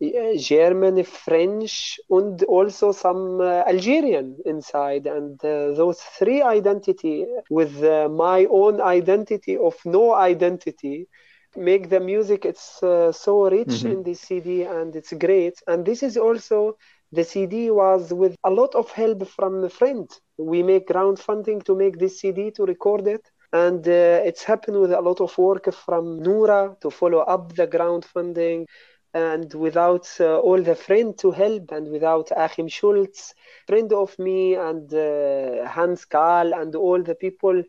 German, 0.00 1.02
French, 1.04 1.98
and 2.10 2.42
also 2.44 2.92
some 2.92 3.40
uh, 3.40 3.62
Algerian 3.66 4.36
inside, 4.44 5.06
and 5.06 5.42
uh, 5.44 5.72
those 5.72 6.00
three 6.18 6.42
identity 6.42 7.26
with 7.50 7.82
uh, 7.82 8.08
my 8.08 8.46
own 8.50 8.80
identity 8.80 9.56
of 9.56 9.74
no 9.84 10.14
identity 10.14 11.06
make 11.56 11.88
the 11.88 12.00
music 12.00 12.44
it's 12.44 12.82
uh, 12.82 13.10
so 13.12 13.48
rich 13.48 13.84
Mhm. 13.84 13.86
in 13.86 14.02
this 14.02 14.20
CD 14.20 14.62
and 14.64 14.94
it's 14.96 15.12
great. 15.12 15.54
And 15.66 15.84
this 15.84 16.02
is 16.02 16.16
also 16.16 16.76
the 17.12 17.24
CD 17.24 17.70
was 17.70 18.12
with 18.12 18.34
a 18.44 18.50
lot 18.50 18.74
of 18.74 18.90
help 18.92 19.26
from 19.28 19.64
a 19.64 19.68
friend. 19.70 20.08
We 20.36 20.62
make 20.62 20.88
crowdfunding 20.88 21.64
to 21.64 21.74
make 21.74 21.98
this 21.98 22.20
CD 22.20 22.50
to 22.52 22.64
record 22.64 23.06
it. 23.06 23.22
And 23.52 23.86
uh, 23.88 24.20
it's 24.28 24.44
happened 24.44 24.80
with 24.80 24.92
a 24.92 25.00
lot 25.00 25.20
of 25.20 25.36
work 25.38 25.72
from 25.72 26.20
Noura 26.22 26.76
to 26.82 26.90
follow 26.90 27.20
up 27.20 27.54
the 27.54 27.66
crowdfunding 27.66 28.66
and 29.16 29.54
without 29.54 30.06
uh, 30.20 30.38
all 30.40 30.60
the 30.60 30.74
friend 30.74 31.16
to 31.16 31.30
help 31.30 31.72
and 31.72 31.90
without 31.90 32.30
Achim 32.36 32.68
Schultz, 32.68 33.32
friend 33.66 33.90
of 33.94 34.18
me 34.18 34.54
and 34.56 34.92
uh, 34.92 35.66
Hans 35.66 36.04
Kahl 36.04 36.52
and 36.52 36.74
all 36.74 37.02
the 37.02 37.14
people 37.14 37.62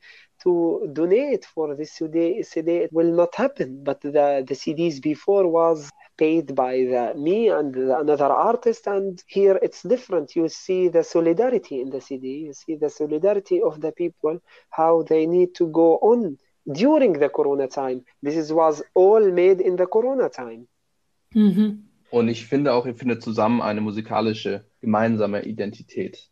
to 0.44 0.90
donate 0.92 1.46
for 1.46 1.74
this 1.74 1.94
CD, 1.94 2.44
CD 2.44 2.70
it 2.86 2.92
will 2.92 3.14
not 3.14 3.34
happen. 3.36 3.82
But 3.82 4.02
the, 4.02 4.44
the 4.46 4.58
CDs 4.64 5.02
before 5.02 5.48
was 5.48 5.90
paid 6.18 6.54
by 6.54 6.74
the, 6.92 7.14
me 7.16 7.48
and 7.48 7.74
the, 7.74 7.98
another 7.98 8.26
artist 8.26 8.86
and 8.86 9.24
here 9.28 9.58
it's 9.62 9.84
different. 9.84 10.36
You 10.36 10.50
see 10.50 10.90
the 10.90 11.04
solidarity 11.04 11.80
in 11.80 11.92
the 11.92 12.02
cd 12.02 12.28
you 12.48 12.54
see 12.54 12.76
the 12.76 12.90
solidarity 12.90 13.62
of 13.62 13.80
the 13.80 13.94
people 13.94 14.42
how 14.72 15.04
they 15.04 15.26
need 15.26 15.56
to 15.56 15.68
go 15.68 15.98
on 16.12 16.38
during 16.74 17.14
the 17.14 17.30
corona 17.30 17.68
time. 17.68 18.04
This 18.22 18.36
is, 18.36 18.52
was 18.52 18.84
all 18.96 19.32
made 19.32 19.62
in 19.62 19.78
the 19.78 19.86
corona 19.86 20.28
time 20.28 20.68
Mhm. 21.34 21.88
Und 22.10 22.28
ich 22.30 22.46
finde 22.46 22.74
auch, 22.74 22.86
ihr 22.86 22.96
findet 22.96 23.22
zusammen 23.22 23.62
eine 23.62 23.82
musikalische 23.82 24.66
gemeinsame 24.80 25.46
Identität. 25.46 26.30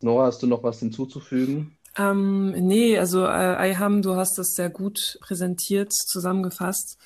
Nora, 0.00 0.26
hast 0.26 0.42
du 0.42 0.46
noch 0.46 0.62
was 0.62 0.80
hinzuzufügen? 0.80 1.76
Ähm, 1.96 2.50
nee, 2.50 2.98
also 2.98 3.24
äh, 3.24 3.28
Ayham, 3.28 4.02
du 4.02 4.16
hast 4.16 4.36
das 4.36 4.54
sehr 4.54 4.70
gut 4.70 5.18
präsentiert, 5.20 5.92
zusammengefasst. 5.92 6.98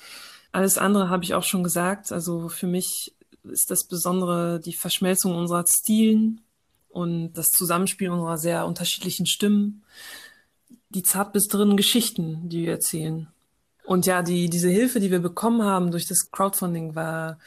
Alles 0.51 0.77
andere 0.77 1.09
habe 1.09 1.23
ich 1.23 1.35
auch 1.35 1.43
schon 1.43 1.63
gesagt. 1.63 2.11
Also 2.11 2.49
für 2.49 2.65
mich 2.65 3.15
ist 3.43 3.69
das 3.69 3.87
Besondere 3.87 4.59
die 4.59 4.73
Verschmelzung 4.73 5.35
unserer 5.35 5.63
Stilen 5.67 6.41
und 6.89 7.33
das 7.33 7.47
Zusammenspiel 7.47 8.09
unserer 8.09 8.37
sehr 8.37 8.65
unterschiedlichen 8.65 9.27
Stimmen, 9.27 9.83
die 10.89 11.03
zart 11.03 11.33
bis 11.33 11.47
drin 11.47 11.77
Geschichten, 11.77 12.49
die 12.49 12.63
wir 12.63 12.71
erzählen. 12.71 13.27
Und 13.89 14.05
ja, 14.05 14.21
die, 14.21 14.51
diese 14.51 14.69
Hilfe, 14.69 14.99
die 14.99 15.09
wir 15.09 15.17
bekommen 15.17 15.63
haben 15.63 15.89
durch 15.89 16.05
das 16.05 16.29
Crowdfunding, 16.29 16.93
war 16.93 17.39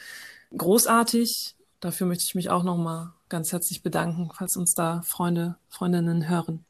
großartig. 0.57 1.55
Dafür 1.79 2.05
möchte 2.05 2.25
ich 2.27 2.35
mich 2.35 2.49
auch 2.49 2.63
nochmal 2.63 3.13
ganz 3.29 3.53
herzlich 3.53 3.81
bedanken, 3.81 4.29
falls 4.37 4.57
uns 4.57 4.73
da 4.73 5.03
Freunde, 5.05 5.55
Freundinnen 5.69 6.27
hören. 6.27 6.65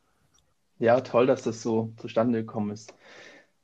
Ja, 0.78 1.02
toll, 1.02 1.26
dass 1.26 1.42
das 1.42 1.64
so 1.64 1.92
zustande 1.98 2.42
gekommen 2.42 2.70
ist. 2.70 2.94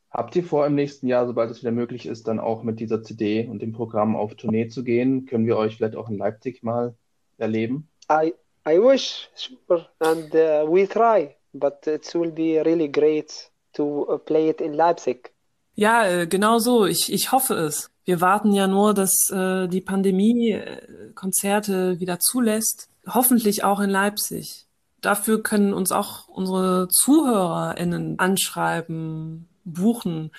Habt 0.10 0.36
ihr 0.36 0.43
vor, 0.43 0.66
im 0.66 0.74
nächsten 0.74 1.05
Jahr, 1.05 1.28
sobald 1.28 1.51
es 1.51 1.62
wieder 1.62 1.72
möglich 1.72 2.07
ist, 2.07 2.28
dann 2.28 2.39
auch 2.39 2.64
mit 2.64 2.80
dieser 2.80 3.03
CD 3.03 3.47
und 3.47 3.62
dem 3.62 3.72
Programm 3.72 4.16
auf 4.16 4.34
Tournee 4.34 4.68
zu 4.68 4.84
gehen? 4.84 5.28
Können 5.28 5.45
wir 5.45 5.57
euch 5.57 5.78
vielleicht 5.78 5.95
auch 5.95 6.10
in 6.10 6.18
Leipzig 6.18 6.64
mal 6.64 6.95
erleben? 7.38 7.88
i 8.10 8.34
i 8.68 8.80
wish 8.80 9.30
sure 9.36 9.86
and 9.99 10.34
uh, 10.34 10.66
we 10.68 10.88
try 10.88 11.36
but 11.53 11.86
it 11.86 12.12
will 12.16 12.32
be 12.32 12.60
really 12.66 12.89
great 12.89 13.51
to 13.74 14.12
uh, 14.12 14.18
play 14.18 14.49
it 14.49 14.60
in 14.60 14.74
leipzig 14.74 15.32
Ja, 15.80 16.05
äh, 16.05 16.27
genau 16.27 16.59
so. 16.59 16.86
Ich, 16.86 17.09
ich 17.13 17.32
hoffe 17.32 17.53
es. 17.53 17.89
Wir 18.03 18.19
warten 18.19 18.51
ja 18.51 18.67
nur, 18.67 18.93
dass 18.93 19.30
äh, 19.30 19.69
die 19.69 19.80
Pandemie 19.80 20.51
äh, 20.51 21.13
Konzerte 21.15 22.01
wieder 22.01 22.19
zulässt. 22.19 22.89
Hoffentlich 23.07 23.63
auch 23.63 23.80
in 23.80 23.89
Leipzig. 23.89 24.65
Dafür 24.99 25.41
können 25.41 25.73
uns 25.73 25.93
auch 25.93 26.27
unsere 26.27 26.89
ZuhörerInnen 26.89 28.19
anschreiben, 28.19 29.47
buchen, 29.63 30.32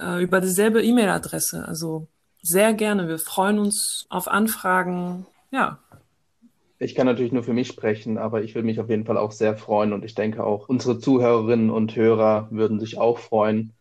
äh, 0.00 0.22
über 0.22 0.40
dieselbe 0.40 0.82
E-Mail-Adresse. 0.82 1.68
Also 1.68 2.06
sehr 2.40 2.72
gerne. 2.72 3.08
Wir 3.08 3.18
freuen 3.18 3.58
uns 3.58 4.06
auf 4.08 4.26
Anfragen. 4.26 5.26
Ja, 5.50 5.80
Ich 6.78 6.94
kann 6.94 7.04
natürlich 7.06 7.32
nur 7.32 7.42
für 7.42 7.52
mich 7.52 7.68
sprechen, 7.68 8.16
aber 8.16 8.42
ich 8.42 8.54
würde 8.54 8.64
mich 8.64 8.80
auf 8.80 8.88
jeden 8.88 9.04
Fall 9.04 9.18
auch 9.18 9.32
sehr 9.32 9.54
freuen 9.58 9.92
und 9.92 10.02
ich 10.02 10.14
denke 10.14 10.44
auch 10.44 10.70
unsere 10.70 10.98
Zuhörerinnen 10.98 11.68
und 11.68 11.94
Hörer 11.94 12.48
würden 12.50 12.80
sich 12.80 12.96
auch 12.96 13.18
freuen. 13.18 13.74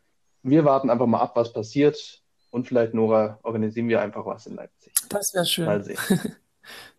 Wir 0.48 0.64
warten 0.64 0.90
einfach 0.90 1.08
mal 1.08 1.20
ab, 1.20 1.36
was 1.36 1.52
passiert 1.52 2.22
und 2.52 2.68
vielleicht, 2.68 2.94
Nora, 2.94 3.38
organisieren 3.44 3.90
wir 3.90 4.02
einfach 4.02 4.26
was 4.26 4.46
in 4.48 4.56
Leipzig. 4.56 4.94
das 5.10 5.34
wäre 5.34 5.46
schön. 5.46 5.66
Mal 5.66 5.84
sehen. 5.84 5.98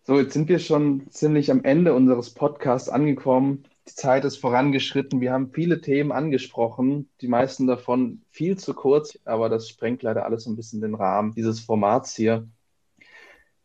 So, 0.01 0.17
jetzt 0.17 0.33
sind 0.33 0.49
wir 0.49 0.57
schon 0.57 1.07
ziemlich 1.11 1.51
am 1.51 1.63
Ende 1.63 1.93
unseres 1.93 2.31
Podcasts 2.31 2.89
angekommen. 2.89 3.65
Die 3.87 3.93
Zeit 3.93 4.25
ist 4.25 4.37
vorangeschritten. 4.37 5.21
Wir 5.21 5.31
haben 5.31 5.51
viele 5.51 5.81
Themen 5.81 6.11
angesprochen, 6.11 7.07
die 7.21 7.27
meisten 7.27 7.67
davon 7.67 8.23
viel 8.31 8.57
zu 8.57 8.73
kurz, 8.73 9.19
aber 9.25 9.49
das 9.49 9.69
sprengt 9.69 10.01
leider 10.01 10.25
alles 10.25 10.45
so 10.45 10.49
ein 10.49 10.55
bisschen 10.55 10.81
den 10.81 10.95
Rahmen 10.95 11.35
dieses 11.35 11.59
Formats 11.59 12.15
hier. 12.15 12.47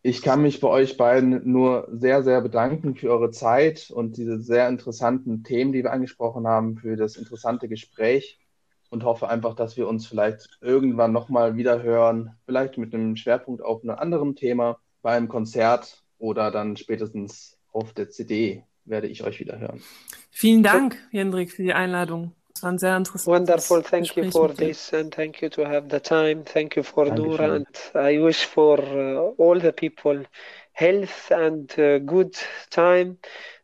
Ich 0.03 0.21
kann 0.21 0.43
mich 0.43 0.59
bei 0.59 0.67
euch 0.67 0.97
beiden 0.97 1.51
nur 1.51 1.87
sehr, 1.91 2.21
sehr 2.21 2.41
bedanken 2.41 2.93
für 2.95 3.09
eure 3.09 3.31
Zeit 3.31 3.89
und 3.89 4.17
diese 4.17 4.39
sehr 4.39 4.69
interessanten 4.69 5.43
Themen, 5.43 5.71
die 5.71 5.81
wir 5.81 5.91
angesprochen 5.91 6.45
haben, 6.45 6.77
für 6.77 6.95
das 6.95 7.15
interessante 7.15 7.67
Gespräch 7.67 8.39
und 8.95 9.03
hoffe 9.03 9.27
einfach, 9.27 9.55
dass 9.55 9.75
wir 9.75 9.89
uns 9.89 10.07
vielleicht 10.07 10.57
irgendwann 10.61 11.11
nochmal 11.11 11.57
wieder 11.57 11.83
hören, 11.83 12.33
vielleicht 12.45 12.77
mit 12.77 12.93
einem 12.93 13.17
Schwerpunkt 13.17 13.61
auf 13.61 13.83
einem 13.83 13.97
anderen 13.97 14.37
Thema, 14.37 14.79
beim 15.01 15.27
Konzert 15.27 16.01
oder 16.17 16.49
dann 16.49 16.77
spätestens 16.77 17.57
auf 17.73 17.91
der 17.91 18.09
CD 18.09 18.63
werde 18.85 19.07
ich 19.07 19.23
euch 19.25 19.41
wieder 19.41 19.59
hören. 19.59 19.81
Vielen 20.31 20.63
Dank, 20.63 20.97
Jendrik, 21.11 21.51
für 21.51 21.63
die 21.63 21.73
Einladung. 21.73 22.31
Es 22.55 22.63
war 22.63 22.71
ein 22.71 22.77
sehr 22.77 22.95
interessantes 22.95 23.27
Wonderful. 23.27 23.83
Thank 23.83 24.03
Gespräch 24.05 24.25
you 24.27 24.31
for 24.31 24.55
this 24.55 24.93
and 24.93 25.13
thank 25.13 25.41
you 25.41 25.49
to 25.49 25.65
have 25.65 25.87
the 25.91 25.99
time. 25.99 26.45
Thank 26.45 26.77
you 26.77 26.83
for 26.83 27.05
Dankeschön. 27.05 27.31
Noura 27.31 27.53
and 27.53 27.67
I 27.95 28.23
wish 28.23 28.45
for 28.45 28.79
uh, 28.79 29.33
all 29.37 29.59
the 29.59 29.73
people 29.73 30.23
health 30.71 31.31
and 31.31 31.69
uh, 31.77 31.99
good 31.99 32.33
time 32.69 33.17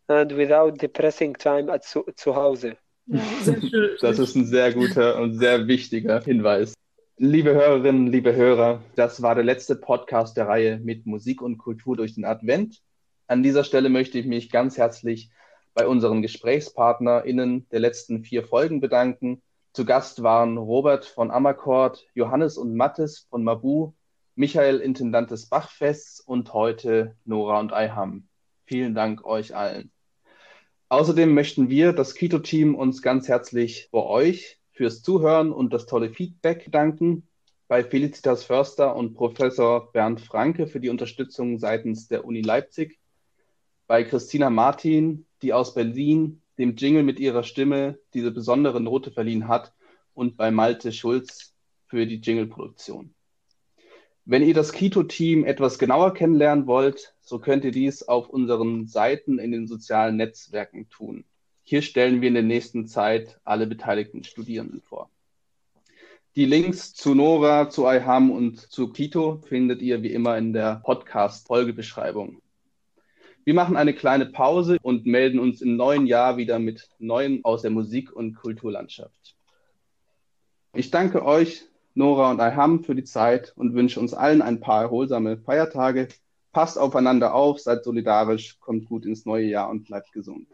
and 0.09 0.33
without 0.33 0.77
depressing 0.77 1.33
time 1.35 1.71
at 1.71 1.85
zu, 1.85 2.03
zu 2.17 2.35
Hause. 2.35 2.75
Ja, 3.11 3.21
sehr 3.43 3.61
schön. 3.61 3.97
Das 3.99 4.19
ist 4.19 4.35
ein 4.35 4.45
sehr 4.45 4.73
guter 4.73 5.19
und 5.19 5.37
sehr 5.37 5.67
wichtiger 5.67 6.21
Hinweis. 6.21 6.73
Liebe 7.17 7.53
Hörerinnen, 7.53 8.07
liebe 8.07 8.33
Hörer, 8.33 8.81
das 8.95 9.21
war 9.21 9.35
der 9.35 9.43
letzte 9.43 9.75
Podcast 9.75 10.37
der 10.37 10.47
Reihe 10.47 10.79
mit 10.79 11.05
Musik 11.05 11.41
und 11.41 11.57
Kultur 11.57 11.97
durch 11.97 12.15
den 12.15 12.23
Advent. 12.23 12.81
An 13.27 13.43
dieser 13.43 13.65
Stelle 13.65 13.89
möchte 13.89 14.17
ich 14.17 14.25
mich 14.25 14.49
ganz 14.49 14.77
herzlich 14.77 15.29
bei 15.73 15.85
unseren 15.87 16.21
GesprächspartnerInnen 16.21 17.67
der 17.69 17.81
letzten 17.81 18.23
vier 18.23 18.45
Folgen 18.45 18.79
bedanken. 18.79 19.41
Zu 19.73 19.83
Gast 19.83 20.23
waren 20.23 20.57
Robert 20.57 21.05
von 21.05 21.31
Amakord, 21.31 22.05
Johannes 22.13 22.57
und 22.57 22.75
Mattes 22.75 23.27
von 23.29 23.43
Mabu, 23.43 23.91
Michael, 24.35 24.79
Intendant 24.79 25.31
des 25.31 25.47
Bachfests 25.47 26.21
und 26.21 26.53
heute 26.53 27.15
Nora 27.25 27.59
und 27.59 27.73
Eiham. 27.73 28.27
Vielen 28.65 28.95
Dank 28.95 29.25
euch 29.25 29.53
allen. 29.53 29.91
Außerdem 30.91 31.33
möchten 31.33 31.69
wir, 31.69 31.93
das 31.93 32.15
Kito-Team, 32.15 32.75
uns 32.75 33.01
ganz 33.01 33.29
herzlich 33.29 33.87
bei 33.93 34.03
euch 34.03 34.59
fürs 34.73 35.01
Zuhören 35.01 35.53
und 35.53 35.71
das 35.71 35.85
tolle 35.85 36.09
Feedback 36.09 36.67
danken, 36.69 37.29
bei 37.69 37.81
Felicitas 37.81 38.43
Förster 38.43 38.93
und 38.97 39.13
Professor 39.13 39.93
Bernd 39.93 40.19
Franke 40.19 40.67
für 40.67 40.81
die 40.81 40.89
Unterstützung 40.89 41.59
seitens 41.59 42.09
der 42.09 42.25
Uni 42.25 42.41
Leipzig, 42.41 42.99
bei 43.87 44.03
Christina 44.03 44.49
Martin, 44.49 45.25
die 45.41 45.53
aus 45.53 45.75
Berlin 45.75 46.41
dem 46.57 46.75
Jingle 46.75 47.03
mit 47.03 47.21
ihrer 47.21 47.43
Stimme 47.43 47.97
diese 48.13 48.31
besondere 48.31 48.81
Note 48.81 49.11
verliehen 49.11 49.47
hat, 49.47 49.73
und 50.13 50.35
bei 50.35 50.51
Malte 50.51 50.91
Schulz 50.91 51.53
für 51.87 52.05
die 52.05 52.19
Jingle-Produktion. 52.19 53.15
Wenn 54.31 54.43
ihr 54.43 54.53
das 54.53 54.71
Kito-Team 54.71 55.43
etwas 55.43 55.77
genauer 55.77 56.13
kennenlernen 56.13 56.65
wollt, 56.65 57.13
so 57.19 57.39
könnt 57.39 57.65
ihr 57.65 57.71
dies 57.71 58.03
auf 58.03 58.29
unseren 58.29 58.87
Seiten 58.87 59.39
in 59.39 59.51
den 59.51 59.67
sozialen 59.67 60.15
Netzwerken 60.15 60.87
tun. 60.87 61.25
Hier 61.63 61.81
stellen 61.81 62.21
wir 62.21 62.29
in 62.29 62.35
der 62.35 62.43
nächsten 62.43 62.87
Zeit 62.87 63.41
alle 63.43 63.67
beteiligten 63.67 64.23
Studierenden 64.23 64.79
vor. 64.83 65.09
Die 66.37 66.45
Links 66.45 66.93
zu 66.93 67.13
Nora, 67.13 67.69
zu 67.69 67.85
IHAM 67.85 68.31
und 68.31 68.57
zu 68.57 68.93
Kito 68.93 69.41
findet 69.49 69.81
ihr 69.81 70.01
wie 70.01 70.13
immer 70.13 70.37
in 70.37 70.53
der 70.53 70.81
Podcast-Folgebeschreibung. 70.85 72.41
Wir 73.43 73.53
machen 73.53 73.75
eine 73.75 73.93
kleine 73.93 74.27
Pause 74.27 74.77
und 74.81 75.05
melden 75.05 75.39
uns 75.39 75.61
im 75.61 75.75
neuen 75.75 76.07
Jahr 76.07 76.37
wieder 76.37 76.57
mit 76.57 76.87
Neuem 76.99 77.43
aus 77.43 77.63
der 77.63 77.71
Musik- 77.71 78.13
und 78.13 78.35
Kulturlandschaft. 78.35 79.35
Ich 80.73 80.89
danke 80.89 81.25
euch, 81.25 81.65
Nora 81.93 82.31
und 82.31 82.39
IHAM, 82.39 82.83
für 82.83 82.95
die 82.95 83.03
Zeit 83.03 83.53
und 83.55 83.73
wünsche 83.73 83.99
uns 83.99 84.13
allen 84.13 84.41
ein 84.41 84.59
paar 84.59 84.83
erholsame 84.83 85.37
Feiertage. 85.37 86.07
Passt 86.53 86.77
aufeinander 86.77 87.33
auf, 87.33 87.59
seid 87.59 87.83
solidarisch, 87.83 88.59
kommt 88.59 88.85
gut 88.85 89.05
ins 89.05 89.25
neue 89.25 89.45
Jahr 89.45 89.69
und 89.69 89.85
bleibt 89.85 90.11
gesund. 90.11 90.47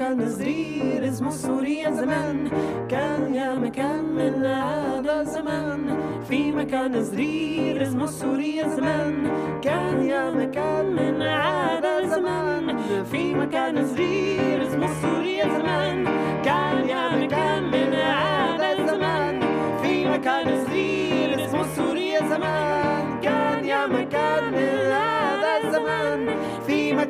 في 0.00 0.06
مكان 0.06 0.30
صغير 0.30 1.08
اسمه 1.08 1.30
سوريا 1.30 1.90
زمان. 1.90 2.50
كان 2.88 3.34
يا 3.34 3.54
مكان 3.54 4.04
من 4.04 4.46
هذا 4.46 5.20
الزمان 5.20 5.98
في 6.28 6.52
مكان 6.52 7.04
صغير 7.04 7.82
اسمه 7.82 8.06
سوريا 8.06 8.68
زمان. 8.68 9.30
كان 9.62 10.02
يا 10.02 10.30
مكان 10.30 10.86
من 10.86 11.22
هذا 11.22 11.98
الزمان 11.98 12.78
في 13.12 13.34
مكان 13.34 13.86
صغير 13.86 14.62
اسمه 14.62 14.88
سوريا 15.02 15.44
زمان. 15.44 16.04
كان 16.44 16.88
يا 16.88 17.16
مكان 17.16 17.62
من 17.62 17.92
هذا 17.94 18.72
الزمان 18.72 19.40
في 19.82 20.04
مكان 20.08 20.59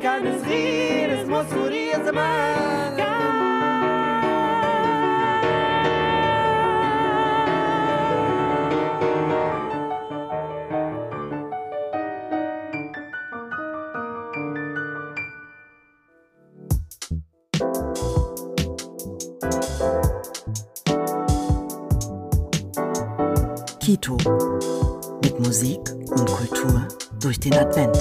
مكان 0.00 0.38
صغير 0.38 1.22
اسمه 1.22 1.50
سوريا 1.50 2.04
زمان 2.04 2.96
Kito. 23.86 24.16
Mit 25.22 25.38
Musik 25.38 25.82
und 26.16 26.26
Kultur 26.26 26.88
durch 27.20 27.38
den 27.38 27.54
Advent. 27.54 27.96